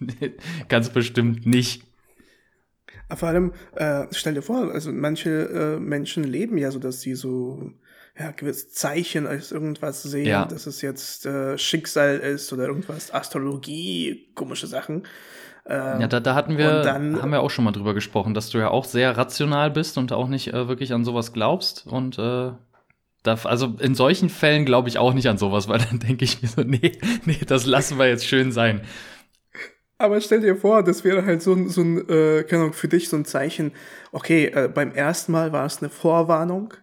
ganz 0.68 0.90
bestimmt 0.90 1.46
nicht. 1.46 1.82
Vor 3.16 3.28
allem, 3.28 3.52
äh, 3.76 4.06
stell 4.12 4.34
dir 4.34 4.42
vor, 4.42 4.72
also 4.72 4.92
manche 4.92 5.30
äh, 5.30 5.80
Menschen 5.80 6.24
leben 6.24 6.58
ja 6.58 6.70
so, 6.70 6.78
dass 6.78 7.00
sie 7.00 7.14
so 7.14 7.72
ja, 8.18 8.30
gewisse 8.30 8.68
Zeichen 8.68 9.26
als 9.26 9.52
irgendwas 9.52 10.02
sehen, 10.02 10.26
ja. 10.26 10.44
dass 10.44 10.66
es 10.66 10.82
jetzt 10.82 11.24
äh, 11.26 11.56
Schicksal 11.56 12.18
ist 12.18 12.52
oder 12.52 12.66
irgendwas, 12.66 13.12
Astrologie, 13.12 14.28
komische 14.34 14.66
Sachen. 14.66 15.04
Ähm, 15.64 16.00
ja, 16.00 16.08
da, 16.08 16.20
da 16.20 16.34
hatten 16.34 16.58
wir, 16.58 16.82
dann, 16.82 17.22
haben 17.22 17.30
wir 17.30 17.40
auch 17.40 17.50
schon 17.50 17.64
mal 17.64 17.72
drüber 17.72 17.94
gesprochen, 17.94 18.34
dass 18.34 18.50
du 18.50 18.58
ja 18.58 18.68
auch 18.68 18.84
sehr 18.84 19.16
rational 19.16 19.70
bist 19.70 19.96
und 19.96 20.12
auch 20.12 20.28
nicht 20.28 20.52
äh, 20.52 20.68
wirklich 20.68 20.92
an 20.92 21.04
sowas 21.04 21.32
glaubst 21.32 21.86
und 21.86 22.18
äh, 22.18 22.52
da, 23.22 23.34
also 23.44 23.76
in 23.78 23.94
solchen 23.94 24.28
Fällen 24.28 24.64
glaube 24.64 24.88
ich 24.88 24.98
auch 24.98 25.14
nicht 25.14 25.28
an 25.28 25.38
sowas, 25.38 25.68
weil 25.68 25.78
dann 25.78 26.00
denke 26.00 26.24
ich 26.24 26.42
mir 26.42 26.48
so, 26.48 26.62
nee, 26.62 26.98
nee, 27.24 27.40
das 27.46 27.66
lassen 27.66 27.98
wir 27.98 28.08
jetzt 28.08 28.26
schön 28.26 28.52
sein. 28.52 28.82
Aber 30.02 30.20
stell 30.20 30.40
dir 30.40 30.56
vor, 30.56 30.82
das 30.82 31.04
wäre 31.04 31.24
halt 31.24 31.42
so, 31.42 31.52
ein, 31.52 31.68
so 31.68 31.80
ein, 31.80 32.08
äh, 32.08 32.42
keine 32.42 32.62
Ahnung, 32.62 32.72
für 32.72 32.88
dich 32.88 33.08
so 33.08 33.16
ein 33.16 33.24
Zeichen, 33.24 33.70
okay, 34.10 34.46
äh, 34.46 34.68
beim 34.68 34.90
ersten 34.90 35.30
Mal 35.30 35.52
war 35.52 35.64
es 35.64 35.78
eine 35.78 35.90
Vorwarnung, 35.90 36.74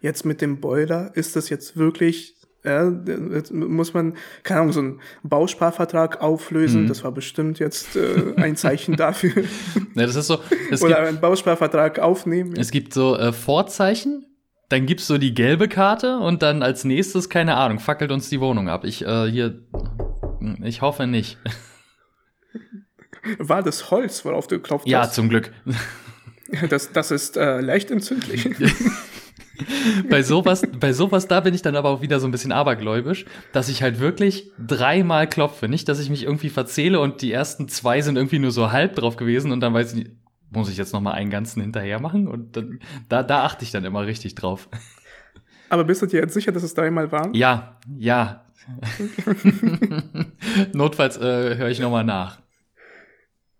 jetzt 0.00 0.24
mit 0.24 0.40
dem 0.40 0.60
Boiler 0.60 1.10
ist 1.14 1.34
das 1.34 1.48
jetzt 1.48 1.76
wirklich, 1.76 2.36
ja, 2.64 2.88
jetzt 3.32 3.52
muss 3.52 3.94
man, 3.94 4.14
keine 4.44 4.60
Ahnung, 4.60 4.72
so 4.72 4.80
einen 4.80 5.00
Bausparvertrag 5.24 6.20
auflösen, 6.20 6.84
mhm. 6.84 6.86
das 6.86 7.02
war 7.02 7.10
bestimmt 7.10 7.58
jetzt 7.58 7.96
äh, 7.96 8.34
ein 8.36 8.54
Zeichen 8.54 8.94
dafür. 8.96 9.42
Ja, 9.96 10.06
das 10.06 10.14
ist 10.14 10.28
so. 10.28 10.38
Oder 10.80 11.00
einen 11.00 11.20
Bausparvertrag 11.20 11.98
aufnehmen. 11.98 12.54
Es 12.56 12.70
gibt 12.70 12.94
so 12.94 13.16
äh, 13.16 13.32
Vorzeichen, 13.32 14.24
dann 14.68 14.86
gibt's 14.86 15.08
so 15.08 15.18
die 15.18 15.34
gelbe 15.34 15.66
Karte 15.66 16.18
und 16.18 16.42
dann 16.42 16.62
als 16.62 16.84
nächstes, 16.84 17.28
keine 17.28 17.56
Ahnung, 17.56 17.80
fackelt 17.80 18.12
uns 18.12 18.28
die 18.28 18.40
Wohnung 18.40 18.68
ab. 18.68 18.84
Ich, 18.84 19.04
äh, 19.04 19.28
hier, 19.28 19.66
ich 20.62 20.80
hoffe 20.80 21.08
nicht. 21.08 21.38
War 23.38 23.62
das 23.62 23.90
Holz, 23.90 24.24
worauf 24.24 24.46
du 24.46 24.56
geklopft 24.56 24.86
ja, 24.86 25.00
hast? 25.00 25.08
Ja, 25.08 25.12
zum 25.12 25.28
Glück. 25.28 25.52
Das, 26.70 26.92
das 26.92 27.10
ist 27.10 27.36
äh, 27.36 27.60
leicht 27.60 27.90
entzündlich. 27.90 28.48
bei 30.10 30.22
sowas, 30.22 30.62
bei 30.78 30.92
sowas, 30.92 31.28
da 31.28 31.40
bin 31.40 31.54
ich 31.54 31.62
dann 31.62 31.76
aber 31.76 31.90
auch 31.90 32.00
wieder 32.00 32.20
so 32.20 32.26
ein 32.26 32.30
bisschen 32.30 32.52
abergläubisch, 32.52 33.26
dass 33.52 33.68
ich 33.68 33.82
halt 33.82 34.00
wirklich 34.00 34.50
dreimal 34.58 35.28
klopfe. 35.28 35.68
Nicht, 35.68 35.88
dass 35.88 36.00
ich 36.00 36.10
mich 36.10 36.24
irgendwie 36.24 36.48
verzähle 36.48 37.00
und 37.00 37.22
die 37.22 37.32
ersten 37.32 37.68
zwei 37.68 38.00
sind 38.00 38.16
irgendwie 38.16 38.38
nur 38.38 38.50
so 38.50 38.72
halb 38.72 38.94
drauf 38.94 39.16
gewesen 39.16 39.52
und 39.52 39.60
dann 39.60 39.74
weiß 39.74 39.92
ich 39.92 39.98
nicht, 39.98 40.10
muss 40.50 40.70
ich 40.70 40.78
jetzt 40.78 40.92
noch 40.92 41.00
mal 41.00 41.12
einen 41.12 41.30
ganzen 41.30 41.60
hinterher 41.60 42.00
machen? 42.00 42.26
Und 42.26 42.56
dann, 42.56 42.80
da, 43.08 43.22
da 43.22 43.44
achte 43.44 43.64
ich 43.64 43.70
dann 43.70 43.84
immer 43.84 44.06
richtig 44.06 44.34
drauf. 44.34 44.68
Aber 45.68 45.84
bist 45.84 46.00
du 46.00 46.06
dir 46.06 46.20
jetzt 46.20 46.34
sicher, 46.34 46.52
dass 46.52 46.62
es 46.62 46.74
dreimal 46.74 47.12
waren? 47.12 47.34
Ja, 47.34 47.76
ja. 47.98 48.44
Notfalls 50.72 51.16
äh, 51.18 51.56
höre 51.56 51.68
ich 51.68 51.80
noch 51.80 51.90
mal 51.90 52.04
nach. 52.04 52.38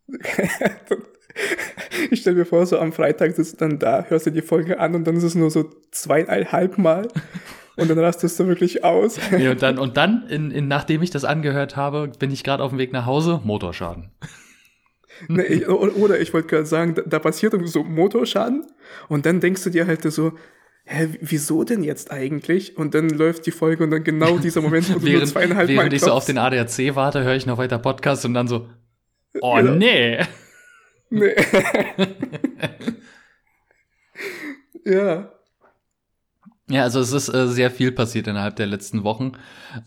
ich 2.11 2.21
stelle 2.21 2.37
mir 2.37 2.45
vor, 2.45 2.67
so 2.67 2.79
am 2.79 2.93
Freitag 2.93 3.35
sitzt 3.35 3.55
du 3.55 3.57
dann 3.59 3.79
da, 3.79 4.05
hörst 4.09 4.27
du 4.27 4.31
die 4.31 4.43
Folge 4.43 4.81
an 4.81 4.95
und 4.95 5.07
dann 5.07 5.17
ist 5.17 5.25
es 5.25 5.35
nur 5.35 5.51
so 5.51 5.71
zweieinhalb 5.91 6.79
Mal 6.79 7.09
und 7.77 7.89
dann 7.89 7.99
rastest 7.99 8.39
du 8.41 8.47
wirklich 8.47 8.85
aus. 8.85 9.19
Nee, 9.31 9.49
und 9.49 9.63
dann, 9.63 9.79
und 9.79 9.97
dann 9.97 10.27
in, 10.29 10.51
in, 10.51 10.69
nachdem 10.69 11.03
ich 11.03 11.11
das 11.11 11.25
angehört 11.25 11.77
habe, 11.77 12.11
bin 12.19 12.31
ich 12.31 12.45
gerade 12.45 12.63
auf 12.63 12.71
dem 12.71 12.79
Weg 12.79 12.93
nach 12.93 13.07
Hause, 13.07 13.41
Motorschaden. 13.45 14.11
Nee, 15.27 15.43
ich, 15.43 15.69
oder 15.69 16.21
ich 16.21 16.33
wollte 16.33 16.47
gerade 16.47 16.65
sagen, 16.65 16.95
da, 16.95 17.03
da 17.03 17.19
passiert 17.19 17.53
so 17.67 17.83
Motorschaden 17.83 18.65
und 19.09 19.27
dann 19.27 19.41
denkst 19.41 19.65
du 19.65 19.71
dir 19.71 19.89
halt 19.89 20.05
so, 20.13 20.31
hä, 20.85 21.09
wieso 21.21 21.65
denn 21.65 21.83
jetzt 21.83 22.13
eigentlich? 22.13 22.77
Und 22.77 22.95
dann 22.95 23.09
läuft 23.09 23.45
die 23.47 23.51
Folge 23.51 23.83
und 23.83 23.91
dann 23.91 24.05
genau 24.05 24.39
dieser 24.39 24.61
Moment, 24.61 24.95
wo 24.95 25.01
du 25.01 25.07
während, 25.07 25.19
nur 25.19 25.27
zweieinhalb 25.27 25.71
Mal 25.71 25.77
Während 25.77 25.93
ich 25.93 26.03
so 26.03 26.13
auf 26.13 26.25
den 26.25 26.39
ADAC 26.39 26.95
warte, 26.95 27.25
höre 27.25 27.35
ich 27.35 27.47
noch 27.47 27.59
weiter 27.59 27.81
Podcast 27.81 28.25
und 28.27 28.35
dann 28.35 28.47
so, 28.47 28.69
Oh 29.41 29.57
ja. 29.57 29.63
nee. 29.63 30.19
Nee. 31.11 31.35
ja. 34.85 35.31
Ja, 36.71 36.83
also 36.83 37.01
es 37.01 37.13
ist 37.13 37.29
äh, 37.29 37.49
sehr 37.49 37.71
viel 37.71 37.93
passiert 37.93 38.27
innerhalb 38.27 38.57
der 38.57 38.67
letzten 38.67 39.03
Wochen. 39.05 39.33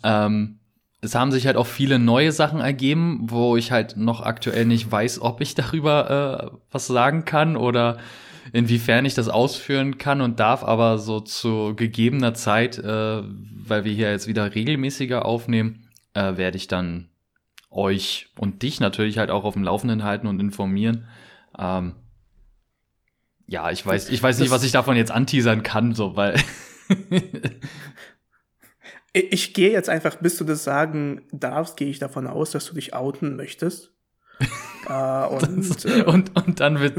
Ähm, 0.04 0.60
es 1.02 1.16
haben 1.16 1.32
sich 1.32 1.46
halt 1.48 1.58
auch 1.58 1.68
viele 1.68 2.00
neue 2.00 2.32
Sachen 2.32 2.60
ergeben, 2.60 3.20
wo 3.24 3.56
ich 3.58 3.72
halt 3.72 3.98
noch 3.98 4.22
aktuell 4.22 4.66
nicht 4.66 4.92
weiß, 4.92 5.22
ob 5.22 5.42
ich 5.42 5.56
darüber 5.56 6.52
äh, 6.54 6.58
was 6.72 6.88
sagen 6.88 7.26
kann 7.26 7.56
oder 7.56 7.98
inwiefern 8.54 9.06
ich 9.06 9.14
das 9.14 9.30
ausführen 9.30 9.98
kann 10.00 10.22
und 10.22 10.40
darf, 10.40 10.64
aber 10.64 10.98
so 10.98 11.20
zu 11.20 11.76
gegebener 11.76 12.34
Zeit, 12.34 12.80
äh, 12.80 13.22
weil 13.24 13.84
wir 13.84 13.94
hier 13.94 14.12
jetzt 14.12 14.28
wieder 14.28 14.54
regelmäßiger 14.54 15.26
aufnehmen, 15.26 15.88
äh, 16.14 16.38
werde 16.38 16.58
ich 16.58 16.68
dann 16.68 17.11
euch 17.72 18.30
und 18.38 18.62
dich 18.62 18.80
natürlich 18.80 19.18
halt 19.18 19.32
auch 19.32 19.44
auf 19.44 19.54
dem 19.54 19.64
Laufenden 19.64 20.04
halten 20.04 20.28
und 20.28 20.40
informieren. 20.40 21.08
Ähm, 21.58 21.96
ja, 23.48 23.72
ich 23.72 23.86
weiß, 23.86 24.10
ich 24.10 24.22
weiß 24.22 24.40
nicht, 24.40 24.52
was 24.52 24.64
ich 24.64 24.72
davon 24.72 24.96
jetzt 24.96 25.12
anteasern 25.12 25.64
kann, 25.64 25.94
so, 25.94 26.16
weil. 26.16 26.36
Ich, 29.14 29.34
ich 29.34 29.54
gehe 29.54 29.72
jetzt 29.72 29.90
einfach, 29.90 30.16
bis 30.16 30.38
du 30.38 30.46
das 30.46 30.64
sagen 30.64 31.24
darfst, 31.32 31.78
gehe 31.78 31.90
ich 31.90 32.00
davon 32.00 32.28
aus, 32.28 32.52
dass 32.52 32.66
du 32.66 32.74
dich 32.74 32.94
outen 32.94 33.36
möchtest. 33.36 33.94
äh, 34.90 35.26
und, 35.28 35.86
äh, 35.86 36.04
und, 36.04 36.36
und 36.36 36.60
dann 36.60 36.80
wird 36.80 36.98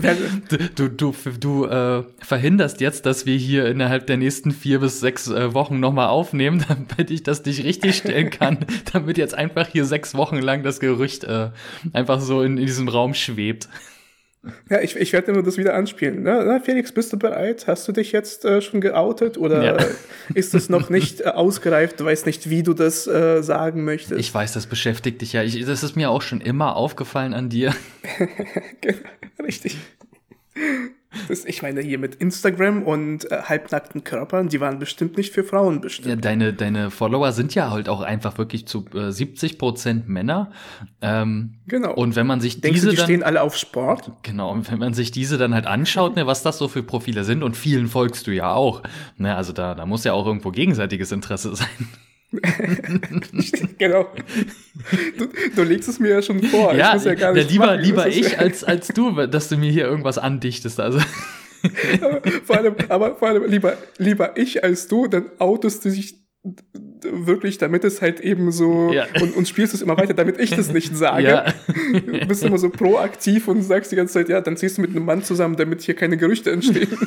du, 0.76 0.88
du, 0.88 1.12
du, 1.38 1.64
äh, 1.66 2.04
verhinderst 2.18 2.80
jetzt, 2.80 3.06
dass 3.06 3.26
wir 3.26 3.36
hier 3.36 3.66
innerhalb 3.66 4.06
der 4.06 4.16
nächsten 4.16 4.52
vier 4.52 4.80
bis 4.80 5.00
sechs 5.00 5.28
äh, 5.28 5.54
Wochen 5.54 5.80
nochmal 5.80 6.08
aufnehmen, 6.08 6.64
damit 6.88 7.10
ich 7.10 7.22
das 7.22 7.44
nicht 7.44 7.64
richtig 7.64 7.96
stellen 7.96 8.30
kann, 8.30 8.58
damit 8.92 9.18
jetzt 9.18 9.34
einfach 9.34 9.68
hier 9.68 9.84
sechs 9.84 10.14
Wochen 10.14 10.36
lang 10.36 10.62
das 10.62 10.80
Gerücht 10.80 11.24
äh, 11.24 11.50
einfach 11.92 12.20
so 12.20 12.42
in, 12.42 12.56
in 12.58 12.66
diesem 12.66 12.88
Raum 12.88 13.14
schwebt. 13.14 13.68
Ja, 14.68 14.80
ich, 14.80 14.96
ich 14.96 15.12
werde 15.12 15.32
nur 15.32 15.44
das 15.44 15.56
wieder 15.56 15.74
anspielen. 15.74 16.24
Na, 16.24 16.42
na, 16.42 16.58
Felix, 16.58 16.90
bist 16.90 17.12
du 17.12 17.18
bereit? 17.18 17.68
Hast 17.68 17.86
du 17.86 17.92
dich 17.92 18.10
jetzt 18.10 18.44
äh, 18.44 18.60
schon 18.60 18.80
geoutet 18.80 19.38
oder 19.38 19.62
ja. 19.62 19.76
ist 20.34 20.54
es 20.54 20.68
noch 20.68 20.90
nicht 20.90 21.20
äh, 21.20 21.24
ausgereift? 21.24 22.00
Du 22.00 22.04
weißt 22.04 22.26
nicht, 22.26 22.50
wie 22.50 22.64
du 22.64 22.74
das 22.74 23.06
äh, 23.06 23.42
sagen 23.42 23.84
möchtest. 23.84 24.18
Ich 24.18 24.34
weiß, 24.34 24.52
das 24.52 24.66
beschäftigt 24.66 25.20
dich 25.20 25.32
ja. 25.32 25.44
Ich, 25.44 25.64
das 25.64 25.84
ist 25.84 25.94
mir 25.94 26.10
auch 26.10 26.22
schon 26.22 26.40
immer 26.40 26.74
aufgefallen 26.74 27.34
an 27.34 27.50
dir. 27.50 27.72
genau, 28.80 28.98
richtig. 29.44 29.76
Das, 31.28 31.44
ich 31.44 31.62
meine, 31.62 31.80
hier 31.80 31.98
mit 31.98 32.14
Instagram 32.16 32.82
und 32.82 33.30
äh, 33.30 33.42
halbnackten 33.42 34.04
Körpern, 34.04 34.48
die 34.48 34.60
waren 34.60 34.78
bestimmt 34.78 35.16
nicht 35.16 35.32
für 35.32 35.44
Frauen 35.44 35.80
bestimmt. 35.80 36.08
Ja, 36.08 36.16
deine, 36.16 36.52
deine 36.52 36.90
Follower 36.90 37.32
sind 37.32 37.54
ja 37.54 37.70
halt 37.70 37.88
auch 37.88 38.00
einfach 38.00 38.38
wirklich 38.38 38.66
zu 38.66 38.84
äh, 38.94 39.10
70 39.10 39.58
Prozent 39.58 40.08
Männer. 40.08 40.50
Ähm, 41.00 41.54
genau. 41.66 41.94
Und 41.94 42.16
wenn 42.16 42.26
man 42.26 42.40
sich 42.40 42.60
Denkst 42.60 42.74
diese. 42.74 42.86
Du, 42.86 42.90
die 42.92 42.96
dann, 42.96 43.04
stehen 43.04 43.22
alle 43.22 43.42
auf 43.42 43.56
Sport? 43.56 44.10
Genau. 44.22 44.50
Und 44.50 44.70
wenn 44.70 44.78
man 44.78 44.94
sich 44.94 45.10
diese 45.10 45.38
dann 45.38 45.54
halt 45.54 45.66
anschaut, 45.66 46.16
ne, 46.16 46.26
was 46.26 46.42
das 46.42 46.58
so 46.58 46.68
für 46.68 46.82
Profile 46.82 47.24
sind, 47.24 47.42
und 47.42 47.56
vielen 47.56 47.88
folgst 47.88 48.26
du 48.26 48.30
ja 48.30 48.52
auch. 48.54 48.82
Ne, 49.16 49.36
also 49.36 49.52
da, 49.52 49.74
da 49.74 49.86
muss 49.86 50.04
ja 50.04 50.12
auch 50.12 50.26
irgendwo 50.26 50.50
gegenseitiges 50.50 51.12
Interesse 51.12 51.54
sein. 51.56 51.68
genau. 53.78 54.06
Du, 55.18 55.28
du, 55.54 55.62
legst 55.62 55.88
es 55.88 56.00
mir 56.00 56.10
ja 56.10 56.22
schon 56.22 56.42
vor. 56.42 56.74
Ja, 56.74 56.96
ich 56.96 57.04
ja 57.04 57.14
gar 57.14 57.34
nicht 57.34 57.50
lieber, 57.50 57.66
machen, 57.66 57.80
lieber 57.80 58.08
ich 58.08 58.38
als, 58.38 58.64
als 58.64 58.88
du, 58.88 59.26
dass 59.26 59.48
du 59.48 59.56
mir 59.56 59.70
hier 59.70 59.84
irgendwas 59.84 60.18
andichtest. 60.18 60.80
Also. 60.80 60.98
aber, 62.00 62.22
vor 62.44 62.56
allem, 62.56 62.74
aber 62.88 63.16
vor 63.16 63.28
allem 63.28 63.50
lieber, 63.50 63.76
lieber 63.98 64.36
ich 64.36 64.64
als 64.64 64.88
du, 64.88 65.08
dann 65.08 65.26
outest 65.38 65.84
du 65.84 65.90
dich 65.90 66.22
wirklich, 67.02 67.58
damit 67.58 67.84
es 67.84 68.00
halt 68.00 68.20
eben 68.20 68.50
so 68.50 68.92
ja. 68.92 69.06
und, 69.20 69.36
und 69.36 69.46
spielst 69.46 69.74
es 69.74 69.82
immer 69.82 69.96
weiter, 69.96 70.14
damit 70.14 70.40
ich 70.40 70.50
das 70.50 70.72
nicht 70.72 70.96
sage. 70.96 71.28
Ja. 71.28 71.54
Du 71.92 72.26
bist 72.26 72.44
immer 72.44 72.58
so 72.58 72.70
proaktiv 72.70 73.48
und 73.48 73.62
sagst 73.62 73.92
die 73.92 73.96
ganze 73.96 74.14
Zeit, 74.14 74.28
ja, 74.28 74.40
dann 74.40 74.56
ziehst 74.56 74.78
du 74.78 74.82
mit 74.82 74.90
einem 74.90 75.04
Mann 75.04 75.22
zusammen, 75.22 75.56
damit 75.56 75.82
hier 75.82 75.94
keine 75.94 76.16
Gerüchte 76.16 76.50
entstehen. 76.50 76.88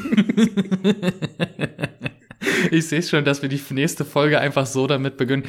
ich 2.71 2.87
sehe 2.87 3.01
schon, 3.01 3.25
dass 3.25 3.41
wir 3.41 3.49
die 3.49 3.61
nächste 3.71 4.05
Folge 4.05 4.39
einfach 4.39 4.65
so 4.65 4.87
damit 4.87 5.17
beginnen. 5.17 5.43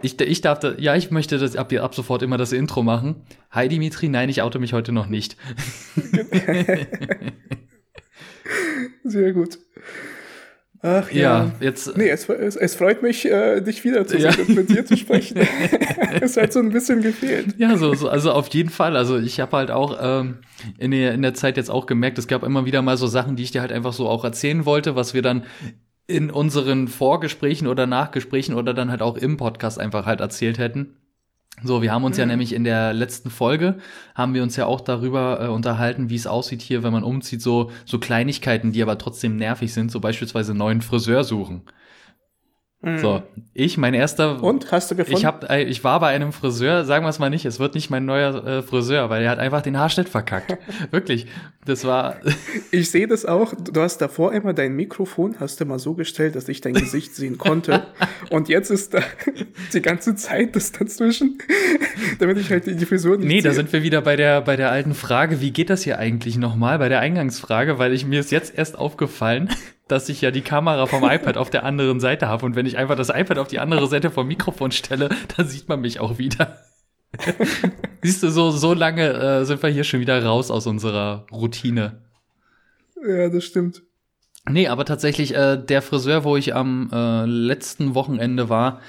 Ich, 0.00 0.20
ich 0.20 0.40
darf 0.40 0.60
da, 0.60 0.74
ja, 0.78 0.94
ich 0.94 1.10
möchte 1.10 1.38
das 1.38 1.56
ab, 1.56 1.72
ab 1.72 1.94
sofort 1.94 2.22
immer 2.22 2.36
das 2.36 2.52
Intro 2.52 2.82
machen. 2.82 3.24
Hi 3.50 3.68
Dimitri, 3.68 4.08
nein, 4.08 4.28
ich 4.28 4.42
oute 4.42 4.60
mich 4.60 4.72
heute 4.72 4.92
noch 4.92 5.08
nicht. 5.08 5.36
Sehr 9.04 9.32
gut. 9.32 9.58
Ach 10.80 11.10
ja. 11.10 11.20
ja 11.20 11.52
jetzt. 11.60 11.96
Nee, 11.96 12.08
es, 12.08 12.28
es, 12.28 12.54
es 12.54 12.76
freut 12.76 13.02
mich, 13.02 13.28
äh, 13.28 13.60
dich 13.60 13.82
wiederzusehen 13.82 14.32
ja. 14.32 14.40
und 14.40 14.48
mit 14.50 14.70
dir 14.70 14.86
zu 14.86 14.96
sprechen. 14.96 15.38
es 16.20 16.36
hat 16.36 16.52
so 16.52 16.60
ein 16.60 16.70
bisschen 16.70 17.02
gefehlt. 17.02 17.56
Ja, 17.58 17.76
so, 17.76 17.94
so 17.94 18.08
also 18.08 18.30
auf 18.30 18.46
jeden 18.48 18.70
Fall. 18.70 18.96
Also 18.96 19.18
ich 19.18 19.40
habe 19.40 19.56
halt 19.56 19.72
auch 19.72 19.98
ähm, 20.00 20.38
in, 20.78 20.92
der, 20.92 21.14
in 21.14 21.22
der 21.22 21.34
Zeit 21.34 21.56
jetzt 21.56 21.70
auch 21.70 21.86
gemerkt, 21.86 22.18
es 22.18 22.28
gab 22.28 22.44
immer 22.44 22.64
wieder 22.64 22.82
mal 22.82 22.96
so 22.96 23.08
Sachen, 23.08 23.34
die 23.34 23.42
ich 23.42 23.50
dir 23.50 23.60
halt 23.60 23.72
einfach 23.72 23.92
so 23.92 24.08
auch 24.08 24.24
erzählen 24.24 24.64
wollte, 24.64 24.94
was 24.94 25.14
wir 25.14 25.22
dann 25.22 25.42
in 26.08 26.30
unseren 26.30 26.88
Vorgesprächen 26.88 27.68
oder 27.68 27.86
Nachgesprächen 27.86 28.54
oder 28.54 28.74
dann 28.74 28.90
halt 28.90 29.02
auch 29.02 29.16
im 29.16 29.36
Podcast 29.36 29.78
einfach 29.78 30.06
halt 30.06 30.20
erzählt 30.20 30.58
hätten. 30.58 30.96
So, 31.62 31.82
wir 31.82 31.92
haben 31.92 32.04
uns 32.04 32.16
mhm. 32.16 32.20
ja 32.20 32.26
nämlich 32.26 32.52
in 32.52 32.64
der 32.64 32.92
letzten 32.94 33.30
Folge, 33.30 33.78
haben 34.14 34.32
wir 34.32 34.42
uns 34.42 34.56
ja 34.56 34.66
auch 34.66 34.80
darüber 34.80 35.40
äh, 35.40 35.48
unterhalten, 35.48 36.08
wie 36.08 36.14
es 36.14 36.26
aussieht 36.26 36.62
hier, 36.62 36.82
wenn 36.82 36.92
man 36.92 37.02
umzieht, 37.02 37.42
so, 37.42 37.70
so 37.84 37.98
Kleinigkeiten, 37.98 38.72
die 38.72 38.82
aber 38.82 38.96
trotzdem 38.96 39.36
nervig 39.36 39.72
sind, 39.74 39.90
so 39.90 40.00
beispielsweise 40.00 40.54
neuen 40.54 40.80
Friseur 40.80 41.24
suchen. 41.24 41.62
Mhm. 42.80 42.98
So, 42.98 43.22
ich, 43.54 43.76
mein 43.76 43.92
erster. 43.92 44.40
Und 44.40 44.70
hast 44.70 44.88
du 44.90 44.94
gefunden? 44.94 45.18
Ich 45.18 45.24
hab, 45.24 45.50
äh, 45.50 45.64
ich 45.64 45.82
war 45.82 45.98
bei 45.98 46.08
einem 46.08 46.32
Friseur, 46.32 46.84
sagen 46.84 47.04
wir 47.04 47.08
es 47.08 47.18
mal 47.18 47.28
nicht, 47.28 47.44
es 47.44 47.58
wird 47.58 47.74
nicht 47.74 47.90
mein 47.90 48.04
neuer 48.04 48.46
äh, 48.46 48.62
Friseur, 48.62 49.10
weil 49.10 49.24
er 49.24 49.30
hat 49.30 49.40
einfach 49.40 49.62
den 49.62 49.76
Haarschnitt 49.76 50.08
verkackt. 50.08 50.56
Wirklich. 50.92 51.26
Das 51.64 51.84
war. 51.84 52.16
ich 52.70 52.88
sehe 52.92 53.08
das 53.08 53.26
auch. 53.26 53.52
Du 53.54 53.80
hast 53.80 53.98
davor 53.98 54.32
immer 54.32 54.52
dein 54.52 54.76
Mikrofon, 54.76 55.34
hast 55.40 55.60
du 55.60 55.64
mal 55.64 55.80
so 55.80 55.94
gestellt, 55.94 56.36
dass 56.36 56.48
ich 56.48 56.60
dein 56.60 56.74
Gesicht 56.74 57.16
sehen 57.16 57.36
konnte. 57.36 57.82
Und 58.30 58.48
jetzt 58.48 58.70
ist 58.70 58.94
da 58.94 59.00
die 59.72 59.82
ganze 59.82 60.14
Zeit 60.14 60.54
das 60.54 60.70
dazwischen, 60.70 61.38
damit 62.20 62.38
ich 62.38 62.48
halt 62.50 62.66
die, 62.66 62.86
Frisur 62.86 63.16
nicht 63.16 63.26
Nee, 63.26 63.40
sehe. 63.40 63.50
da 63.50 63.54
sind 63.54 63.72
wir 63.72 63.82
wieder 63.82 64.02
bei 64.02 64.14
der, 64.14 64.40
bei 64.40 64.54
der 64.54 64.70
alten 64.70 64.94
Frage, 64.94 65.40
wie 65.40 65.50
geht 65.50 65.68
das 65.68 65.82
hier 65.82 65.98
eigentlich 65.98 66.38
nochmal, 66.38 66.78
bei 66.78 66.88
der 66.88 67.00
Eingangsfrage, 67.00 67.80
weil 67.80 67.92
ich 67.92 68.06
mir 68.06 68.20
ist 68.20 68.30
jetzt 68.30 68.56
erst 68.56 68.78
aufgefallen 68.78 69.50
dass 69.88 70.08
ich 70.08 70.20
ja 70.20 70.30
die 70.30 70.42
Kamera 70.42 70.86
vom 70.86 71.02
iPad 71.02 71.36
auf 71.36 71.50
der 71.50 71.64
anderen 71.64 72.00
Seite 72.00 72.28
habe 72.28 72.46
und 72.46 72.56
wenn 72.56 72.66
ich 72.66 72.76
einfach 72.78 72.96
das 72.96 73.08
iPad 73.08 73.38
auf 73.38 73.48
die 73.48 73.58
andere 73.58 73.86
Seite 73.86 74.10
vom 74.10 74.28
Mikrofon 74.28 74.70
stelle, 74.70 75.08
dann 75.36 75.48
sieht 75.48 75.68
man 75.68 75.80
mich 75.80 76.00
auch 76.00 76.18
wieder. 76.18 76.58
Siehst 78.02 78.22
du, 78.22 78.30
so, 78.30 78.50
so 78.50 78.74
lange 78.74 79.12
äh, 79.12 79.44
sind 79.44 79.62
wir 79.62 79.70
hier 79.70 79.84
schon 79.84 80.00
wieder 80.00 80.22
raus 80.22 80.50
aus 80.50 80.66
unserer 80.66 81.26
Routine. 81.32 82.02
Ja, 83.06 83.28
das 83.28 83.44
stimmt. 83.44 83.82
Nee, 84.48 84.68
aber 84.68 84.84
tatsächlich, 84.84 85.34
äh, 85.34 85.56
der 85.56 85.82
Friseur, 85.82 86.24
wo 86.24 86.36
ich 86.36 86.54
am 86.54 86.90
äh, 86.92 87.24
letzten 87.26 87.94
Wochenende 87.94 88.48
war, 88.48 88.80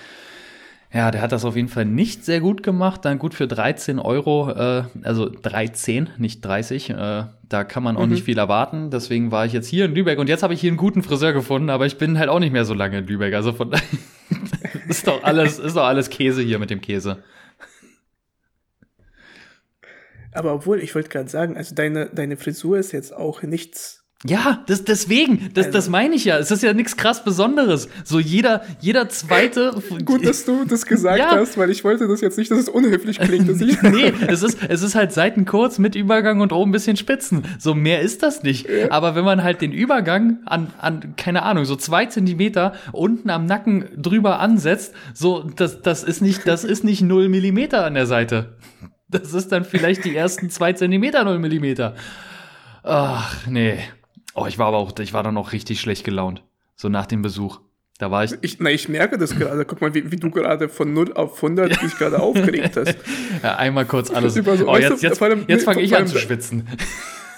ja, 0.92 1.12
der 1.12 1.22
hat 1.22 1.32
das 1.32 1.46
auf 1.46 1.56
jeden 1.56 1.68
Fall 1.68 1.86
nicht 1.86 2.26
sehr 2.26 2.40
gut 2.40 2.64
gemacht. 2.64 3.06
Dann 3.06 3.20
gut 3.20 3.36
für 3.36 3.48
13 3.48 4.00
Euro, 4.00 4.50
äh, 4.50 4.84
also 5.04 5.30
13, 5.30 6.10
nicht 6.18 6.44
30. 6.44 6.90
Äh, 6.90 7.26
da 7.48 7.64
kann 7.64 7.84
man 7.84 7.96
auch 7.96 8.06
mhm. 8.06 8.14
nicht 8.14 8.24
viel 8.24 8.40
erwarten. 8.40 8.90
Deswegen 8.90 9.32
war 9.32 9.46
ich 9.46 9.54
jetzt 9.54 9.68
hier 9.68 9.86
in 9.86 9.94
Lübeck 9.94 10.18
und 10.18 10.30
jetzt 10.30 10.42
habe 10.42 10.56
ich 10.56 10.62
hier 10.62 10.72
einen 10.72 10.78
guten 10.78 11.04
Friseur 11.04 11.32
gefunden, 11.32 11.70
aber 11.70 11.86
ich 11.86 11.98
bin 12.00 12.18
halt 12.18 12.30
auch 12.30 12.40
nicht 12.40 12.52
mehr 12.52 12.66
so 12.66 12.74
lange 12.74 12.98
in 13.00 13.08
Lübeck. 13.08 13.36
Also 13.36 13.54
von 13.54 13.72
ist 14.88 15.06
doch 15.06 15.24
alles, 15.24 15.60
ist 15.60 15.76
doch 15.76 15.86
alles 15.86 16.10
Käse 16.10 16.42
hier 16.42 16.58
mit 16.58 16.72
dem 16.72 16.82
Käse. 16.82 17.24
Aber 20.32 20.54
obwohl, 20.54 20.80
ich 20.80 20.96
wollte 20.96 21.10
gerade 21.10 21.30
sagen, 21.30 21.56
also 21.56 21.76
deine, 21.76 22.08
deine 22.08 22.36
Frisur 22.36 22.80
ist 22.80 22.94
jetzt 22.94 23.16
auch 23.16 23.44
nichts 23.44 23.99
ja, 24.26 24.62
das, 24.68 24.84
deswegen, 24.84 25.50
das, 25.54 25.68
also. 25.68 25.78
das 25.78 25.90
meine 25.90 26.14
ich 26.14 26.26
ja. 26.26 26.38
Es 26.38 26.52
ist 26.52 26.62
ja 26.62 26.74
nichts 26.74 26.98
krass 26.98 27.24
Besonderes. 27.24 27.88
So 28.04 28.20
jeder, 28.20 28.64
jeder 28.82 29.08
zweite. 29.08 29.82
Gut, 30.06 30.26
dass 30.26 30.44
du 30.44 30.66
das 30.66 30.86
gesagt 30.86 31.20
ja. 31.20 31.32
hast, 31.32 31.58
weil 31.58 31.70
ich 31.70 31.86
wollte 31.86 32.06
das 32.06 32.20
jetzt 32.20 32.38
nicht, 32.38 32.52
dass 32.52 32.60
es 32.60 32.68
unhöflich 32.68 33.18
klingt. 33.18 33.48
Dass 33.48 33.62
ich 33.62 33.82
nee, 33.82 34.12
es 34.28 34.44
ist, 34.44 34.58
es 34.68 34.82
ist 34.82 34.96
halt 34.96 35.14
Seiten 35.14 35.46
kurz 35.46 35.80
mit 35.80 35.96
Übergang 35.96 36.42
und 36.42 36.52
oben 36.52 36.72
ein 36.72 36.74
bisschen 36.74 36.98
Spitzen. 36.98 37.44
So 37.60 37.74
mehr 37.74 38.02
ist 38.02 38.22
das 38.22 38.44
nicht. 38.44 38.68
Ja. 38.68 38.92
Aber 38.92 39.16
wenn 39.16 39.24
man 39.24 39.42
halt 39.42 39.62
den 39.62 39.72
Übergang 39.72 40.40
an, 40.46 40.74
an, 40.80 41.14
keine 41.16 41.44
Ahnung, 41.44 41.64
so 41.64 41.78
zwei 41.78 42.06
Zentimeter 42.06 42.74
unten 42.92 43.30
am 43.30 43.46
Nacken 43.46 43.86
drüber 43.96 44.40
ansetzt, 44.40 44.94
so, 45.14 45.44
das, 45.44 45.82
das 45.82 46.04
ist 46.04 46.22
nicht, 46.22 46.46
das 46.46 46.66
ist 46.66 46.84
nicht 46.84 47.02
null 47.02 47.30
Millimeter 47.30 47.86
an 47.86 47.94
der 47.94 48.06
Seite. 48.06 48.58
Das 49.08 49.34
ist 49.34 49.54
dann 49.54 49.64
vielleicht 49.64 50.04
die 50.04 50.14
ersten 50.14 50.50
zwei 50.50 50.74
Zentimeter 50.74 51.24
null 51.24 51.40
Millimeter. 51.40 51.96
Ach, 52.84 53.48
nee. 53.48 53.80
Oh, 54.36 54.46
ich 54.46 54.58
war 54.58 54.68
aber 54.68 54.78
auch, 54.78 54.98
ich 55.00 55.14
war 55.14 55.24
dann 55.24 55.38
auch 55.38 55.52
richtig 55.52 55.82
schlecht 55.82 56.04
gelaunt. 56.04 56.44
So 56.76 56.90
nach 56.90 57.06
dem 57.06 57.22
Besuch. 57.22 57.60
Da 57.98 58.10
war 58.12 58.24
ich. 58.24 58.34
Ich, 58.42 58.60
na, 58.60 58.72
ich 58.72 58.88
merke 58.88 59.18
das 59.18 59.38
gerade. 59.38 59.66
Guck 59.66 59.82
mal, 59.82 59.94
wie, 59.94 60.10
wie 60.10 60.16
du 60.16 60.32
gerade 60.32 60.70
von 60.70 60.94
0 60.94 61.14
auf 61.14 61.36
100 61.44 61.82
dich 61.82 61.98
gerade 61.98 62.20
aufgeregt 62.20 62.78
hast. 62.78 62.98
Ja, 63.44 63.56
einmal 63.56 63.86
kurz 63.86 64.10
alles. 64.12 64.34
So, 64.34 64.42
oh, 64.42 64.78
jetzt, 64.78 65.02
jetzt, 65.02 65.22
jetzt 65.48 65.64
fange 65.64 65.82
ich 65.82 65.96
an 65.96 66.08
zu 66.08 66.18
schwitzen 66.18 66.68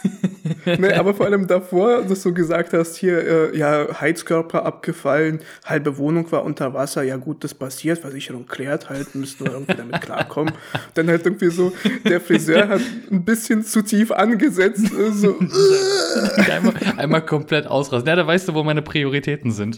nee, 0.65 0.93
aber 0.93 1.13
vor 1.13 1.25
allem 1.25 1.47
davor, 1.47 2.03
dass 2.03 2.23
du 2.23 2.33
gesagt 2.33 2.73
hast, 2.73 2.95
hier, 2.95 3.53
äh, 3.53 3.57
ja, 3.57 3.87
Heizkörper 3.99 4.65
abgefallen, 4.65 5.39
halbe 5.65 5.97
Wohnung 5.97 6.31
war 6.31 6.43
unter 6.43 6.73
Wasser, 6.73 7.03
ja 7.03 7.17
gut, 7.17 7.43
das 7.43 7.53
passiert, 7.53 7.99
Versicherung 7.99 8.45
klärt 8.45 8.89
halt, 8.89 9.13
müssen 9.15 9.45
wir 9.45 9.53
irgendwie 9.53 9.75
damit 9.75 10.01
klarkommen. 10.01 10.53
Dann 10.93 11.07
halt 11.07 11.25
irgendwie 11.25 11.49
so, 11.49 11.71
der 12.07 12.21
Friseur 12.21 12.67
hat 12.67 12.81
ein 13.11 13.23
bisschen 13.23 13.63
zu 13.63 13.81
tief 13.81 14.11
angesetzt, 14.11 14.91
äh, 14.93 15.11
so. 15.11 15.37
einmal, 16.51 16.73
einmal 16.97 17.25
komplett 17.25 17.67
ausrasten. 17.67 18.07
Ja, 18.07 18.15
da 18.15 18.25
weißt 18.25 18.47
du, 18.47 18.53
wo 18.53 18.63
meine 18.63 18.81
Prioritäten 18.81 19.51
sind. 19.51 19.77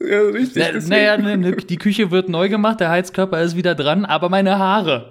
Ja, 0.00 0.20
richtig. 0.20 0.62
Na, 0.72 0.96
naja, 0.96 1.16
ne, 1.16 1.36
ne, 1.36 1.56
die 1.56 1.78
Küche 1.78 2.10
wird 2.10 2.28
neu 2.28 2.48
gemacht, 2.48 2.80
der 2.80 2.90
Heizkörper 2.90 3.40
ist 3.42 3.56
wieder 3.56 3.74
dran, 3.74 4.04
aber 4.04 4.28
meine 4.28 4.58
Haare. 4.58 5.10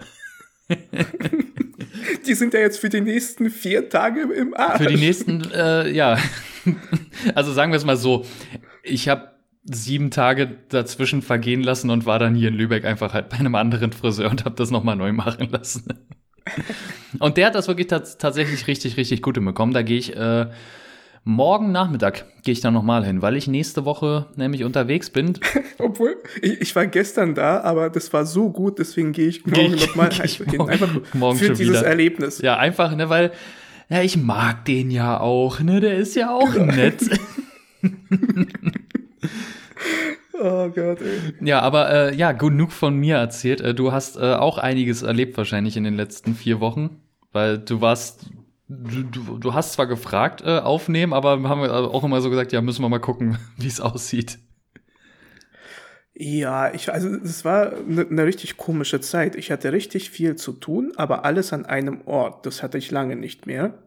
Die 2.26 2.34
sind 2.34 2.54
ja 2.54 2.60
jetzt 2.60 2.80
für 2.80 2.90
die 2.90 3.02
nächsten 3.02 3.50
vier 3.50 3.90
Tage 3.90 4.22
im 4.22 4.54
Arsch. 4.54 4.82
Für 4.82 4.88
die 4.88 4.98
nächsten, 4.98 5.44
äh, 5.52 5.90
ja. 5.92 6.18
Also 7.36 7.54
sagen 7.54 7.72
wir 7.72 7.78
es 7.78 7.86
mal 7.86 7.98
so. 7.98 8.26
Ich 8.84 9.08
habe 9.08 9.32
sieben 9.64 10.12
Tage 10.12 10.58
dazwischen 10.70 11.22
vergehen 11.22 11.62
lassen 11.62 11.90
und 11.90 12.06
war 12.06 12.20
dann 12.20 12.36
hier 12.36 12.50
in 12.50 12.56
Lübeck 12.56 12.86
einfach 12.86 13.14
halt 13.14 13.30
bei 13.30 13.38
einem 13.38 13.56
anderen 13.56 13.92
Friseur 13.92 14.30
und 14.30 14.46
habe 14.46 14.56
das 14.56 14.72
nochmal 14.72 14.96
neu 14.96 15.12
machen 15.12 15.50
lassen. 15.50 15.86
Und 17.20 17.38
der 17.38 17.48
hat 17.48 17.56
das 17.56 17.68
wirklich 17.68 17.88
tatsächlich 17.88 18.68
richtig, 18.68 18.98
richtig 18.98 19.24
gut 19.24 19.36
hinbekommen. 19.36 19.74
Da 19.74 19.82
gehe 19.82 19.98
ich 19.98 20.16
äh, 20.16 20.48
Morgen 21.28 21.72
Nachmittag 21.72 22.26
gehe 22.44 22.52
ich 22.52 22.62
da 22.62 22.70
nochmal 22.70 23.04
hin, 23.04 23.24
weil 23.24 23.36
ich 23.36 23.48
nächste 23.48 23.84
Woche 23.84 24.28
nämlich 24.36 24.64
unterwegs 24.64 25.10
bin. 25.10 25.34
Obwohl, 25.80 26.18
ich, 26.40 26.62
ich, 26.62 26.76
war 26.76 26.86
gestern 26.86 27.34
da, 27.34 27.62
aber 27.62 27.90
das 27.90 28.14
war 28.14 28.28
so 28.28 28.52
gut, 28.52 28.78
deswegen 28.78 29.12
gehe 29.12 29.30
ich 29.30 29.44
morgen 29.44 29.74
nochmal 29.74 30.14
hin. 30.14 30.62
Einfach 30.62 31.02
morgen 31.14 31.40
für 31.40 31.50
dieses 31.50 31.80
wieder. 31.80 31.88
Erlebnis. 31.88 32.42
Ja, 32.44 32.58
einfach, 32.58 32.96
ne, 32.96 33.10
weil, 33.10 33.32
ja, 33.90 34.04
ich 34.04 34.18
mag 34.18 34.66
den 34.66 34.92
ja 34.92 35.20
auch, 35.20 35.60
ne, 35.62 35.80
der 35.80 35.98
ist 35.98 36.16
ja 36.16 36.32
auch 36.32 36.54
nett. 36.54 37.02
Oh 40.38 40.68
Gott, 40.68 41.00
ey. 41.00 41.48
Ja, 41.48 41.62
aber 41.62 41.90
äh, 41.90 42.16
ja, 42.16 42.34
genug 42.34 42.74
von 42.74 42.98
mir 42.98 43.16
erzählt. 43.16 43.62
Äh, 43.62 43.74
du 43.74 43.94
hast 43.94 44.18
äh, 44.18 44.34
auch 44.34 44.58
einiges 44.58 45.02
erlebt 45.02 45.38
wahrscheinlich 45.38 45.78
in 45.78 45.86
den 45.86 45.96
letzten 45.96 46.36
vier 46.36 46.60
Wochen, 46.60 47.00
weil 47.32 47.58
du 47.58 47.80
warst 47.80 48.26
Du, 48.68 49.04
du, 49.04 49.38
du, 49.38 49.54
hast 49.54 49.74
zwar 49.74 49.86
gefragt, 49.86 50.42
äh, 50.44 50.58
aufnehmen, 50.58 51.14
aber 51.14 51.42
haben 51.48 51.62
wir 51.62 51.72
auch 51.72 52.04
immer 52.04 52.20
so 52.22 52.32
gesagt, 52.32 52.52
ja, 52.52 52.62
müssen 52.62 52.82
wir 52.82 52.90
mal 52.90 53.00
gucken, 53.00 53.38
wie 53.58 53.68
es 53.68 53.80
aussieht. 53.80 54.40
Ja, 56.18 56.74
ich, 56.74 56.92
also 56.92 57.10
es 57.10 57.44
war 57.44 57.74
eine 57.74 58.06
ne 58.06 58.26
richtig 58.26 58.58
komische 58.58 59.02
Zeit. 59.02 59.36
Ich 59.36 59.52
hatte 59.52 59.74
richtig 59.74 60.10
viel 60.10 60.36
zu 60.36 60.54
tun, 60.54 60.94
aber 60.96 61.26
alles 61.26 61.52
an 61.52 61.66
einem 61.66 62.02
Ort. 62.08 62.46
Das 62.46 62.64
hatte 62.64 62.78
ich 62.78 62.90
lange 62.90 63.18
nicht 63.18 63.46
mehr. 63.46 63.84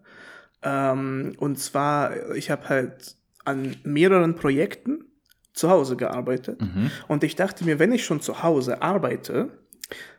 Ähm, 0.62 1.34
und 1.38 1.58
zwar, 1.58 2.34
ich 2.34 2.50
habe 2.50 2.68
halt 2.68 3.16
an 3.44 3.76
mehreren 3.82 4.34
Projekten 4.34 5.06
zu 5.54 5.70
Hause 5.70 5.96
gearbeitet. 5.96 6.60
Mhm. 6.60 6.90
Und 7.08 7.24
ich 7.24 7.34
dachte 7.34 7.64
mir, 7.64 7.78
wenn 7.78 7.92
ich 7.92 8.04
schon 8.04 8.20
zu 8.20 8.42
Hause 8.42 8.82
arbeite, 8.82 9.48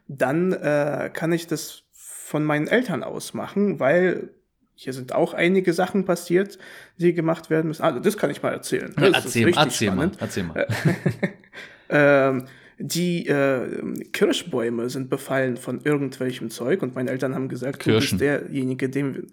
dann 0.08 0.52
äh, 0.52 1.12
kann 1.14 1.32
ich 1.32 1.46
das 1.46 1.84
von 1.94 2.44
meinen 2.44 2.68
Eltern 2.68 3.04
aus 3.04 3.36
machen, 3.36 3.80
weil 3.80 4.32
hier 4.82 4.94
sind 4.94 5.14
auch 5.14 5.34
einige 5.34 5.74
Sachen 5.74 6.06
passiert, 6.06 6.58
die 6.96 7.14
gemacht 7.14 7.50
werden 7.50 7.68
müssen. 7.68 7.84
Also, 7.84 8.00
das 8.00 8.16
kann 8.16 8.30
ich 8.30 8.42
mal 8.42 8.54
erzählen. 8.54 8.94
Das 8.96 9.26
erzähl, 9.26 9.54
erzähl 9.54 9.92
mal, 9.92 10.10
erzähl 10.18 10.44
mal. 10.44 10.66
ähm, 11.90 12.46
die 12.78 13.28
äh, 13.28 14.06
Kirschbäume 14.14 14.90
sind 14.90 15.10
befallen 15.10 15.58
von 15.58 15.82
irgendwelchem 15.84 16.50
Zeug 16.50 16.82
und 16.82 16.96
meine 16.96 17.12
Eltern 17.12 17.36
haben 17.36 17.50
gesagt, 17.50 17.80
Kirschen. 17.80 18.20
du 18.20 18.26
bist 18.26 18.46
derjenige, 18.48 18.88
dem 18.88 19.28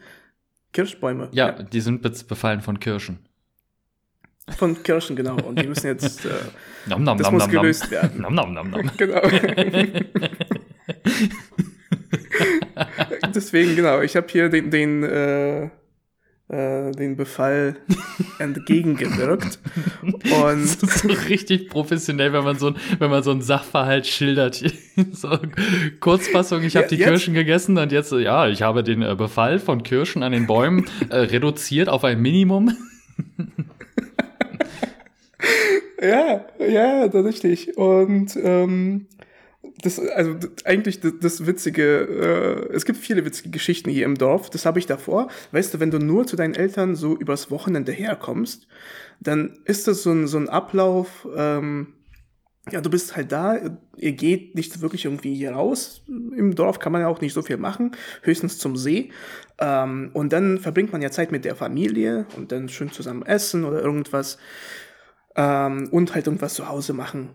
Kirschbäume. 0.72 1.28
Ja, 1.30 1.56
ja, 1.56 1.62
die 1.62 1.80
sind 1.80 2.02
befallen 2.02 2.61
von 2.61 2.80
Kirschen. 2.80 3.20
Von 4.59 4.82
Kirschen, 4.82 5.14
genau. 5.14 5.37
Und 5.37 5.62
die 5.62 5.68
müssen 5.68 5.87
jetzt 5.87 6.24
äh, 6.24 6.30
nom, 6.87 7.04
nom, 7.04 7.18
das 7.18 7.28
nom, 7.28 7.35
muss 7.35 7.48
gelöst 7.48 7.88
werden. 7.92 8.20
Nom, 8.20 8.35
nom, 8.35 8.52
nom, 8.52 8.68
nom. 8.68 8.90
genau. 8.96 9.22
Deswegen, 13.34 13.76
genau, 13.76 14.00
ich 14.00 14.16
habe 14.16 14.26
hier 14.30 14.48
den, 14.48 14.70
den, 14.70 15.02
äh, 15.02 15.64
äh, 16.48 16.92
den 16.92 17.16
Befall 17.16 17.76
entgegengewirkt. 18.38 19.58
Und 20.02 20.22
Das 20.32 20.82
ist 20.82 20.98
so 21.00 21.08
richtig 21.28 21.68
professionell, 21.68 22.32
wenn 22.32 22.44
man 22.44 22.56
so, 22.58 22.68
ein- 22.68 22.76
wenn 22.98 23.10
man 23.10 23.22
so 23.22 23.30
einen 23.32 23.42
Sachverhalt 23.42 24.06
schildert. 24.06 24.62
So, 25.12 25.28
Kurzfassung, 26.00 26.62
ich 26.62 26.74
habe 26.76 26.84
Ja, 26.84 26.88
die 26.88 26.96
jetzt- 26.96 27.06
Kirschen 27.08 27.34
gegessen 27.34 27.76
und 27.76 27.92
jetzt, 27.92 28.12
ja, 28.12 28.48
ich 28.48 28.62
habe 28.62 28.82
den 28.82 29.02
äh, 29.02 29.14
Befall 29.14 29.58
von 29.58 29.82
Kirschen 29.82 30.22
an 30.22 30.32
den 30.32 30.46
Bäumen 30.46 30.86
äh, 31.10 31.16
reduziert 31.16 31.88
auf 31.90 32.02
ein 32.04 32.20
Minimum. 32.22 32.74
ja, 36.00 36.44
ja, 36.58 37.08
das 37.08 37.14
ist 37.26 37.44
richtig. 37.44 37.76
Und 37.76 38.36
ähm, 38.42 39.06
das, 39.82 39.98
also 39.98 40.36
eigentlich 40.64 41.00
das, 41.00 41.12
das 41.20 41.46
Witzige, 41.46 42.66
äh, 42.70 42.74
es 42.74 42.84
gibt 42.84 42.98
viele 42.98 43.24
witzige 43.24 43.50
Geschichten 43.50 43.90
hier 43.90 44.04
im 44.04 44.16
Dorf, 44.16 44.50
das 44.50 44.66
habe 44.66 44.78
ich 44.78 44.86
davor. 44.86 45.28
Weißt 45.52 45.74
du, 45.74 45.80
wenn 45.80 45.90
du 45.90 45.98
nur 45.98 46.26
zu 46.26 46.36
deinen 46.36 46.54
Eltern 46.54 46.94
so 46.94 47.16
übers 47.16 47.50
Wochenende 47.50 47.92
herkommst, 47.92 48.66
dann 49.20 49.58
ist 49.64 49.88
das 49.88 50.02
so 50.02 50.12
ein, 50.12 50.26
so 50.26 50.38
ein 50.38 50.48
Ablauf, 50.48 51.26
ähm, 51.36 51.94
ja, 52.72 52.80
du 52.80 52.90
bist 52.90 53.16
halt 53.16 53.30
da, 53.30 53.58
ihr 53.96 54.12
geht 54.12 54.56
nicht 54.56 54.80
wirklich 54.80 55.04
irgendwie 55.04 55.34
hier 55.34 55.52
raus. 55.52 56.02
Im 56.08 56.54
Dorf 56.56 56.80
kann 56.80 56.90
man 56.90 57.00
ja 57.00 57.06
auch 57.06 57.20
nicht 57.20 57.32
so 57.32 57.42
viel 57.42 57.58
machen, 57.58 57.92
höchstens 58.22 58.58
zum 58.58 58.76
See. 58.76 59.12
Ähm, 59.58 60.10
und 60.14 60.32
dann 60.32 60.58
verbringt 60.58 60.90
man 60.90 61.00
ja 61.00 61.12
Zeit 61.12 61.30
mit 61.30 61.44
der 61.44 61.54
Familie 61.54 62.26
und 62.36 62.50
dann 62.50 62.68
schön 62.68 62.90
zusammen 62.90 63.24
essen 63.24 63.64
oder 63.64 63.80
irgendwas. 63.80 64.38
Ähm, 65.36 65.88
und 65.92 66.14
halt 66.14 66.26
irgendwas 66.26 66.54
zu 66.54 66.68
Hause 66.68 66.92
machen. 66.92 67.30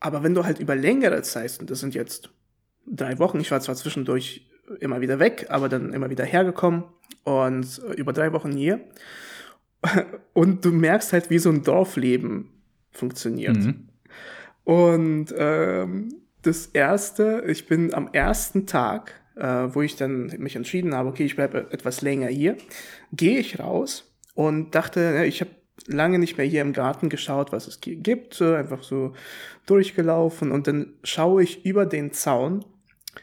Aber 0.00 0.22
wenn 0.22 0.34
du 0.34 0.44
halt 0.44 0.60
über 0.60 0.76
längere 0.76 1.22
Zeit, 1.22 1.58
und 1.60 1.70
das 1.70 1.80
sind 1.80 1.94
jetzt 1.94 2.30
drei 2.86 3.18
Wochen, 3.18 3.40
ich 3.40 3.50
war 3.50 3.60
zwar 3.60 3.74
zwischendurch 3.74 4.48
immer 4.80 5.00
wieder 5.00 5.18
weg, 5.18 5.46
aber 5.48 5.68
dann 5.68 5.92
immer 5.92 6.10
wieder 6.10 6.24
hergekommen 6.24 6.84
und 7.24 7.80
äh, 7.88 7.94
über 7.94 8.12
drei 8.12 8.32
Wochen 8.32 8.52
hier. 8.52 8.80
Und 10.32 10.64
du 10.64 10.72
merkst 10.72 11.12
halt, 11.12 11.30
wie 11.30 11.38
so 11.38 11.50
ein 11.50 11.62
Dorfleben 11.62 12.50
funktioniert. 12.90 13.56
Mhm. 13.56 13.88
Und 14.64 15.32
ähm, 15.36 16.14
das 16.42 16.66
erste, 16.66 17.44
ich 17.46 17.66
bin 17.66 17.94
am 17.94 18.08
ersten 18.12 18.66
Tag, 18.66 19.14
äh, 19.36 19.44
wo 19.44 19.82
ich 19.82 19.96
dann 19.96 20.26
mich 20.38 20.56
entschieden 20.56 20.94
habe, 20.94 21.08
okay, 21.08 21.24
ich 21.24 21.36
bleibe 21.36 21.68
etwas 21.70 22.02
länger 22.02 22.26
hier, 22.26 22.56
gehe 23.12 23.38
ich 23.38 23.60
raus 23.60 24.12
und 24.34 24.74
dachte, 24.74 25.00
ja, 25.00 25.22
ich 25.22 25.40
habe 25.40 25.50
lange 25.86 26.18
nicht 26.18 26.36
mehr 26.36 26.46
hier 26.46 26.62
im 26.62 26.72
Garten 26.72 27.08
geschaut, 27.08 27.52
was 27.52 27.66
es 27.68 27.80
gi- 27.80 27.96
gibt, 27.96 28.40
einfach 28.42 28.82
so 28.82 29.14
durchgelaufen 29.66 30.50
und 30.50 30.66
dann 30.66 30.94
schaue 31.04 31.42
ich 31.42 31.64
über 31.64 31.86
den 31.86 32.12
Zaun 32.12 32.64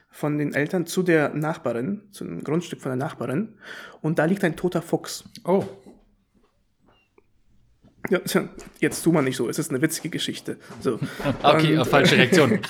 von 0.10 0.38
den 0.38 0.54
Eltern 0.54 0.86
zu 0.86 1.04
der 1.04 1.34
Nachbarin, 1.34 2.04
zu 2.12 2.24
einem 2.24 2.44
Grundstück 2.44 2.82
von 2.82 2.90
der 2.92 2.98
Nachbarin 2.98 3.58
und 4.02 4.18
da 4.20 4.26
liegt 4.26 4.44
ein 4.44 4.56
toter 4.56 4.82
Fuchs. 4.82 5.26
Oh. 5.44 5.66
Ja, 8.12 8.20
jetzt 8.80 9.02
tu 9.04 9.12
mal 9.12 9.24
nicht 9.24 9.36
so, 9.36 9.50
es 9.50 9.58
ist 9.58 9.72
eine 9.72 9.82
witzige 9.82 10.10
Geschichte. 10.10 10.58
So. 10.80 11.00
Okay, 11.44 11.78
Und, 11.78 11.88
falsche 11.88 12.16
Reaktion. 12.18 12.60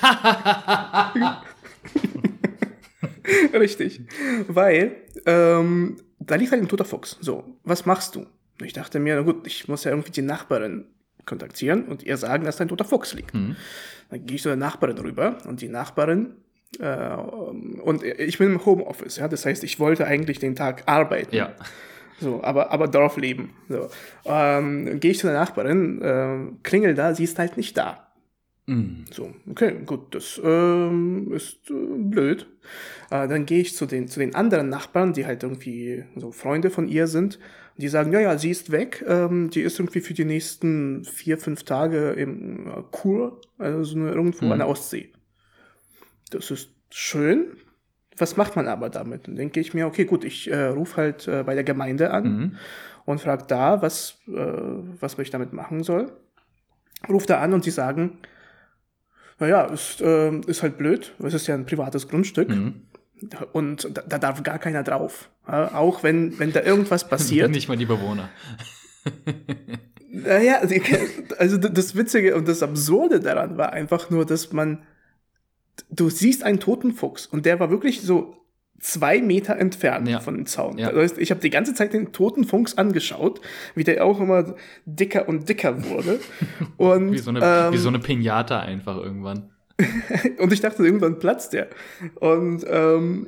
Richtig. 3.54 4.02
Weil 4.48 4.95
ähm, 5.26 5.98
da 6.19 6.36
liegt 6.36 6.52
halt 6.52 6.62
ein 6.62 6.67
toter 6.67 6.86
Fuchs. 6.86 7.17
So, 7.21 7.58
was 7.63 7.86
machst 7.86 8.15
du? 8.15 8.26
Und 8.59 8.65
ich 8.65 8.73
dachte 8.73 8.99
mir, 8.99 9.15
na 9.15 9.21
gut, 9.21 9.45
ich 9.47 9.67
muss 9.67 9.83
ja 9.83 9.91
irgendwie 9.91 10.11
die 10.11 10.21
Nachbarin 10.21 10.85
kontaktieren 11.25 11.85
und 11.85 12.03
ihr 12.03 12.17
sagen, 12.17 12.45
dass 12.45 12.57
da 12.57 12.65
ein 12.65 12.67
toter 12.67 12.85
Fuchs 12.85 13.13
liegt. 13.13 13.33
Mhm. 13.33 13.55
Dann 14.09 14.25
gehe 14.25 14.35
ich 14.35 14.43
zu 14.43 14.49
der 14.49 14.57
Nachbarin 14.57 14.97
rüber 14.97 15.37
und 15.47 15.61
die 15.61 15.69
Nachbarin 15.69 16.35
äh, 16.79 17.15
und 17.15 18.03
ich 18.03 18.37
bin 18.37 18.51
im 18.51 18.65
Homeoffice, 18.65 19.17
ja, 19.17 19.27
das 19.27 19.45
heißt, 19.45 19.63
ich 19.63 19.79
wollte 19.79 20.05
eigentlich 20.05 20.39
den 20.39 20.55
Tag 20.55 20.83
arbeiten. 20.87 21.35
Ja. 21.35 21.53
So, 22.19 22.41
aber, 22.43 22.71
aber 22.71 22.87
Dorfleben. 22.87 23.49
So. 23.67 23.89
Ähm, 24.25 24.99
gehe 24.99 25.11
ich 25.11 25.19
zu 25.19 25.27
der 25.27 25.35
Nachbarin, 25.35 26.01
äh, 26.01 26.37
klingel 26.63 26.95
da, 26.95 27.13
sie 27.13 27.25
ist 27.25 27.37
halt 27.39 27.57
nicht 27.57 27.77
da. 27.77 28.07
Mhm. 28.67 29.05
So, 29.11 29.33
okay, 29.49 29.75
gut, 29.85 30.15
das 30.15 30.39
ähm, 30.43 31.31
ist 31.33 31.69
äh, 31.69 31.73
blöd. 31.73 32.47
Äh, 33.11 33.27
dann 33.27 33.45
gehe 33.45 33.61
ich 33.61 33.75
zu 33.75 33.85
den, 33.85 34.07
zu 34.07 34.19
den 34.19 34.33
anderen 34.33 34.69
Nachbarn, 34.69 35.13
die 35.13 35.25
halt 35.25 35.43
irgendwie 35.43 36.05
so 36.15 36.31
Freunde 36.31 36.69
von 36.69 36.87
ihr 36.87 37.07
sind. 37.07 37.37
Die 37.77 37.89
sagen, 37.89 38.13
ja, 38.13 38.19
ja, 38.21 38.38
sie 38.38 38.51
ist 38.51 38.71
weg. 38.71 39.03
Ähm, 39.07 39.49
die 39.49 39.61
ist 39.61 39.79
irgendwie 39.79 39.99
für 40.01 40.13
die 40.13 40.23
nächsten 40.25 41.03
vier, 41.03 41.38
fünf 41.38 41.63
Tage 41.63 42.11
im 42.11 42.67
äh, 42.67 42.71
Kur, 42.91 43.41
also 43.57 43.97
irgendwo 43.97 44.45
Mhm. 44.45 44.51
an 44.53 44.59
der 44.59 44.67
Ostsee. 44.69 45.11
Das 46.31 46.51
ist 46.51 46.69
schön. 46.89 47.47
Was 48.17 48.38
macht 48.38 48.55
man 48.55 48.67
aber 48.69 48.89
damit? 48.89 49.27
Dann 49.27 49.35
denke 49.35 49.59
ich 49.59 49.73
mir, 49.73 49.88
okay, 49.88 50.05
gut, 50.05 50.23
ich 50.23 50.49
äh, 50.49 50.67
rufe 50.67 50.95
halt 50.95 51.27
äh, 51.27 51.43
bei 51.43 51.53
der 51.53 51.65
Gemeinde 51.65 52.11
an 52.11 52.23
Mhm. 52.23 52.55
und 53.03 53.19
frage 53.19 53.43
da, 53.47 53.81
was, 53.81 54.19
äh, 54.27 54.31
was 54.33 55.17
ich 55.19 55.29
damit 55.29 55.51
machen 55.51 55.83
soll. 55.83 56.11
Ruft 57.09 57.29
da 57.29 57.41
an 57.41 57.53
und 57.53 57.65
die 57.65 57.71
sagen, 57.71 58.19
naja, 59.38 59.65
ist, 59.65 60.01
äh, 60.01 60.31
ist 60.47 60.63
halt 60.63 60.77
blöd, 60.77 61.13
es 61.19 61.33
ist 61.33 61.47
ja 61.47 61.55
ein 61.55 61.65
privates 61.65 62.07
Grundstück 62.07 62.47
Mhm. 62.49 62.83
Und 63.54 63.89
da, 63.93 64.01
da 64.01 64.17
darf 64.17 64.43
gar 64.43 64.60
keiner 64.60 64.84
drauf. 64.84 65.30
Ja, 65.47 65.73
auch 65.75 66.04
wenn, 66.04 66.38
wenn 66.39 66.51
da 66.51 66.62
irgendwas 66.62 67.08
passiert. 67.10 67.51
Nicht 67.51 67.67
mal 67.67 67.78
die 67.78 67.86
Bewohner. 67.86 68.30
Naja, 70.12 70.62
also, 71.38 71.58
das 71.58 71.95
Witzige 71.95 72.36
und 72.36 72.47
das 72.47 72.63
Absurde 72.63 73.19
daran 73.19 73.58
war 73.58 73.73
einfach 73.73 74.10
nur, 74.10 74.25
dass 74.25 74.54
man, 74.54 74.84
du 75.89 76.10
siehst 76.10 76.43
einen 76.43 76.60
toten 76.60 76.93
Fuchs 76.93 77.25
und 77.28 77.45
der 77.45 77.60
war 77.60 77.69
wirklich 77.69 78.01
so 78.01 78.38
zwei 78.80 79.21
Meter 79.21 79.58
entfernt 79.58 80.08
Ja. 80.08 80.19
von 80.19 80.36
dem 80.36 80.45
Zaun. 80.45 80.78
Ja. 80.78 80.91
Das 80.91 81.12
heißt, 81.12 81.17
ich 81.17 81.32
habe 81.32 81.41
die 81.41 81.49
ganze 81.49 81.73
Zeit 81.73 81.93
den 81.93 82.12
toten 82.12 82.43
Fuchs 82.45 82.78
angeschaut, 82.78 83.41
wie 83.73 83.84
der 83.84 84.06
auch 84.06 84.19
immer 84.19 84.56
dicker 84.86 85.28
und 85.28 85.49
dicker 85.49 85.84
wurde. 85.86 86.19
Und, 86.78 87.12
Wie 87.12 87.17
so 87.17 87.30
eine, 87.32 87.39
ähm, 87.43 87.73
wie 87.73 87.78
so 87.78 87.89
eine 87.89 87.99
Pinata 87.99 88.60
einfach 88.60 88.97
irgendwann. 88.97 89.51
und 90.39 90.53
ich 90.53 90.61
dachte, 90.61 90.83
irgendwann 90.83 91.19
platzt 91.19 91.53
der. 91.53 91.67
Und, 92.15 92.65
ähm, 92.67 93.27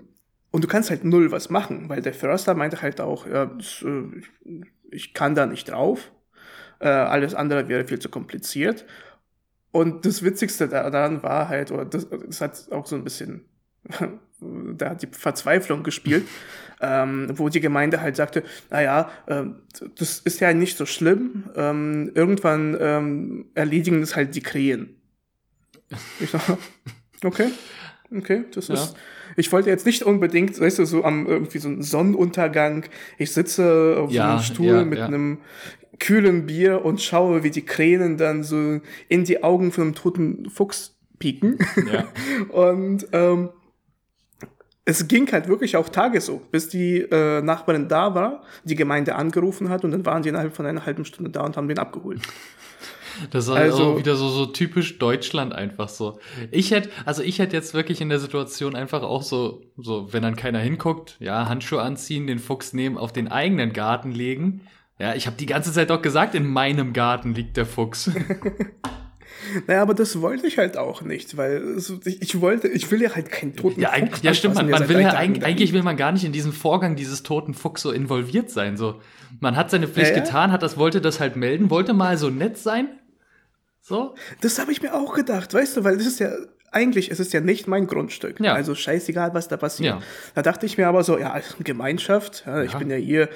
und 0.52 0.64
du 0.64 0.68
kannst 0.68 0.90
halt 0.90 1.04
null 1.04 1.32
was 1.32 1.50
machen, 1.50 1.90
weil 1.90 2.02
der 2.02 2.14
Förster 2.14 2.54
meinte 2.56 2.82
halt 2.82 3.02
auch, 3.02 3.28
ja, 3.28 3.46
das, 3.48 3.84
äh, 3.84 4.22
ich 4.92 5.14
kann 5.14 5.36
da 5.36 5.46
nicht 5.46 5.70
drauf. 5.70 6.12
Äh, 6.80 6.88
alles 6.90 7.36
andere 7.36 7.68
wäre 7.70 7.86
viel 7.86 8.00
zu 8.00 8.10
kompliziert. 8.10 8.86
Und 9.72 10.06
das 10.06 10.24
Witzigste 10.24 10.68
da- 10.70 10.90
daran 10.90 11.24
war 11.24 11.50
halt, 11.50 11.72
oder 11.72 11.86
das, 11.86 12.08
das 12.10 12.42
hat 12.42 12.68
auch 12.72 12.88
so 12.88 12.96
ein 12.96 13.04
bisschen 13.04 13.46
da 14.40 14.92
hat 14.92 15.02
die 15.02 15.08
Verzweiflung 15.12 15.84
gespielt, 15.84 16.28
ähm, 16.82 17.32
wo 17.36 17.50
die 17.50 17.60
Gemeinde 17.62 18.02
halt 18.02 18.16
sagte, 18.16 18.44
naja, 18.70 19.10
äh, 19.28 19.46
das 19.98 20.20
ist 20.20 20.40
ja 20.42 20.54
nicht 20.54 20.78
so 20.78 20.86
schlimm, 20.86 21.46
ähm, 21.56 22.12
irgendwann 22.14 22.78
ähm, 22.80 23.46
erledigen 23.56 24.02
das 24.02 24.16
halt 24.16 24.36
die 24.36 24.42
Krähen. 24.42 24.97
Ich 26.20 26.32
dachte, 26.32 26.58
okay, 27.24 27.50
okay, 28.16 28.46
das 28.54 28.68
ja. 28.68 28.76
ist, 28.76 28.96
ich 29.36 29.52
wollte 29.52 29.70
jetzt 29.70 29.86
nicht 29.86 30.04
unbedingt, 30.04 30.60
weißt 30.60 30.80
du, 30.80 30.86
so 30.86 31.04
am 31.04 31.28
irgendwie 31.28 31.60
so 31.60 31.70
ein 31.70 31.82
Sonnenuntergang, 31.82 32.86
ich 33.18 33.32
sitze 33.32 33.98
auf 34.00 34.12
ja, 34.12 34.32
einem 34.32 34.44
Stuhl 34.44 34.66
ja, 34.66 34.86
mit 34.86 35.00
einem 35.00 35.40
kühlen 36.00 36.46
Bier 36.46 36.84
und 36.86 37.02
schaue, 37.02 37.44
wie 37.44 37.52
die 37.52 37.66
Kränen 37.66 38.18
dann 38.18 38.44
so 38.44 38.82
in 39.08 39.24
die 39.24 39.44
Augen 39.44 39.72
von 39.72 39.86
einem 39.86 39.96
toten 39.96 40.50
Fuchs 40.50 40.96
pieken. 41.20 41.58
Und 42.50 43.08
ähm, 43.12 43.50
es 44.86 45.08
ging 45.08 45.30
halt 45.32 45.48
wirklich 45.48 45.76
auch 45.76 45.90
Tage 45.90 46.22
so, 46.22 46.42
bis 46.52 46.70
die 46.70 47.00
äh, 47.00 47.42
Nachbarin 47.42 47.90
da 47.90 48.16
war, 48.16 48.44
die 48.64 48.76
Gemeinde 48.76 49.16
angerufen 49.16 49.70
hat 49.70 49.84
und 49.84 49.92
dann 49.92 50.06
waren 50.06 50.24
die 50.24 50.30
innerhalb 50.30 50.56
von 50.56 50.66
einer 50.66 50.86
halben 50.86 51.04
Stunde 51.04 51.30
da 51.30 51.42
und 51.42 51.58
haben 51.58 51.68
den 51.68 51.78
abgeholt. 51.78 52.22
Das 53.32 53.48
war 53.48 53.58
also, 53.58 53.94
auch 53.94 53.98
wieder 53.98 54.16
so, 54.16 54.30
so 54.30 54.46
typisch 54.46 55.00
Deutschland 55.00 55.54
einfach 55.54 55.90
so. 55.90 56.20
Ich 56.52 56.72
hätte, 56.72 56.90
also 57.06 57.24
ich 57.24 57.40
hätte 57.40 57.56
jetzt 57.56 57.74
wirklich 57.74 58.02
in 58.02 58.10
der 58.10 58.20
Situation 58.20 58.76
einfach 58.76 59.04
auch 59.04 59.24
so, 59.24 59.62
so, 59.78 60.12
wenn 60.14 60.24
dann 60.24 60.36
keiner 60.36 60.60
hinguckt, 60.60 61.18
ja, 61.20 61.48
Handschuhe 61.48 61.82
anziehen, 61.82 62.28
den 62.28 62.40
Fuchs 62.40 62.74
nehmen, 62.74 62.98
auf 62.98 63.14
den 63.14 63.28
eigenen 63.28 63.74
Garten 63.74 64.12
legen. 64.12 64.62
Ja, 65.00 65.14
ich 65.14 65.28
habe 65.28 65.38
die 65.38 65.46
ganze 65.46 65.72
Zeit 65.72 65.90
doch 65.90 66.02
gesagt, 66.02 66.34
in 66.34 66.48
meinem 66.48 66.94
Garten 66.94 67.34
liegt 67.34 67.58
der 67.58 67.66
Fuchs. 67.66 68.12
Naja, 69.68 69.82
aber 69.82 69.94
das 69.94 70.22
wollte 70.22 70.48
ich 70.48 70.58
halt 70.58 70.78
auch 70.78 71.02
nicht, 71.02 71.38
weil 71.38 71.78
ich 72.06 72.42
wollte, 72.42 72.68
ich 72.68 72.90
will 72.92 73.02
ja 73.02 73.16
halt 73.16 73.32
keinen 73.32 73.56
toten 73.56 73.80
ja, 73.80 73.92
Fuchs. 73.92 74.22
Ja, 74.22 74.34
stimmt, 74.34 74.56
man, 74.56 74.70
man 74.70 74.90
will 74.90 75.00
ja 75.00 75.12
eigentlich, 75.12 75.46
eigentlich 75.46 75.74
will 75.74 75.84
man 75.84 75.98
gar 75.98 76.12
nicht 76.12 76.26
in 76.26 76.32
diesen 76.32 76.52
Vorgang 76.52 76.96
dieses 76.96 77.24
toten 77.24 77.54
Fuchs 77.54 77.82
so 77.82 77.92
involviert 77.92 78.50
sein. 78.50 78.78
So, 78.78 79.00
man 79.40 79.56
hat 79.56 79.70
seine 79.70 79.88
Pflicht 79.88 80.12
ja, 80.12 80.18
ja. 80.18 80.24
getan, 80.24 80.52
hat 80.52 80.64
das, 80.64 80.78
wollte 80.78 81.02
das 81.02 81.20
halt 81.20 81.36
melden, 81.36 81.70
wollte 81.70 81.94
mal 81.94 82.18
so 82.18 82.30
nett 82.30 82.58
sein. 82.58 82.90
So. 83.88 84.16
Das 84.42 84.60
habe 84.60 84.72
ich 84.74 84.82
mir 84.82 84.94
auch 84.94 85.14
gedacht, 85.14 85.54
weißt 85.54 85.78
du, 85.78 85.84
weil 85.86 85.96
das 85.98 86.06
ist 86.06 86.20
ja, 86.20 86.30
eigentlich 86.72 87.10
ist 87.10 87.20
es 87.20 87.32
ja 87.32 87.40
nicht 87.40 87.68
mein 87.68 87.88
Grundstück. 87.88 88.40
Ja. 88.42 88.54
Also 88.54 88.76
scheißegal, 88.76 89.34
was 89.34 89.48
da 89.48 89.56
passiert. 89.56 89.96
Ja. 89.96 90.02
Da 90.36 90.42
dachte 90.42 90.66
ich 90.66 90.78
mir 90.78 90.90
aber 90.90 91.04
so, 91.04 91.18
ja, 91.18 91.40
Gemeinschaft, 91.60 92.44
ja, 92.46 92.64
ich 92.64 92.74
bin 92.74 92.90
ja 92.90 92.98
hier 92.98 93.30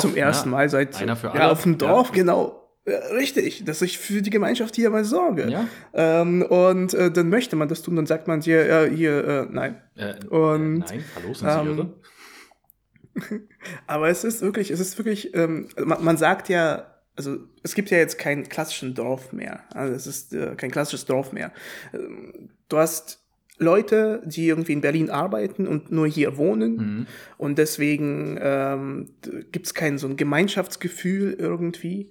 zum 0.00 0.14
ersten 0.14 0.50
Mal 0.50 0.68
seit 0.68 1.00
Einer 1.02 1.16
für 1.16 1.32
alle. 1.32 1.40
ja, 1.40 1.50
auf 1.50 1.64
dem 1.64 1.76
Dorf, 1.76 2.12
genau 2.12 2.62
Richtig, 2.86 3.64
dass 3.64 3.82
ich 3.82 3.98
für 3.98 4.22
die 4.22 4.30
Gemeinschaft 4.30 4.76
hier 4.76 4.90
mal 4.90 5.04
sorge. 5.04 5.50
Ja. 5.50 5.66
Ähm, 5.92 6.42
und 6.42 6.94
äh, 6.94 7.10
dann 7.10 7.28
möchte 7.30 7.56
man 7.56 7.66
das 7.66 7.82
tun, 7.82 7.96
dann 7.96 8.06
sagt 8.06 8.28
man 8.28 8.38
dir, 8.40 8.64
äh, 8.64 8.94
hier, 8.94 9.24
äh, 9.24 9.46
nein. 9.50 9.82
Äh, 9.96 10.24
und, 10.26 10.78
nein, 10.78 11.04
hallo, 11.16 11.34
sind 11.34 11.50
Sie 11.50 11.80
ähm, 11.80 13.48
Aber 13.88 14.08
es 14.08 14.22
ist 14.22 14.40
wirklich, 14.40 14.70
es 14.70 14.78
ist 14.78 14.96
wirklich, 14.98 15.34
ähm, 15.34 15.68
man, 15.84 16.04
man, 16.04 16.16
sagt 16.16 16.48
ja, 16.48 16.95
also 17.16 17.38
es 17.62 17.74
gibt 17.74 17.90
ja 17.90 17.98
jetzt 17.98 18.18
keinen 18.18 18.48
klassischen 18.48 18.94
Dorf 18.94 19.32
mehr. 19.32 19.64
Also 19.72 19.94
es 19.94 20.06
ist 20.06 20.34
äh, 20.34 20.54
kein 20.56 20.70
klassisches 20.70 21.06
Dorf 21.06 21.32
mehr. 21.32 21.52
Ähm, 21.92 22.50
du 22.68 22.78
hast 22.78 23.20
Leute, 23.58 24.22
die 24.26 24.48
irgendwie 24.48 24.74
in 24.74 24.82
Berlin 24.82 25.08
arbeiten 25.08 25.66
und 25.66 25.90
nur 25.90 26.06
hier 26.06 26.36
wohnen. 26.36 26.76
Mhm. 26.76 27.06
Und 27.38 27.58
deswegen 27.58 28.38
ähm, 28.40 29.08
gibt 29.50 29.66
es 29.66 29.74
kein 29.74 29.96
so 29.98 30.06
ein 30.06 30.16
Gemeinschaftsgefühl 30.16 31.34
irgendwie. 31.38 32.10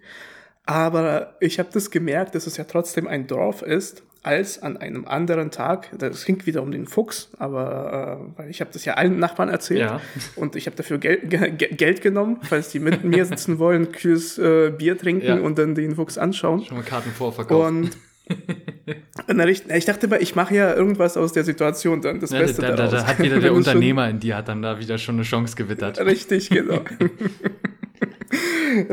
Aber 0.65 1.35
ich 1.39 1.59
habe 1.59 1.69
das 1.71 1.91
gemerkt, 1.91 2.33
dass 2.33 2.47
es 2.47 2.57
ja 2.57 2.63
trotzdem 2.63 3.07
ein 3.07 3.27
Dorf 3.27 3.61
ist, 3.61 4.01
als 4.25 4.61
an 4.61 4.77
einem 4.77 5.05
anderen 5.05 5.51
Tag, 5.51 5.89
das 5.97 6.25
ging 6.25 6.45
wieder 6.45 6.63
um 6.63 6.71
den 6.71 6.87
Fuchs, 6.87 7.29
aber 7.37 8.19
äh, 8.35 8.39
weil 8.39 8.49
ich 8.49 8.61
habe 8.61 8.71
das 8.73 8.83
ja 8.85 8.95
allen 8.95 9.19
Nachbarn 9.19 9.49
erzählt 9.49 9.81
ja. 9.81 10.01
und 10.35 10.55
ich 10.55 10.65
habe 10.65 10.75
dafür 10.75 10.97
Gel 10.97 11.17
Ge 11.17 11.51
Geld 11.51 12.01
genommen, 12.01 12.37
falls 12.41 12.69
die 12.69 12.79
mit 12.79 13.03
mir 13.03 13.25
sitzen 13.25 13.59
wollen, 13.59 13.91
kühles 13.91 14.37
äh, 14.37 14.71
Bier 14.71 14.97
trinken 14.97 15.27
ja. 15.27 15.35
und 15.35 15.57
dann 15.57 15.75
den 15.75 15.95
Fuchs 15.95 16.17
anschauen. 16.17 16.63
Schon 16.63 16.77
mal 16.77 16.83
Karten 16.83 17.11
vorverkauft. 17.11 17.69
Und 17.69 17.91
ich 19.75 19.85
dachte 19.85 20.07
mal, 20.07 20.21
ich 20.21 20.35
mache 20.35 20.55
ja 20.55 20.73
irgendwas 20.73 21.17
aus 21.17 21.33
der 21.33 21.43
Situation 21.43 22.01
dann 22.01 22.19
das 22.19 22.31
ja, 22.31 22.39
Beste 22.39 22.61
da, 22.61 22.75
da, 22.75 22.87
da, 22.87 23.05
hat 23.05 23.19
wieder 23.19 23.39
der 23.39 23.53
Unternehmer 23.53 24.09
in 24.09 24.19
dir 24.19 24.37
hat 24.37 24.47
dann 24.47 24.61
da 24.61 24.79
wieder 24.79 24.97
schon 24.97 25.15
eine 25.15 25.23
Chance 25.23 25.55
gewittert. 25.55 25.99
Richtig, 25.99 26.49
genau. 26.49 26.81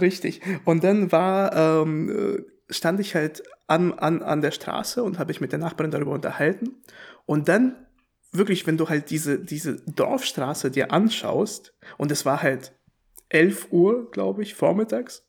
Richtig. 0.00 0.40
Und 0.64 0.84
dann 0.84 1.10
war, 1.10 1.82
ähm, 1.82 2.44
stand 2.72 3.00
ich 3.00 3.14
halt 3.14 3.42
an, 3.66 3.92
an, 3.94 4.22
an 4.22 4.40
der 4.40 4.50
Straße 4.50 5.02
und 5.02 5.18
habe 5.18 5.30
ich 5.30 5.40
mit 5.40 5.52
der 5.52 5.58
Nachbarin 5.58 5.90
darüber 5.90 6.12
unterhalten. 6.12 6.82
Und 7.26 7.48
dann 7.48 7.86
wirklich, 8.32 8.66
wenn 8.66 8.76
du 8.76 8.88
halt 8.88 9.10
diese, 9.10 9.38
diese 9.38 9.76
Dorfstraße 9.86 10.70
dir 10.70 10.92
anschaust, 10.92 11.74
und 11.98 12.10
es 12.10 12.24
war 12.24 12.42
halt 12.42 12.72
11 13.28 13.68
Uhr, 13.70 14.10
glaube 14.10 14.42
ich, 14.42 14.54
vormittags, 14.54 15.26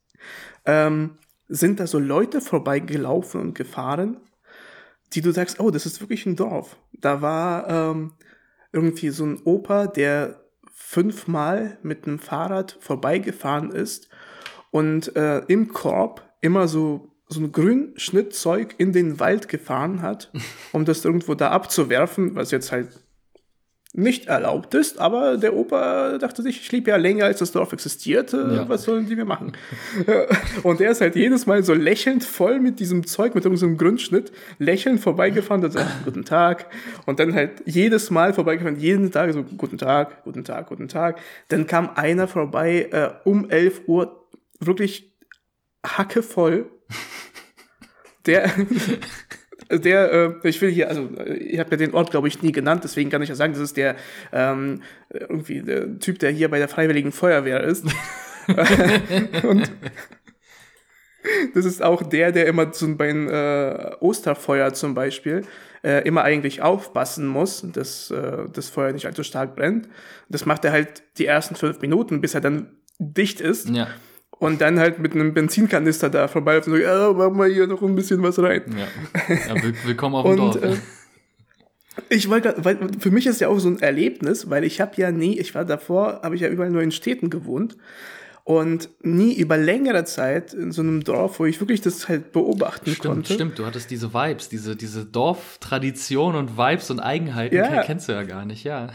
ähm, 0.65 1.17
sind 1.47 1.79
da 1.79 1.87
so 1.87 1.99
Leute 1.99 2.41
vorbeigelaufen 2.41 3.39
und 3.39 3.55
gefahren, 3.55 4.17
die 5.13 5.21
du 5.21 5.31
sagst, 5.31 5.59
oh, 5.59 5.69
das 5.69 5.85
ist 5.85 6.01
wirklich 6.01 6.25
ein 6.25 6.35
Dorf. 6.35 6.77
Da 6.93 7.21
war 7.21 7.69
ähm, 7.69 8.13
irgendwie 8.71 9.09
so 9.09 9.25
ein 9.25 9.41
Opa, 9.43 9.87
der 9.87 10.41
fünfmal 10.73 11.77
mit 11.83 12.07
einem 12.07 12.19
Fahrrad 12.19 12.77
vorbeigefahren 12.79 13.71
ist 13.71 14.09
und 14.71 15.15
äh, 15.15 15.39
im 15.47 15.71
Korb 15.71 16.27
immer 16.41 16.67
so 16.67 17.12
so 17.27 17.39
ein 17.39 17.51
Grünschnittzeug 17.51 18.75
in 18.77 18.93
den 18.93 19.19
Wald 19.19 19.47
gefahren 19.47 20.01
hat, 20.01 20.31
um 20.71 20.85
das 20.85 21.03
irgendwo 21.05 21.35
da 21.35 21.51
abzuwerfen, 21.51 22.35
was 22.35 22.51
jetzt 22.51 22.71
halt 22.71 22.89
nicht 23.95 24.25
erlaubt 24.25 24.73
ist, 24.73 24.99
aber 24.99 25.37
der 25.37 25.55
Opa 25.55 26.17
dachte 26.17 26.41
sich, 26.41 26.59
ich 26.59 26.71
lebe 26.71 26.89
ja 26.89 26.97
länger, 26.97 27.25
als 27.25 27.37
das 27.37 27.51
Dorf 27.51 27.73
existierte, 27.73 28.53
ja. 28.55 28.67
was 28.67 28.83
sollen 28.83 29.05
die 29.05 29.15
mir 29.15 29.25
machen? 29.25 29.53
und 30.63 30.81
er 30.81 30.91
ist 30.91 31.01
halt 31.01 31.15
jedes 31.15 31.45
Mal 31.45 31.63
so 31.63 31.75
lächelnd 31.75 32.23
voll 32.23 32.59
mit 32.59 32.79
diesem 32.79 33.05
Zeug, 33.05 33.35
mit 33.35 33.45
irgendeinem 33.45 33.77
Grünschnitt, 33.77 34.31
lächelnd 34.57 34.99
vorbeigefahren, 34.99 35.63
und 35.63 35.73
sagt, 35.73 35.91
guten 36.05 36.25
Tag, 36.25 36.65
und 37.05 37.19
dann 37.19 37.35
halt 37.35 37.61
jedes 37.65 38.09
Mal 38.09 38.33
vorbeigefahren, 38.33 38.79
jeden 38.79 39.11
Tag 39.11 39.31
so, 39.31 39.43
guten 39.43 39.77
Tag, 39.77 40.23
guten 40.23 40.43
Tag, 40.43 40.69
guten 40.69 40.87
Tag. 40.87 41.19
Dann 41.49 41.67
kam 41.67 41.91
einer 41.93 42.27
vorbei 42.27 42.89
äh, 42.91 43.11
um 43.29 43.47
11 43.47 43.81
Uhr, 43.85 44.27
wirklich 44.59 45.13
hackevoll. 45.85 46.65
Der, 48.25 48.49
der, 49.69 50.11
äh, 50.13 50.47
ich 50.47 50.61
will 50.61 50.71
hier, 50.71 50.89
also 50.89 51.09
ich 51.27 51.59
habe 51.59 51.71
ja 51.71 51.77
den 51.77 51.93
Ort, 51.93 52.11
glaube 52.11 52.27
ich, 52.27 52.41
nie 52.41 52.51
genannt, 52.51 52.83
deswegen 52.83 53.09
kann 53.09 53.21
ich 53.21 53.29
ja 53.29 53.35
sagen, 53.35 53.53
das 53.53 53.61
ist 53.61 53.77
der 53.77 53.95
ähm, 54.31 54.81
irgendwie 55.09 55.61
der 55.61 55.99
Typ, 55.99 56.19
der 56.19 56.31
hier 56.31 56.49
bei 56.49 56.59
der 56.59 56.69
Freiwilligen 56.69 57.11
Feuerwehr 57.11 57.61
ist. 57.61 57.85
und 59.43 59.71
das 61.53 61.65
ist 61.65 61.81
auch 61.81 62.03
der, 62.03 62.31
der 62.31 62.47
immer 62.47 62.71
zum, 62.71 62.97
beim 62.97 63.29
äh, 63.29 63.95
Osterfeuer 63.99 64.73
zum 64.73 64.93
Beispiel 64.93 65.43
äh, 65.83 66.05
immer 66.07 66.23
eigentlich 66.23 66.61
aufpassen 66.61 67.27
muss, 67.27 67.65
dass 67.73 68.11
äh, 68.11 68.49
das 68.51 68.69
Feuer 68.69 68.91
nicht 68.91 69.05
allzu 69.05 69.23
stark 69.23 69.55
brennt. 69.55 69.87
Das 70.29 70.45
macht 70.45 70.65
er 70.65 70.71
halt 70.71 71.03
die 71.17 71.25
ersten 71.25 71.55
fünf 71.55 71.81
Minuten, 71.81 72.21
bis 72.21 72.35
er 72.35 72.41
dann 72.41 72.77
dicht 72.99 73.41
ist. 73.41 73.69
Ja 73.69 73.87
und 74.39 74.61
dann 74.61 74.79
halt 74.79 74.99
mit 74.99 75.13
einem 75.13 75.33
Benzinkanister 75.33 76.09
da 76.09 76.27
vorbei 76.27 76.57
und 76.57 76.65
so, 76.65 76.75
ja, 76.75 77.11
machen 77.13 77.37
wir 77.37 77.47
hier 77.47 77.67
noch 77.67 77.81
ein 77.81 77.95
bisschen 77.95 78.21
was 78.23 78.39
rein. 78.39 78.63
Ja, 78.77 79.55
ja 79.55 79.63
willkommen 79.85 80.15
auf 80.15 80.23
dem 80.23 80.39
und, 80.39 80.55
Dorf. 80.55 80.63
Äh, 80.63 80.75
ich 82.09 82.29
wollte, 82.29 82.55
weil 82.57 82.77
für 82.99 83.11
mich 83.11 83.27
ist 83.27 83.39
ja 83.41 83.49
auch 83.49 83.59
so 83.59 83.69
ein 83.69 83.79
Erlebnis, 83.79 84.49
weil 84.49 84.63
ich 84.63 84.81
habe 84.81 84.93
ja 84.97 85.11
nie, 85.11 85.39
ich 85.39 85.53
war 85.53 85.65
davor, 85.65 86.21
habe 86.23 86.35
ich 86.35 86.41
ja 86.41 86.49
überall 86.49 86.71
nur 86.71 86.81
in 86.81 86.91
Städten 86.91 87.29
gewohnt 87.29 87.77
und 88.43 88.89
nie 89.01 89.33
über 89.33 89.57
längere 89.57 90.03
Zeit 90.03 90.53
in 90.53 90.71
so 90.71 90.81
einem 90.81 91.03
Dorf, 91.03 91.39
wo 91.39 91.45
ich 91.45 91.59
wirklich 91.59 91.81
das 91.81 92.09
halt 92.09 92.31
beobachten 92.33 92.91
stimmt, 92.91 92.99
konnte. 93.01 93.33
Stimmt, 93.33 93.59
du 93.59 93.65
hattest 93.65 93.89
diese 93.91 94.13
Vibes, 94.13 94.49
diese, 94.49 94.75
diese 94.75 95.05
Dorftradition 95.05 96.35
und 96.35 96.57
Vibes 96.57 96.89
und 96.91 96.99
Eigenheiten, 96.99 97.55
ja. 97.55 97.83
kennst 97.83 98.09
du 98.09 98.13
ja 98.13 98.23
gar 98.23 98.45
nicht, 98.45 98.63
ja. 98.63 98.89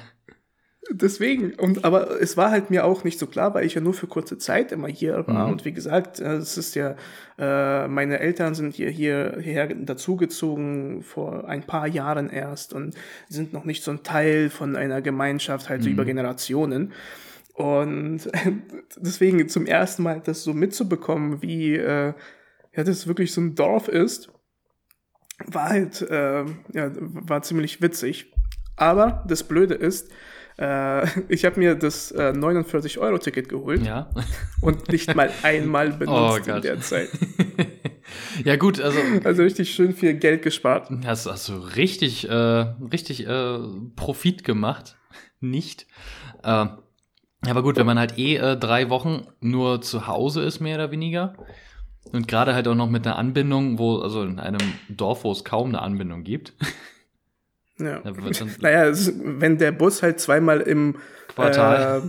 Deswegen, 0.90 1.52
und 1.54 1.84
aber 1.84 2.20
es 2.20 2.36
war 2.36 2.50
halt 2.50 2.70
mir 2.70 2.84
auch 2.84 3.04
nicht 3.04 3.18
so 3.18 3.26
klar, 3.26 3.52
weil 3.52 3.66
ich 3.66 3.74
ja 3.74 3.80
nur 3.80 3.92
für 3.92 4.06
kurze 4.06 4.38
Zeit 4.38 4.72
immer 4.72 4.88
hier 4.88 5.26
war. 5.26 5.46
Mhm. 5.46 5.52
Und 5.52 5.64
wie 5.66 5.72
gesagt, 5.72 6.18
es 6.18 6.56
ist 6.56 6.74
ja, 6.74 6.96
äh, 7.38 7.86
meine 7.88 8.20
Eltern 8.20 8.54
sind 8.54 8.74
hier, 8.74 8.88
hier 8.88 9.38
hierher 9.40 9.66
dazugezogen 9.66 11.02
vor 11.02 11.46
ein 11.46 11.62
paar 11.62 11.86
Jahren 11.86 12.30
erst 12.30 12.72
und 12.72 12.94
sind 13.28 13.52
noch 13.52 13.64
nicht 13.64 13.84
so 13.84 13.90
ein 13.90 14.02
Teil 14.02 14.48
von 14.48 14.76
einer 14.76 15.02
Gemeinschaft, 15.02 15.68
halt 15.68 15.82
so 15.82 15.90
über 15.90 16.04
mhm. 16.04 16.08
Generationen. 16.08 16.92
Und 17.52 18.30
deswegen 18.96 19.48
zum 19.48 19.66
ersten 19.66 20.02
Mal 20.04 20.22
das 20.24 20.42
so 20.42 20.54
mitzubekommen, 20.54 21.42
wie 21.42 21.74
äh, 21.74 22.14
ja, 22.74 22.84
das 22.84 23.06
wirklich 23.06 23.32
so 23.32 23.40
ein 23.42 23.54
Dorf 23.54 23.88
ist, 23.88 24.30
war 25.44 25.68
halt, 25.68 26.00
äh, 26.02 26.44
ja, 26.72 26.90
war 26.94 27.42
ziemlich 27.42 27.82
witzig. 27.82 28.32
Aber 28.76 29.24
das 29.26 29.42
Blöde 29.42 29.74
ist, 29.74 30.10
äh, 30.58 31.06
ich 31.28 31.44
habe 31.44 31.58
mir 31.58 31.74
das 31.74 32.10
äh, 32.10 32.32
49-Euro-Ticket 32.32 33.48
geholt 33.48 33.84
ja. 33.84 34.10
und 34.60 34.88
nicht 34.90 35.14
mal 35.14 35.30
einmal 35.42 35.90
benutzt 35.92 36.48
oh 36.48 36.56
in 36.56 36.62
der 36.62 36.80
Zeit. 36.80 37.08
ja 38.44 38.56
gut, 38.56 38.80
also 38.80 38.98
also 39.24 39.42
richtig 39.42 39.72
schön 39.72 39.94
viel 39.94 40.14
Geld 40.14 40.42
gespart. 40.42 40.90
Hast, 41.04 41.26
hast 41.26 41.48
du 41.48 41.54
richtig, 41.54 42.28
äh, 42.28 42.32
richtig 42.34 43.26
äh, 43.26 43.58
Profit 43.96 44.44
gemacht. 44.44 44.96
nicht. 45.40 45.86
Äh, 46.42 46.66
aber 47.46 47.62
gut, 47.62 47.76
wenn 47.76 47.86
man 47.86 47.98
halt 47.98 48.18
eh 48.18 48.36
äh, 48.36 48.56
drei 48.56 48.90
Wochen 48.90 49.26
nur 49.40 49.80
zu 49.80 50.08
Hause 50.08 50.42
ist, 50.42 50.58
mehr 50.60 50.74
oder 50.74 50.90
weniger, 50.90 51.34
und 52.12 52.26
gerade 52.26 52.54
halt 52.54 52.66
auch 52.68 52.74
noch 52.74 52.88
mit 52.88 53.06
einer 53.06 53.16
Anbindung, 53.16 53.78
wo, 53.78 53.98
also 53.98 54.22
in 54.22 54.40
einem 54.40 54.72
Dorf, 54.88 55.24
wo 55.24 55.32
es 55.32 55.44
kaum 55.44 55.68
eine 55.68 55.82
Anbindung 55.82 56.24
gibt. 56.24 56.54
Ja. 57.78 58.02
naja, 58.60 58.84
ist, 58.84 59.14
wenn 59.22 59.58
der 59.58 59.72
Bus 59.72 60.02
halt 60.02 60.20
zweimal 60.20 60.60
im 60.60 60.96
Quartal, 61.34 62.02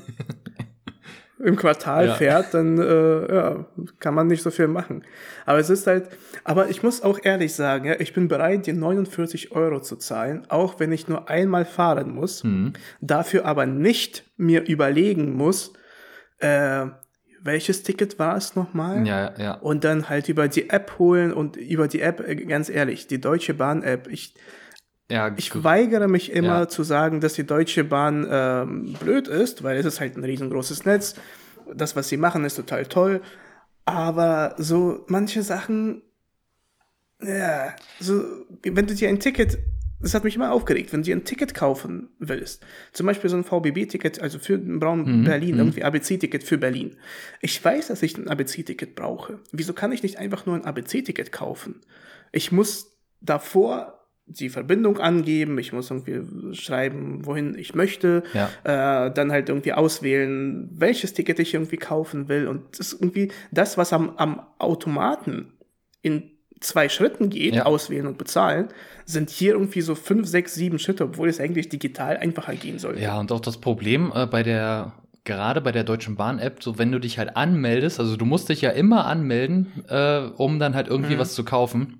äh, 1.39 1.47
im 1.47 1.55
Quartal 1.55 2.07
ja. 2.07 2.13
fährt, 2.15 2.53
dann 2.53 2.77
äh, 2.79 3.33
ja, 3.33 3.65
kann 3.99 4.13
man 4.13 4.27
nicht 4.27 4.43
so 4.43 4.51
viel 4.51 4.67
machen. 4.67 5.03
Aber 5.45 5.59
es 5.59 5.69
ist 5.69 5.87
halt, 5.87 6.09
aber 6.43 6.69
ich 6.69 6.83
muss 6.83 7.01
auch 7.01 7.19
ehrlich 7.23 7.53
sagen, 7.53 7.85
ja, 7.85 7.99
ich 7.99 8.13
bin 8.13 8.27
bereit, 8.27 8.65
die 8.65 8.73
49 8.73 9.51
Euro 9.51 9.81
zu 9.81 9.95
zahlen, 9.95 10.45
auch 10.49 10.79
wenn 10.79 10.91
ich 10.91 11.07
nur 11.07 11.29
einmal 11.29 11.65
fahren 11.65 12.13
muss, 12.13 12.43
mhm. 12.43 12.73
dafür 13.01 13.45
aber 13.45 13.65
nicht 13.65 14.23
mir 14.37 14.67
überlegen 14.67 15.33
muss, 15.33 15.73
äh, 16.39 16.87
welches 17.41 17.83
Ticket 17.83 18.19
war 18.19 18.35
es 18.35 18.55
nochmal? 18.55 19.05
Ja, 19.07 19.33
ja. 19.37 19.53
Und 19.53 19.83
dann 19.83 20.09
halt 20.09 20.29
über 20.29 20.47
die 20.47 20.69
App 20.69 20.99
holen 20.99 21.31
und 21.31 21.55
über 21.55 21.87
die 21.87 22.01
App, 22.01 22.19
äh, 22.19 22.35
ganz 22.35 22.69
ehrlich, 22.69 23.07
die 23.07 23.21
Deutsche 23.21 23.53
Bahn 23.53 23.83
App, 23.83 24.07
ich, 24.07 24.33
ja, 25.09 25.33
ich 25.37 25.63
weigere 25.63 26.07
mich 26.07 26.31
immer 26.31 26.59
ja. 26.59 26.67
zu 26.67 26.83
sagen, 26.83 27.19
dass 27.21 27.33
die 27.33 27.45
Deutsche 27.45 27.83
Bahn 27.83 28.27
ähm, 28.29 28.93
blöd 28.99 29.27
ist, 29.27 29.63
weil 29.63 29.77
es 29.77 29.85
ist 29.85 29.99
halt 29.99 30.17
ein 30.17 30.23
riesengroßes 30.23 30.85
Netz. 30.85 31.15
Das, 31.73 31.95
was 31.95 32.09
sie 32.09 32.17
machen, 32.17 32.45
ist 32.45 32.55
total 32.55 32.85
toll. 32.85 33.21
Aber 33.85 34.55
so 34.57 35.05
manche 35.07 35.41
Sachen, 35.41 36.03
ja, 37.21 37.75
so, 37.99 38.23
wenn 38.63 38.87
du 38.87 38.93
dir 38.93 39.09
ein 39.09 39.19
Ticket 39.19 39.57
das 40.01 40.13
hat 40.13 40.23
mich 40.23 40.35
immer 40.35 40.51
aufgeregt, 40.51 40.93
wenn 40.93 41.03
du 41.03 41.11
ein 41.11 41.25
Ticket 41.25 41.53
kaufen 41.53 42.09
willst. 42.19 42.65
Zum 42.93 43.05
Beispiel 43.05 43.29
so 43.29 43.35
ein 43.35 43.43
VBB-Ticket, 43.43 44.21
also 44.21 44.39
für 44.39 44.57
Braun 44.57 45.19
mhm. 45.19 45.23
Berlin, 45.25 45.55
mhm. 45.55 45.59
irgendwie 45.59 45.83
ABC-Ticket 45.83 46.43
für 46.43 46.57
Berlin. 46.57 46.95
Ich 47.41 47.63
weiß, 47.63 47.87
dass 47.87 48.01
ich 48.01 48.17
ein 48.17 48.29
ABC-Ticket 48.29 48.95
brauche. 48.95 49.39
Wieso 49.51 49.73
kann 49.73 49.91
ich 49.91 50.01
nicht 50.01 50.17
einfach 50.17 50.45
nur 50.45 50.55
ein 50.55 50.63
ABC-Ticket 50.63 51.31
kaufen? 51.31 51.81
Ich 52.31 52.51
muss 52.51 52.97
davor 53.19 53.98
die 54.29 54.49
Verbindung 54.49 54.99
angeben, 54.99 55.57
ich 55.57 55.73
muss 55.73 55.89
irgendwie 55.89 56.55
schreiben, 56.55 57.25
wohin 57.25 57.57
ich 57.57 57.73
möchte, 57.73 58.23
ja. 58.33 58.49
äh, 59.07 59.13
dann 59.13 59.31
halt 59.31 59.49
irgendwie 59.49 59.73
auswählen, 59.73 60.69
welches 60.71 61.13
Ticket 61.13 61.39
ich 61.39 61.55
irgendwie 61.55 61.77
kaufen 61.77 62.29
will. 62.29 62.47
Und 62.47 62.61
das 62.77 62.93
ist 62.93 63.01
irgendwie 63.01 63.31
das, 63.51 63.77
was 63.77 63.91
am, 63.91 64.11
am 64.17 64.41
Automaten 64.59 65.53
in 66.01 66.31
zwei 66.61 66.89
Schritten 66.89 67.29
geht, 67.29 67.55
ja. 67.55 67.65
auswählen 67.65 68.05
und 68.05 68.17
bezahlen, 68.17 68.67
sind 69.05 69.29
hier 69.29 69.53
irgendwie 69.53 69.81
so 69.81 69.95
fünf, 69.95 70.27
sechs, 70.27 70.53
sieben 70.53 70.77
Schritte, 70.77 71.05
obwohl 71.05 71.29
es 71.29 71.39
eigentlich 71.39 71.69
digital 71.69 72.17
einfacher 72.17 72.53
gehen 72.53 72.79
sollte. 72.79 73.01
Ja, 73.01 73.19
und 73.19 73.31
auch 73.31 73.39
das 73.39 73.57
Problem 73.59 74.11
äh, 74.13 74.27
bei 74.27 74.43
der 74.43 74.93
gerade 75.25 75.61
bei 75.61 75.71
der 75.71 75.83
Deutschen 75.83 76.15
Bahn-App, 76.15 76.63
so 76.63 76.79
wenn 76.79 76.91
du 76.91 76.97
dich 76.97 77.19
halt 77.19 77.35
anmeldest, 77.37 77.99
also 77.99 78.17
du 78.17 78.25
musst 78.25 78.49
dich 78.49 78.61
ja 78.61 78.71
immer 78.71 79.05
anmelden, 79.05 79.67
äh, 79.87 80.21
um 80.37 80.57
dann 80.57 80.73
halt 80.73 80.87
irgendwie 80.87 81.15
mhm. 81.15 81.19
was 81.19 81.35
zu 81.35 81.43
kaufen, 81.45 81.98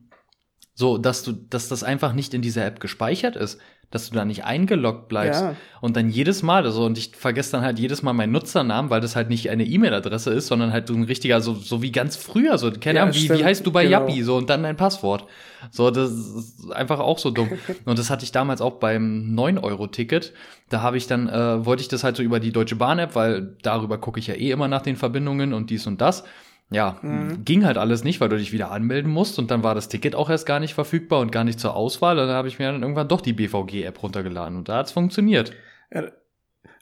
so 0.80 0.98
dass 0.98 1.24
du, 1.24 1.34
dass 1.34 1.68
das 1.68 1.84
einfach 1.84 2.14
nicht 2.14 2.34
in 2.34 2.42
dieser 2.42 2.66
App 2.66 2.80
gespeichert 2.80 3.36
ist 3.36 3.60
dass 3.92 4.10
du 4.10 4.16
da 4.16 4.24
nicht 4.24 4.44
eingeloggt 4.46 5.08
bleibst 5.08 5.42
ja. 5.42 5.56
und 5.82 5.96
dann 5.96 6.10
jedes 6.10 6.44
Mal, 6.44 6.64
also 6.64 6.86
und 6.86 6.98
ich 6.98 7.16
vergesse 7.16 7.54
dann 7.54 7.62
halt 7.62 7.80
jedes 7.80 8.04
Mal 8.04 8.14
meinen 8.14 8.32
Nutzernamen, 8.32 8.92
weil 8.92 9.02
das 9.02 9.16
halt 9.16 9.30
nicht 9.30 9.50
eine 9.50 9.66
E-Mail-Adresse 9.66 10.32
ist, 10.32 10.46
sondern 10.46 10.72
halt 10.72 10.88
so 10.88 10.94
ein 10.94 11.04
richtiger, 11.04 11.42
so, 11.42 11.56
so 11.56 11.82
wie 11.82 11.92
ganz 11.92 12.16
früher, 12.16 12.60
so, 12.60 12.72
keine 12.72 13.02
Ahnung, 13.02 13.16
wie, 13.16 13.30
wie 13.30 13.44
heißt 13.44 13.66
du 13.66 13.72
bei 13.72 13.86
genau. 13.86 14.02
Yappi, 14.02 14.22
so 14.22 14.38
und 14.38 14.50
dann 14.50 14.62
dein 14.62 14.78
Passwort. 14.78 15.26
So, 15.72 15.90
das 15.90 16.12
ist 16.12 16.72
einfach 16.72 17.00
auch 17.00 17.18
so 17.18 17.32
dumm. 17.32 17.50
und 17.86 17.98
das 17.98 18.12
hatte 18.12 18.24
ich 18.24 18.32
damals 18.32 18.62
auch 18.62 18.76
beim 18.76 19.36
9-Euro-Ticket. 19.36 20.34
Da 20.70 20.82
habe 20.84 20.98
ich 20.98 21.08
dann, 21.08 21.28
äh, 21.28 21.66
wollte 21.66 21.82
ich 21.82 21.88
das 21.88 22.04
halt 22.04 22.16
so 22.16 22.22
über 22.22 22.40
die 22.40 22.52
Deutsche 22.52 22.76
Bahn-App, 22.76 23.16
weil 23.16 23.56
darüber 23.64 23.98
gucke 23.98 24.20
ich 24.20 24.28
ja 24.28 24.36
eh 24.36 24.52
immer 24.52 24.68
nach 24.68 24.84
den 24.84 24.98
Verbindungen 24.98 25.52
und 25.52 25.72
dies 25.72 25.88
und 25.88 26.00
das 26.00 26.24
ja, 26.72 26.99
mhm. 27.01 27.43
ging 27.45 27.65
halt 27.65 27.78
alles 27.78 28.03
nicht, 28.03 28.22
weil 28.22 28.30
du 28.30 28.38
dich 28.38 28.51
wieder 28.51 28.72
anmelden 28.72 29.11
musst 29.11 29.39
und 29.39 29.49
dann 29.49 29.63
war 29.63 29.74
das 29.74 29.89
Ticket 29.89 30.13
auch 30.13 30.30
erst 30.30 30.45
gar 30.45 30.59
nicht 30.59 30.76
verfügbar 30.76 31.20
und 31.20 31.32
gar 31.32 31.43
nicht 31.43 31.59
zur 31.59 31.76
Auswahl. 31.76 32.20
Und 32.20 32.28
dann 32.28 32.36
habe 32.36 32.47
ich 32.47 32.59
mir 32.59 32.72
dann 32.72 32.84
irgendwann 32.84 33.07
doch 33.07 33.22
die 33.22 33.34
BVG-App 33.34 34.03
runtergeladen 34.03 34.57
und 34.57 34.70
da 34.70 34.78
hat's 34.78 34.91
funktioniert. 34.91 35.53
Ja, 35.91 36.11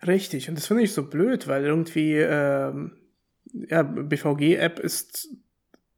richtig, 0.05 0.49
und 0.49 0.55
das 0.57 0.67
finde 0.67 0.83
ich 0.83 0.93
so 0.93 1.03
blöd, 1.03 1.47
weil 1.47 1.63
irgendwie, 1.63 2.15
ähm, 2.15 2.97
ja, 3.53 3.83
BVG-App 3.83 4.79
ist 4.79 5.29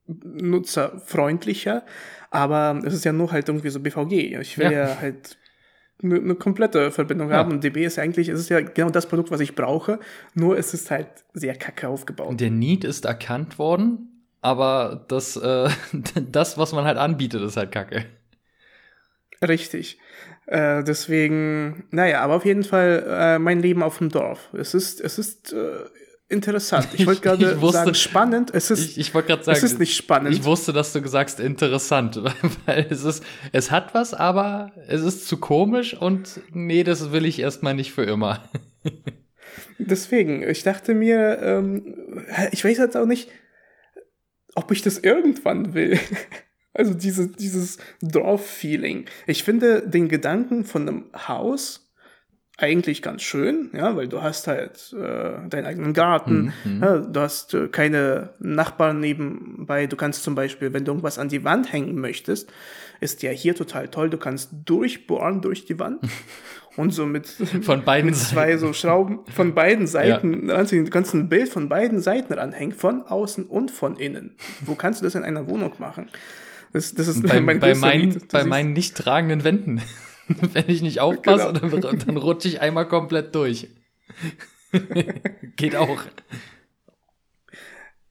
nutzerfreundlicher, 0.06 1.84
aber 2.30 2.82
es 2.86 2.94
ist 2.94 3.06
ja 3.06 3.14
nur 3.14 3.32
halt 3.32 3.50
irgendwie 3.50 3.70
so 3.70 3.80
BVG. 3.80 4.40
Ich 4.40 4.58
will 4.60 4.72
ja, 4.72 4.90
ja 4.90 5.02
halt 5.02 5.38
eine, 6.04 6.36
komplette 6.36 6.92
Verbindung 6.92 7.30
ja. 7.30 7.38
haben. 7.38 7.52
Und 7.52 7.64
DB 7.64 7.86
ist 7.86 8.00
eigentlich, 8.00 8.30
es 8.30 8.40
ist 8.40 8.50
ja 8.50 8.62
genau 8.62 8.90
das 8.90 9.08
Produkt, 9.08 9.32
was 9.32 9.40
ich 9.40 9.56
brauche, 9.56 10.00
nur 10.34 10.58
es 10.58 10.74
ist 10.74 10.92
halt 10.92 11.08
sehr 11.34 11.56
kacke 11.56 11.88
aufgebaut. 11.88 12.40
Der 12.40 12.52
Need 12.52 12.84
ist 12.84 13.06
erkannt 13.06 13.60
worden, 13.60 14.26
aber 14.42 15.06
das, 15.08 15.36
äh, 15.36 15.70
das, 16.32 16.58
was 16.58 16.74
man 16.74 16.86
halt 16.86 16.98
anbietet, 16.98 17.42
ist 17.42 17.58
halt 17.58 17.72
kacke. 17.72 18.06
Richtig. 19.42 20.00
Äh, 20.48 20.84
deswegen, 20.84 21.86
naja, 21.92 22.22
aber 22.22 22.36
auf 22.36 22.46
jeden 22.46 22.64
Fall 22.64 23.06
äh, 23.08 23.40
mein 23.40 23.62
Leben 23.62 23.84
auf 23.84 24.00
dem 24.00 24.10
Dorf. 24.10 24.50
Es 24.54 24.74
ist, 24.74 25.00
es 25.00 25.20
ist 25.20 25.54
äh, 25.54 25.86
interessant. 26.30 26.88
Ich 26.94 27.06
wollte 27.06 27.22
gerade 27.36 27.60
sagen, 27.72 27.96
spannend. 27.96 28.52
Es 28.54 28.72
ist, 28.72 28.92
ich, 28.92 28.98
ich 28.98 29.14
wollte 29.14 29.30
gerade 29.30 29.44
sagen, 29.44 29.58
es 29.58 29.64
ist 29.64 29.80
nicht 29.80 29.96
spannend. 29.96 30.34
Ich 30.34 30.44
wusste, 30.44 30.72
dass 30.72 30.94
du 30.94 31.06
sagst 31.08 31.40
interessant, 31.40 32.22
weil 32.66 32.88
es 32.90 33.04
ist, 33.04 33.24
es 33.52 33.72
hat 33.72 33.94
was, 33.94 34.14
aber 34.14 34.72
es 34.88 35.02
ist 35.02 35.28
zu 35.28 35.38
komisch 35.38 35.96
und 35.96 36.40
nee, 36.52 36.84
das 36.84 37.12
will 37.12 37.26
ich 37.26 37.40
erstmal 37.40 37.74
nicht 37.74 37.92
für 37.92 38.04
immer. 38.04 38.44
Deswegen, 39.80 40.44
ich 40.48 40.64
dachte 40.64 40.94
mir, 40.94 41.40
ähm, 41.42 42.24
ich 42.52 42.64
weiß 42.64 42.78
jetzt 42.78 42.96
auch 42.96 43.06
nicht, 43.06 43.30
ob 44.56 44.72
ich 44.72 44.82
das 44.82 45.00
irgendwann 45.00 45.74
will. 45.74 46.00
Also 46.74 46.94
diese, 46.94 47.28
dieses 47.28 47.78
Dorf-Feeling. 48.02 49.06
Ich 49.26 49.44
finde 49.44 49.88
den 49.88 50.08
Gedanken 50.08 50.64
von 50.64 50.88
einem 50.88 51.06
Haus 51.28 51.89
eigentlich 52.62 53.02
ganz 53.02 53.22
schön, 53.22 53.70
ja, 53.74 53.96
weil 53.96 54.08
du 54.08 54.22
hast 54.22 54.48
halt 54.48 54.94
äh, 54.94 55.48
deinen 55.50 55.66
eigenen 55.66 55.94
Garten, 55.94 56.54
mhm, 56.64 56.76
mhm. 56.76 56.84
ja, 56.84 56.98
du 56.98 57.20
hast 57.20 57.54
äh, 57.54 57.68
keine 57.70 58.30
Nachbarn 58.40 59.00
nebenbei, 59.00 59.88
du 59.88 59.96
kannst 59.96 60.24
zum 60.24 60.36
Beispiel, 60.36 60.74
wenn 60.74 60.84
du 60.84 60.92
irgendwas 60.92 61.18
an 61.18 61.30
die 61.30 61.44
Wand 61.46 61.72
hängen 61.72 61.96
möchtest, 62.00 62.52
ist 63.00 63.24
ja 63.24 63.32
hier 63.32 63.56
total 63.56 63.88
toll, 63.88 64.10
du 64.10 64.18
kannst 64.18 64.50
durchbohren 64.66 65.42
durch 65.42 65.66
die 65.66 65.80
Wand 65.80 66.02
und 66.76 66.94
so 66.94 67.06
mit, 67.06 67.28
von 67.28 67.84
beiden 67.86 68.10
mit 68.10 68.20
zwei 68.20 68.58
so 68.58 68.74
Schrauben 68.74 69.20
von 69.34 69.56
beiden 69.56 69.88
Seiten, 69.88 70.50
ja. 70.50 70.64
du 70.64 70.90
kannst 70.90 71.14
ein 71.14 71.30
Bild 71.30 71.48
von 71.48 71.70
beiden 71.70 72.02
Seiten 72.02 72.34
ranhängen, 72.34 72.74
von 72.76 73.04
außen 73.04 73.46
und 73.46 73.72
von 73.72 73.96
innen. 73.96 74.36
Wo 74.62 74.76
kannst 74.76 75.00
du 75.00 75.06
das 75.06 75.16
in 75.16 75.24
einer 75.24 75.48
Wohnung 75.48 75.74
machen? 75.80 76.10
Das, 76.74 76.94
das 76.94 77.08
ist 77.08 77.26
bei, 77.26 77.40
mein 77.42 77.60
bei, 77.60 77.74
mein, 77.74 78.22
bei 78.32 78.44
meinen 78.44 78.74
nicht 78.74 78.98
tragenden 78.98 79.46
Wänden. 79.46 79.82
Wenn 80.54 80.70
ich 80.70 80.82
nicht 80.82 81.00
aufpasse, 81.00 81.54
genau. 81.54 81.78
dann, 81.78 82.00
dann 82.00 82.18
rutsche 82.18 82.48
ich 82.48 82.62
einmal 82.62 82.88
komplett 82.88 83.34
durch. 83.34 83.68
Geht 85.56 85.76
auch. 85.76 86.04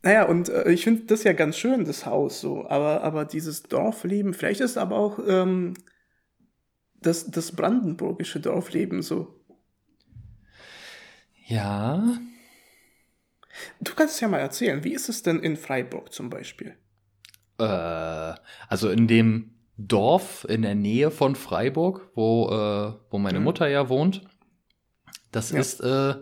Naja, 0.03 0.25
und 0.25 0.49
äh, 0.49 0.71
ich 0.71 0.85
finde 0.85 1.05
das 1.07 1.25
ja 1.25 1.33
ganz 1.33 1.57
schön, 1.57 1.85
das 1.85 2.07
Haus 2.07 2.41
so, 2.41 2.69
aber, 2.69 3.03
aber 3.03 3.25
dieses 3.25 3.65
Dorfleben, 3.65 4.35
vielleicht 4.35 4.61
ist 4.61 4.77
aber 4.77 4.97
auch 4.97 5.19
ähm, 5.27 5.75
das, 7.01 7.31
das 7.31 7.53
brandenburgische 7.53 8.41
Dorfleben 8.41 9.03
so. 9.03 9.35
Ja. 11.47 12.19
Du 13.81 13.95
kannst 13.95 14.15
es 14.15 14.21
ja 14.21 14.29
mal 14.29 14.39
erzählen, 14.39 14.85
wie 14.85 14.93
ist 14.93 15.09
es 15.09 15.23
denn 15.23 15.41
in 15.41 15.57
Freiburg 15.57 16.13
zum 16.13 16.31
Beispiel? 16.31 16.77
Äh, 17.59 18.35
also 18.69 18.91
in 18.91 19.07
dem 19.09 19.58
Dorf 19.79 20.45
in 20.49 20.63
der 20.63 20.75
Nähe 20.75 21.11
von 21.11 21.37
Freiburg, 21.37 22.11
wo, 22.15 22.49
äh, 22.51 22.93
wo 23.11 23.19
meine 23.19 23.39
mhm. 23.39 23.45
Mutter 23.45 23.69
ja 23.69 23.89
wohnt. 23.89 24.23
Das 25.31 25.53
ja. 25.53 25.61
ist, 25.61 25.81
äh, 25.81 26.15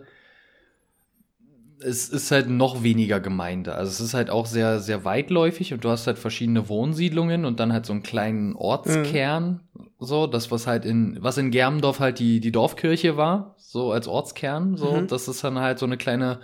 es 1.79 2.09
ist 2.09 2.31
halt 2.31 2.49
noch 2.49 2.83
weniger 2.83 3.19
Gemeinde. 3.19 3.73
Also 3.73 3.91
es 3.91 3.99
ist 3.99 4.13
halt 4.13 4.29
auch 4.29 4.45
sehr, 4.45 4.79
sehr 4.79 5.05
weitläufig 5.05 5.73
und 5.73 5.83
du 5.83 5.89
hast 5.89 6.05
halt 6.05 6.19
verschiedene 6.19 6.69
Wohnsiedlungen 6.69 7.45
und 7.45 7.59
dann 7.59 7.73
halt 7.73 7.87
so 7.87 7.93
einen 7.93 8.03
kleinen 8.03 8.55
Ortskern. 8.55 9.61
Mhm. 9.73 9.89
So, 9.99 10.27
das, 10.27 10.51
was 10.51 10.67
halt 10.67 10.85
in, 10.85 11.17
was 11.21 11.39
in 11.39 11.49
Germendorf 11.49 11.99
halt 11.99 12.19
die, 12.19 12.39
die 12.39 12.51
Dorfkirche 12.51 13.17
war, 13.17 13.55
so 13.57 13.91
als 13.91 14.07
Ortskern, 14.07 14.77
so, 14.77 14.91
mhm. 14.91 15.07
das 15.07 15.27
ist 15.27 15.43
dann 15.43 15.57
halt 15.57 15.79
so 15.79 15.87
eine 15.87 15.97
kleine 15.97 16.39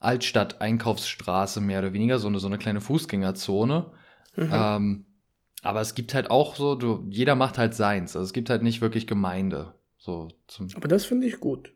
Altstadt-Einkaufsstraße 0.00 1.60
mehr 1.60 1.78
oder 1.78 1.92
weniger, 1.92 2.18
so 2.18 2.26
eine, 2.26 2.40
so 2.40 2.48
eine 2.48 2.58
kleine 2.58 2.80
Fußgängerzone. 2.80 3.86
Mhm. 4.36 4.50
Ähm, 4.52 5.05
aber 5.66 5.80
es 5.80 5.94
gibt 5.94 6.14
halt 6.14 6.30
auch 6.30 6.54
so, 6.54 6.74
du, 6.74 7.04
jeder 7.10 7.34
macht 7.34 7.58
halt 7.58 7.74
seins. 7.74 8.16
Also 8.16 8.24
es 8.24 8.32
gibt 8.32 8.50
halt 8.50 8.62
nicht 8.62 8.80
wirklich 8.80 9.06
Gemeinde. 9.06 9.74
So 9.98 10.28
Aber 10.74 10.88
das 10.88 11.04
finde 11.04 11.26
ich 11.26 11.40
gut. 11.40 11.72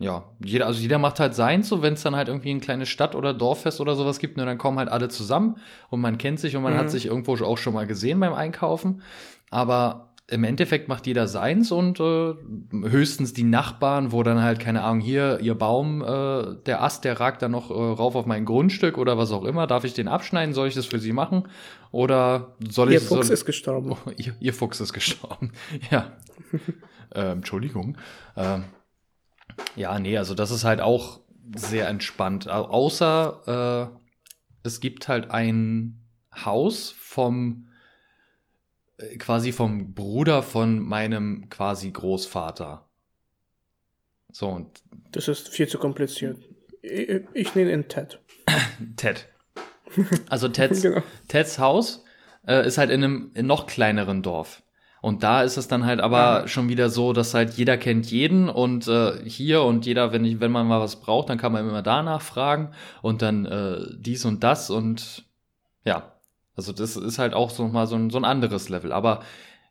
Ja, 0.00 0.30
jeder, 0.44 0.66
also 0.66 0.80
jeder 0.80 0.98
macht 0.98 1.18
halt 1.18 1.34
seins, 1.34 1.68
so 1.68 1.82
wenn 1.82 1.94
es 1.94 2.02
dann 2.02 2.14
halt 2.14 2.28
irgendwie 2.28 2.50
ein 2.50 2.60
kleines 2.60 2.88
Stadt- 2.88 3.16
oder 3.16 3.34
Dorffest 3.34 3.80
oder 3.80 3.96
sowas 3.96 4.20
gibt, 4.20 4.36
ne, 4.36 4.46
dann 4.46 4.58
kommen 4.58 4.78
halt 4.78 4.88
alle 4.88 5.08
zusammen 5.08 5.56
und 5.90 6.00
man 6.00 6.18
kennt 6.18 6.38
sich 6.38 6.54
und 6.54 6.62
man 6.62 6.74
mhm. 6.74 6.78
hat 6.78 6.90
sich 6.90 7.06
irgendwo 7.06 7.34
auch 7.44 7.58
schon 7.58 7.74
mal 7.74 7.86
gesehen 7.86 8.20
beim 8.20 8.32
Einkaufen. 8.32 9.02
Aber 9.50 10.07
im 10.30 10.44
Endeffekt 10.44 10.88
macht 10.88 11.06
jeder 11.06 11.26
seins 11.26 11.72
und 11.72 12.00
äh, 12.00 12.34
höchstens 12.82 13.32
die 13.32 13.44
Nachbarn, 13.44 14.12
wo 14.12 14.22
dann 14.22 14.42
halt, 14.42 14.60
keine 14.60 14.82
Ahnung, 14.82 15.00
hier, 15.00 15.40
ihr 15.40 15.54
Baum, 15.54 16.02
äh, 16.02 16.54
der 16.66 16.82
Ast, 16.82 17.04
der 17.04 17.18
ragt 17.18 17.40
dann 17.40 17.52
noch 17.52 17.70
äh, 17.70 17.72
rauf 17.72 18.14
auf 18.14 18.26
mein 18.26 18.44
Grundstück 18.44 18.98
oder 18.98 19.16
was 19.16 19.32
auch 19.32 19.44
immer. 19.44 19.66
Darf 19.66 19.84
ich 19.84 19.94
den 19.94 20.06
abschneiden? 20.06 20.54
Soll 20.54 20.68
ich 20.68 20.74
das 20.74 20.84
für 20.84 20.98
sie 20.98 21.14
machen? 21.14 21.48
Oder 21.92 22.56
soll 22.68 22.92
Ihr 22.92 22.98
ich. 22.98 23.04
Fuchs 23.04 23.26
soll, 23.28 23.34
ist 23.34 23.46
gestorben. 23.46 23.92
Oh, 23.92 24.10
ihr, 24.18 24.34
ihr 24.38 24.52
Fuchs 24.52 24.80
ist 24.80 24.92
gestorben. 24.92 25.52
ja. 25.90 26.12
ähm, 27.14 27.38
Entschuldigung. 27.38 27.96
Ähm, 28.36 28.64
ja, 29.76 29.98
nee, 29.98 30.18
also 30.18 30.34
das 30.34 30.50
ist 30.50 30.64
halt 30.64 30.82
auch 30.82 31.20
sehr 31.56 31.88
entspannt. 31.88 32.50
Au 32.50 32.64
außer 32.64 33.90
äh, 33.94 33.98
es 34.62 34.80
gibt 34.80 35.08
halt 35.08 35.30
ein 35.30 36.04
Haus 36.44 36.94
vom 36.98 37.64
äh, 37.64 37.67
quasi 39.18 39.52
vom 39.52 39.94
Bruder 39.94 40.42
von 40.42 40.80
meinem 40.80 41.48
quasi 41.48 41.90
Großvater. 41.90 42.84
So, 44.32 44.48
und 44.48 44.82
Das 45.12 45.28
ist 45.28 45.48
viel 45.48 45.68
zu 45.68 45.78
kompliziert. 45.78 46.38
Ich, 46.82 47.22
ich 47.34 47.54
nenne 47.54 47.72
ihn 47.72 47.88
Ted. 47.88 48.20
Ted. 48.96 49.26
Also 50.28 50.48
Teds, 50.48 50.82
Genau. 50.82 51.02
Teds 51.28 51.58
Haus 51.58 52.04
äh, 52.46 52.66
ist 52.66 52.78
halt 52.78 52.90
in 52.90 53.02
einem 53.02 53.30
in 53.34 53.46
noch 53.46 53.66
kleineren 53.66 54.22
Dorf. 54.22 54.62
Und 55.00 55.22
da 55.22 55.42
ist 55.42 55.56
es 55.56 55.68
dann 55.68 55.86
halt 55.86 56.00
aber 56.00 56.48
schon 56.48 56.68
wieder 56.68 56.90
so, 56.90 57.12
dass 57.12 57.32
halt 57.32 57.54
jeder 57.54 57.76
kennt 57.78 58.10
jeden 58.10 58.48
und 58.48 58.88
äh, 58.88 59.22
hier 59.24 59.62
und 59.62 59.86
jeder, 59.86 60.12
wenn 60.12 60.24
ich, 60.24 60.40
wenn 60.40 60.50
man 60.50 60.66
mal 60.66 60.80
was 60.80 60.96
braucht, 60.96 61.28
dann 61.30 61.38
kann 61.38 61.52
man 61.52 61.68
immer 61.68 61.82
danach 61.82 62.20
fragen 62.20 62.72
und 63.00 63.22
dann 63.22 63.46
äh, 63.46 63.78
dies 63.96 64.24
und 64.24 64.42
das 64.42 64.70
und 64.70 65.24
ja, 65.84 66.17
also 66.58 66.72
das 66.72 66.96
ist 66.96 67.18
halt 67.18 67.34
auch 67.34 67.50
so 67.50 67.68
mal 67.68 67.86
so 67.86 67.96
ein, 67.96 68.10
so 68.10 68.18
ein 68.18 68.24
anderes 68.26 68.68
Level. 68.68 68.92
Aber 68.92 69.22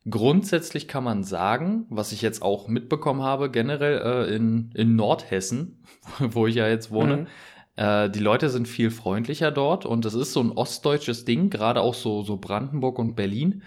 grundsätzlich 0.09 0.87
kann 0.87 1.03
man 1.03 1.23
sagen, 1.23 1.85
was 1.89 2.11
ich 2.11 2.21
jetzt 2.21 2.41
auch 2.41 2.67
mitbekommen 2.67 3.23
habe, 3.23 3.51
generell 3.51 3.99
äh, 4.29 4.35
in, 4.35 4.71
in 4.73 4.95
Nordhessen, 4.95 5.83
wo 6.19 6.47
ich 6.47 6.55
ja 6.55 6.67
jetzt 6.67 6.91
wohne, 6.91 7.17
Mhm. 7.17 7.27
äh, 7.75 8.09
die 8.09 8.19
Leute 8.19 8.49
sind 8.49 8.67
viel 8.67 8.91
freundlicher 8.91 9.51
dort 9.51 9.85
und 9.85 10.05
das 10.05 10.13
ist 10.15 10.33
so 10.33 10.41
ein 10.41 10.51
ostdeutsches 10.51 11.25
Ding, 11.25 11.49
gerade 11.49 11.81
auch 11.81 11.93
so, 11.93 12.23
so 12.23 12.37
Brandenburg 12.37 12.99
und 12.99 13.15
Berlin. 13.15 13.63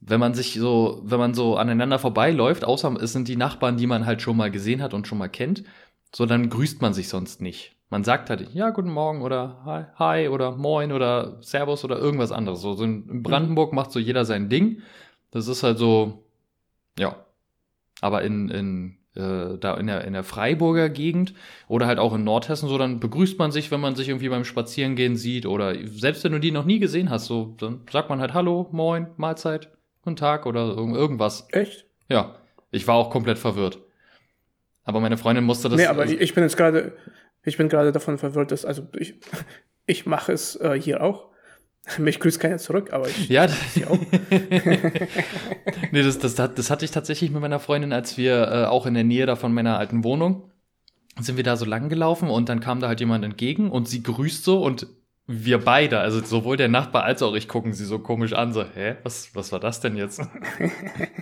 Wenn 0.00 0.20
man 0.20 0.34
sich 0.34 0.54
so, 0.54 1.00
wenn 1.04 1.18
man 1.20 1.34
so 1.34 1.56
aneinander 1.56 1.98
vorbeiläuft, 1.98 2.64
außer 2.64 2.92
es 3.02 3.12
sind 3.12 3.28
die 3.28 3.36
Nachbarn, 3.36 3.76
die 3.76 3.86
man 3.86 4.06
halt 4.06 4.22
schon 4.22 4.36
mal 4.36 4.50
gesehen 4.50 4.82
hat 4.82 4.94
und 4.94 5.06
schon 5.06 5.18
mal 5.18 5.28
kennt, 5.28 5.64
so 6.14 6.26
dann 6.26 6.50
grüßt 6.50 6.82
man 6.82 6.94
sich 6.94 7.08
sonst 7.08 7.40
nicht. 7.40 7.76
Man 7.92 8.04
sagt 8.04 8.30
halt, 8.30 8.48
ja, 8.54 8.70
guten 8.70 8.88
Morgen 8.90 9.20
oder 9.20 9.60
hi, 9.66 9.84
hi 9.98 10.28
oder 10.28 10.52
moin 10.52 10.92
oder 10.92 11.36
servus 11.42 11.84
oder 11.84 11.98
irgendwas 11.98 12.32
anderes. 12.32 12.62
So, 12.62 12.72
in 12.82 13.22
Brandenburg 13.22 13.74
macht 13.74 13.92
so 13.92 13.98
jeder 13.98 14.24
sein 14.24 14.48
Ding. 14.48 14.80
Das 15.30 15.46
ist 15.46 15.62
halt 15.62 15.76
so, 15.76 16.24
ja. 16.98 17.16
Aber 18.00 18.22
in, 18.22 18.48
in, 18.48 18.96
äh, 19.14 19.58
da 19.58 19.74
in 19.76 19.88
der, 19.88 20.04
in 20.04 20.14
der 20.14 20.24
Freiburger 20.24 20.88
Gegend 20.88 21.34
oder 21.68 21.86
halt 21.86 21.98
auch 21.98 22.14
in 22.14 22.24
Nordhessen, 22.24 22.66
so 22.66 22.78
dann 22.78 22.98
begrüßt 22.98 23.38
man 23.38 23.52
sich, 23.52 23.70
wenn 23.70 23.80
man 23.82 23.94
sich 23.94 24.08
irgendwie 24.08 24.30
beim 24.30 24.44
Spazierengehen 24.46 25.16
sieht 25.16 25.44
oder 25.44 25.74
selbst 25.86 26.24
wenn 26.24 26.32
du 26.32 26.40
die 26.40 26.50
noch 26.50 26.64
nie 26.64 26.78
gesehen 26.78 27.10
hast, 27.10 27.26
so 27.26 27.54
dann 27.58 27.82
sagt 27.92 28.08
man 28.08 28.20
halt 28.22 28.32
Hallo, 28.32 28.70
Moin, 28.72 29.08
Mahlzeit, 29.18 29.70
Guten 30.00 30.16
Tag 30.16 30.46
oder 30.46 30.66
irgend- 30.68 30.96
irgendwas. 30.96 31.46
Echt? 31.52 31.84
Ja, 32.08 32.36
ich 32.70 32.88
war 32.88 32.94
auch 32.94 33.10
komplett 33.10 33.36
verwirrt. 33.38 33.80
Aber 34.84 34.98
meine 35.00 35.16
Freundin 35.18 35.44
musste 35.44 35.68
das. 35.68 35.78
nee, 35.78 35.86
aber 35.86 36.06
ich, 36.06 36.20
ich 36.20 36.34
bin 36.34 36.42
jetzt 36.42 36.56
gerade, 36.56 36.92
ich 37.44 37.56
bin 37.56 37.68
gerade 37.68 37.92
davon 37.92 38.18
verwirrt, 38.18 38.50
dass, 38.50 38.64
also 38.64 38.86
ich, 38.98 39.14
ich 39.86 40.06
mache 40.06 40.32
es 40.32 40.56
äh, 40.56 40.80
hier 40.80 41.02
auch. 41.02 41.30
Mich 41.98 42.20
grüßt 42.20 42.38
keiner 42.38 42.58
zurück, 42.58 42.92
aber 42.92 43.08
ich 43.08 43.28
ja, 43.28 43.48
hier 43.74 43.90
auch. 43.90 43.98
nee, 45.90 46.02
das, 46.02 46.18
das, 46.18 46.38
hat- 46.38 46.58
das 46.58 46.70
hatte 46.70 46.84
ich 46.84 46.90
tatsächlich 46.90 47.30
mit 47.30 47.40
meiner 47.40 47.58
Freundin, 47.58 47.92
als 47.92 48.16
wir 48.16 48.48
äh, 48.48 48.64
auch 48.66 48.86
in 48.86 48.94
der 48.94 49.04
Nähe 49.04 49.26
da 49.26 49.36
von 49.36 49.52
meiner 49.52 49.78
alten 49.78 50.04
Wohnung 50.04 50.48
sind 51.20 51.36
wir 51.36 51.44
da 51.44 51.56
so 51.56 51.66
lang 51.66 51.90
gelaufen 51.90 52.30
und 52.30 52.48
dann 52.48 52.60
kam 52.60 52.80
da 52.80 52.88
halt 52.88 53.00
jemand 53.00 53.22
entgegen 53.24 53.70
und 53.70 53.86
sie 53.86 54.02
grüßt 54.02 54.44
so 54.44 54.62
und 54.64 54.86
wir 55.26 55.58
beide, 55.58 56.00
also 56.00 56.24
sowohl 56.24 56.56
der 56.56 56.68
Nachbar 56.68 57.04
als 57.04 57.22
auch 57.22 57.34
ich, 57.34 57.48
gucken 57.48 57.74
sie 57.74 57.84
so 57.84 57.98
komisch 57.98 58.32
an, 58.32 58.52
so, 58.54 58.64
hä, 58.64 58.96
was, 59.02 59.34
was 59.34 59.52
war 59.52 59.60
das 59.60 59.80
denn 59.80 59.94
jetzt? 59.96 60.20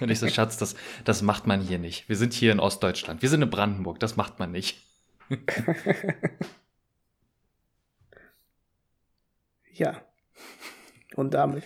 und 0.00 0.10
ich 0.10 0.18
so, 0.20 0.28
Schatz, 0.28 0.56
das, 0.58 0.74
das 1.04 1.22
macht 1.22 1.46
man 1.46 1.60
hier 1.60 1.78
nicht. 1.78 2.08
Wir 2.08 2.16
sind 2.16 2.32
hier 2.32 2.52
in 2.52 2.60
Ostdeutschland. 2.60 3.20
Wir 3.20 3.28
sind 3.28 3.42
in 3.42 3.50
Brandenburg, 3.50 3.98
das 3.98 4.16
macht 4.16 4.38
man 4.38 4.52
nicht. 4.52 4.78
Ja. 9.72 10.02
Und 11.16 11.34
damit. 11.34 11.64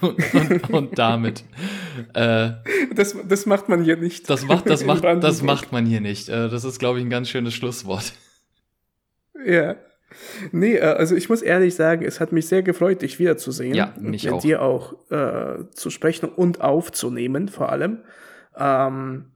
und, 0.00 0.34
und, 0.34 0.70
und 0.70 0.98
damit, 0.98 1.44
äh, 2.14 2.52
Das, 2.94 3.14
das 3.28 3.46
macht 3.46 3.68
man 3.68 3.84
hier 3.84 3.96
nicht. 3.96 4.28
das 4.28 4.44
macht, 4.46 4.68
das 4.68 4.84
macht, 4.84 5.04
das 5.04 5.42
macht 5.42 5.70
man 5.72 5.86
hier 5.86 6.00
nicht. 6.00 6.28
Äh, 6.28 6.48
das 6.48 6.64
ist, 6.64 6.78
glaube 6.78 6.98
ich, 6.98 7.04
ein 7.04 7.10
ganz 7.10 7.28
schönes 7.28 7.54
Schlusswort. 7.54 8.14
Ja. 9.46 9.76
Nee, 10.52 10.76
äh, 10.76 10.80
also 10.80 11.14
ich 11.14 11.28
muss 11.28 11.42
ehrlich 11.42 11.74
sagen, 11.74 12.04
es 12.04 12.18
hat 12.18 12.32
mich 12.32 12.46
sehr 12.48 12.62
gefreut, 12.62 13.02
dich 13.02 13.18
wiederzusehen. 13.18 13.74
Ja, 13.74 13.92
und 13.96 14.10
mich 14.10 14.24
mit 14.24 14.32
auch. 14.32 14.42
dir 14.42 14.62
auch 14.62 15.10
äh, 15.10 15.70
zu 15.70 15.90
sprechen 15.90 16.28
und 16.28 16.60
aufzunehmen, 16.60 17.48
vor 17.48 17.70
allem. 17.70 18.00
Ähm, 18.56 19.26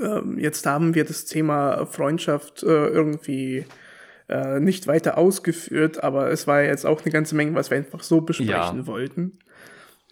ähm, 0.00 0.38
jetzt 0.38 0.64
haben 0.66 0.94
wir 0.94 1.04
das 1.04 1.24
Thema 1.24 1.86
Freundschaft 1.86 2.62
äh, 2.62 2.66
irgendwie 2.66 3.66
äh, 4.28 4.60
nicht 4.60 4.86
weiter 4.86 5.18
ausgeführt, 5.18 6.02
aber 6.02 6.30
es 6.30 6.46
war 6.46 6.62
jetzt 6.62 6.86
auch 6.86 7.02
eine 7.02 7.12
ganze 7.12 7.34
Menge, 7.34 7.54
was 7.54 7.70
wir 7.70 7.78
einfach 7.78 8.02
so 8.02 8.20
besprechen 8.20 8.78
Ja. 8.78 8.86
wollten. 8.86 9.38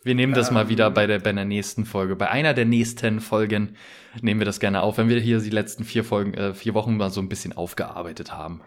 Wir 0.03 0.15
nehmen 0.15 0.33
das 0.33 0.51
mal 0.51 0.71
wieder 0.71 0.91
bei 0.91 1.07
der, 1.07 1.19
bei 1.19 1.33
der 1.33 1.45
nächsten 1.45 1.85
Folge. 1.85 2.17
Bei 2.17 2.31
einer 2.31 2.55
der 2.55 2.65
nächsten 2.65 3.21
Folgen 3.21 3.77
nehmen 4.23 4.41
wir 4.41 4.47
das 4.47 4.59
gerne 4.59 4.83
auf, 4.83 4.97
wenn 4.97 5.11
wir 5.11 5.21
hier 5.21 5.41
die 5.41 5.51
letzten 5.51 5.85
vier 5.85 6.05
Folgen, 6.05 6.33
äh, 6.35 6.55
vier 6.55 6.73
Wochen 6.73 6.97
mal 6.97 7.11
so 7.11 7.21
ein 7.21 7.29
bisschen 7.29 7.53
aufgearbeitet 7.53 8.33
haben. 8.33 8.63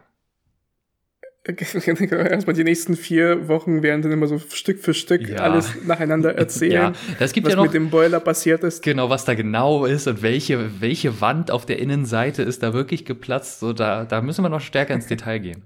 Erstmal 2.10 2.54
die 2.56 2.64
nächsten 2.64 2.96
vier 2.96 3.50
Wochen 3.50 3.84
werden 3.84 4.02
dann 4.02 4.14
immer 4.14 4.28
so 4.28 4.40
Stück 4.40 4.80
für 4.80 4.94
Stück 4.94 5.28
Ja. 5.28 5.40
alles 5.40 5.84
nacheinander 5.86 6.34
erzählen, 6.38 6.72
Ja, 6.72 6.94
das 7.20 7.34
gibt 7.34 7.46
was 7.46 7.52
ja 7.52 7.58
noch 7.58 7.66
mit 7.66 7.74
dem 7.74 7.90
Boiler 7.90 8.22
passiert 8.22 8.64
ist. 8.64 8.82
genau, 8.82 9.10
was 9.10 9.26
da 9.26 9.34
genau 9.34 9.86
ist 9.86 10.08
und 10.08 10.22
welche, 10.22 10.80
welche 10.82 11.20
Wand 11.20 11.52
auf 11.52 11.66
der 11.66 11.80
Innenseite 11.80 12.44
ist 12.44 12.64
da 12.64 12.74
wirklich 12.74 13.04
geplatzt. 13.04 13.60
So, 13.60 13.74
da, 13.74 14.06
da 14.06 14.22
müssen 14.22 14.44
wir 14.44 14.50
noch 14.50 14.62
stärker 14.62 14.94
ins 14.94 15.08
Detail 15.08 15.40
gehen. 15.40 15.64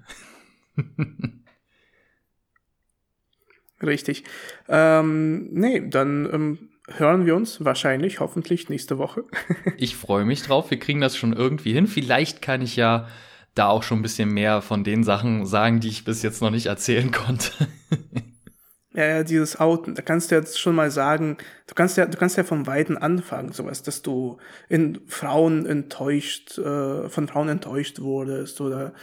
Richtig. 3.81 4.23
Ähm, 4.67 5.49
nee, 5.53 5.87
dann 5.87 6.27
ähm, 6.33 6.69
hören 6.87 7.25
wir 7.27 7.35
uns 7.35 7.63
wahrscheinlich, 7.63 8.19
hoffentlich 8.19 8.69
nächste 8.69 8.97
Woche. 8.97 9.23
Ich 9.77 9.95
freue 9.95 10.25
mich 10.25 10.41
drauf. 10.41 10.71
Wir 10.71 10.79
kriegen 10.79 11.01
das 11.01 11.15
schon 11.15 11.33
irgendwie 11.33 11.73
hin. 11.73 11.85
Vielleicht 11.85 12.41
kann 12.41 12.61
ich 12.63 12.75
ja 12.75 13.07
da 13.57 13.67
auch 13.67 13.83
schon 13.83 13.99
ein 13.99 14.03
bisschen 14.03 14.33
mehr 14.33 14.61
von 14.61 14.83
den 14.83 15.03
Sachen 15.03 15.45
sagen, 15.45 15.79
die 15.79 15.89
ich 15.89 16.05
bis 16.05 16.21
jetzt 16.23 16.41
noch 16.41 16.51
nicht 16.51 16.67
erzählen 16.67 17.11
konnte. 17.11 17.51
Ja, 18.97 19.05
ja, 19.05 19.23
dieses 19.23 19.59
Outen, 19.59 19.93
da 19.93 20.01
kannst 20.01 20.31
du 20.31 20.35
jetzt 20.35 20.59
schon 20.59 20.73
mal 20.73 20.89
sagen, 20.89 21.37
du 21.67 21.75
kannst 21.75 21.97
ja, 21.97 22.07
du 22.07 22.17
kannst 22.17 22.35
ja 22.35 22.43
vom 22.43 22.65
Weiten 22.65 22.97
anfangen, 22.97 23.51
sowas, 23.51 23.83
dass 23.83 24.01
du 24.01 24.39
in 24.69 25.01
Frauen 25.05 25.67
enttäuscht, 25.67 26.57
äh, 26.57 27.07
von 27.07 27.27
Frauen 27.27 27.47
enttäuscht 27.47 27.99
wurdest 27.99 28.59
oder 28.59 28.93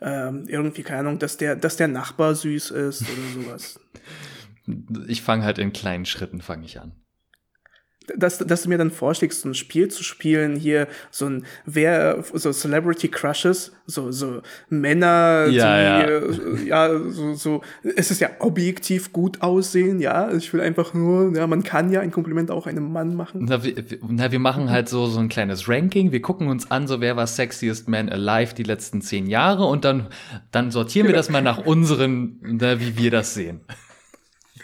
ähm, 0.00 0.44
irgendwie, 0.46 0.84
keine 0.84 1.00
Ahnung, 1.00 1.18
dass 1.18 1.36
der, 1.36 1.56
dass 1.56 1.76
der 1.76 1.88
Nachbar 1.88 2.36
süß 2.36 2.70
ist 2.70 3.02
oder 3.02 3.42
sowas. 3.42 3.80
Ich 5.08 5.22
fange 5.22 5.44
halt 5.44 5.58
in 5.58 5.72
kleinen 5.72 6.06
Schritten, 6.06 6.42
fange 6.42 6.66
ich 6.66 6.80
an. 6.80 6.92
Dass, 8.16 8.38
dass 8.38 8.62
du 8.62 8.68
mir 8.70 8.78
dann 8.78 8.90
vorschlägst, 8.90 9.42
so 9.42 9.48
ein 9.48 9.54
Spiel 9.54 9.88
zu 9.88 10.02
spielen, 10.02 10.56
hier 10.56 10.88
so 11.10 11.26
ein, 11.26 11.44
wer, 11.64 12.24
so 12.32 12.50
Celebrity 12.50 13.08
Crushes, 13.08 13.72
so, 13.86 14.10
so 14.10 14.40
Männer, 14.68 15.46
Ja, 15.50 16.02
die, 16.06 16.12
äh, 16.12 16.68
ja, 16.68 16.98
so, 17.08 17.34
so, 17.34 17.60
es 17.96 18.10
ist 18.10 18.20
ja 18.20 18.30
objektiv 18.40 19.12
gut 19.12 19.42
aussehen, 19.42 20.00
ja, 20.00 20.32
ich 20.32 20.52
will 20.52 20.60
einfach 20.60 20.92
nur, 20.94 21.36
ja, 21.36 21.46
man 21.46 21.62
kann 21.62 21.92
ja 21.92 22.00
ein 22.00 22.10
Kompliment 22.10 22.50
auch 22.50 22.66
einem 22.66 22.90
Mann 22.92 23.14
machen. 23.14 23.44
Na, 23.48 23.62
wir, 23.62 23.76
wir- 23.76 23.98
na, 24.08 24.32
wir 24.32 24.38
machen 24.40 24.70
halt 24.70 24.88
so, 24.88 25.06
so 25.06 25.20
ein 25.20 25.28
kleines 25.28 25.68
Ranking. 25.68 26.10
Wir 26.10 26.22
gucken 26.22 26.48
uns 26.48 26.70
an, 26.70 26.88
so 26.88 27.00
wer 27.00 27.16
war 27.16 27.26
Sexiest 27.26 27.88
Man 27.88 28.08
Alive 28.08 28.54
die 28.54 28.62
letzten 28.64 29.02
zehn 29.02 29.26
Jahre 29.26 29.66
und 29.66 29.84
dann, 29.84 30.06
dann 30.50 30.70
sortieren 30.70 31.06
wir 31.06 31.14
das 31.14 31.30
mal 31.30 31.42
nach 31.42 31.58
unseren, 31.64 32.38
na, 32.42 32.80
wie 32.80 32.96
wir 32.98 33.10
das 33.10 33.34
sehen. 33.34 33.60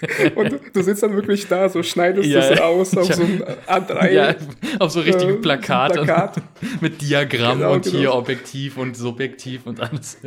Und 0.35 0.61
du, 0.73 0.83
sitzt 0.83 1.03
dann 1.03 1.15
wirklich 1.15 1.47
da, 1.49 1.69
so 1.69 1.83
schneidest 1.83 2.29
Ja, 2.29 2.49
das 2.49 2.61
aus 2.61 2.97
auf 2.97 3.09
ja. 3.09 3.15
so 3.15 3.23
ein 3.23 3.43
A3. 3.67 4.11
Ja, 4.11 4.35
auf 4.79 4.91
so 4.91 5.01
richtigen 5.01 5.37
äh, 5.37 5.39
Plakat, 5.39 6.43
mit 6.81 7.01
Diagramm 7.01 7.59
Genau, 7.59 7.73
und 7.73 7.87
hier 7.87 8.01
genau. 8.01 8.19
Objektiv 8.19 8.77
und 8.77 8.97
Subjektiv 8.97 9.67
und 9.67 9.81
alles. 9.81 10.19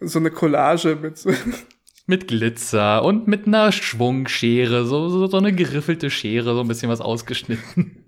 So 0.00 0.18
eine 0.18 0.30
Collage 0.30 0.96
mit 1.00 1.18
so, 1.18 1.30
Mit 2.06 2.28
Glitzer 2.28 3.02
und 3.02 3.26
mit 3.28 3.46
einer 3.46 3.72
Schwungschere, 3.72 4.84
so, 4.84 5.08
so, 5.08 5.26
so 5.26 5.36
eine 5.38 5.52
geriffelte 5.52 6.10
Schere, 6.10 6.54
so 6.54 6.60
ein 6.60 6.68
bisschen 6.68 6.90
was 6.90 7.00
ausgeschnitten. 7.00 8.04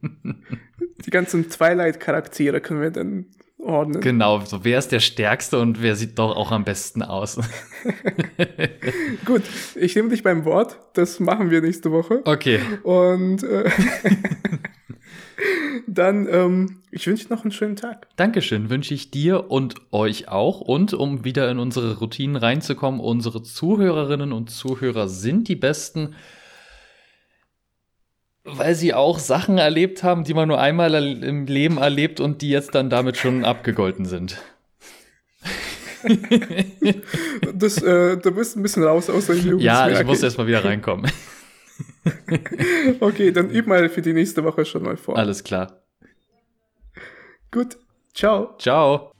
die 1.04 1.10
ganzen 1.10 1.48
Twilight-Charaktere 1.48 2.60
können 2.60 2.82
wir 2.82 2.90
dann 2.90 3.26
ordnen. 3.68 4.00
Genau, 4.00 4.40
so 4.40 4.64
wer 4.64 4.78
ist 4.78 4.92
der 4.92 5.00
Stärkste 5.00 5.60
und 5.60 5.82
wer 5.82 5.94
sieht 5.94 6.18
doch 6.18 6.36
auch 6.36 6.50
am 6.50 6.64
besten 6.64 7.02
aus. 7.02 7.38
Gut, 9.24 9.42
ich 9.76 9.94
nehme 9.94 10.08
dich 10.08 10.22
beim 10.22 10.44
Wort, 10.44 10.78
das 10.94 11.20
machen 11.20 11.50
wir 11.50 11.60
nächste 11.60 11.92
Woche. 11.92 12.22
Okay, 12.24 12.60
Und 12.82 13.42
äh, 13.42 13.70
Dann, 15.86 16.26
ähm, 16.30 16.82
ich 16.90 17.06
wünsche 17.06 17.28
noch 17.28 17.42
einen 17.42 17.52
schönen 17.52 17.76
Tag. 17.76 18.08
Dankeschön, 18.16 18.70
wünsche 18.70 18.94
ich 18.94 19.10
dir 19.10 19.50
und 19.50 19.74
euch 19.90 20.28
auch. 20.28 20.60
Und 20.60 20.94
um 20.94 21.24
wieder 21.24 21.50
in 21.50 21.58
unsere 21.58 21.98
Routinen 21.98 22.36
reinzukommen, 22.36 23.00
unsere 23.00 23.42
Zuhörerinnen 23.42 24.32
und 24.32 24.50
Zuhörer 24.50 25.08
sind 25.08 25.48
die 25.48 25.56
besten, 25.56 26.14
weil 28.52 28.74
sie 28.74 28.94
auch 28.94 29.18
Sachen 29.18 29.58
erlebt 29.58 30.02
haben, 30.02 30.24
die 30.24 30.34
man 30.34 30.48
nur 30.48 30.60
einmal 30.60 30.94
im 30.94 31.46
Leben 31.46 31.78
erlebt 31.78 32.20
und 32.20 32.42
die 32.42 32.50
jetzt 32.50 32.74
dann 32.74 32.90
damit 32.90 33.16
schon 33.16 33.44
abgegolten 33.44 34.04
sind. 34.06 34.40
das, 37.54 37.82
äh, 37.82 38.16
du 38.16 38.30
bist 38.30 38.56
ein 38.56 38.62
bisschen 38.62 38.84
raus 38.84 39.10
aus 39.10 39.26
der 39.26 39.36
Jugend. 39.36 39.62
Ja, 39.62 39.88
ich 39.88 40.04
muss 40.04 40.22
erst 40.22 40.38
mal 40.38 40.46
wieder 40.46 40.64
reinkommen. 40.64 41.10
okay, 43.00 43.32
dann 43.32 43.50
üb 43.50 43.66
mal 43.66 43.88
für 43.88 44.02
die 44.02 44.12
nächste 44.12 44.44
Woche 44.44 44.64
schon 44.64 44.82
mal 44.82 44.96
vor. 44.96 45.16
Alles 45.16 45.44
klar. 45.44 45.82
Gut. 47.50 47.78
Ciao. 48.14 48.56
Ciao. 48.58 49.12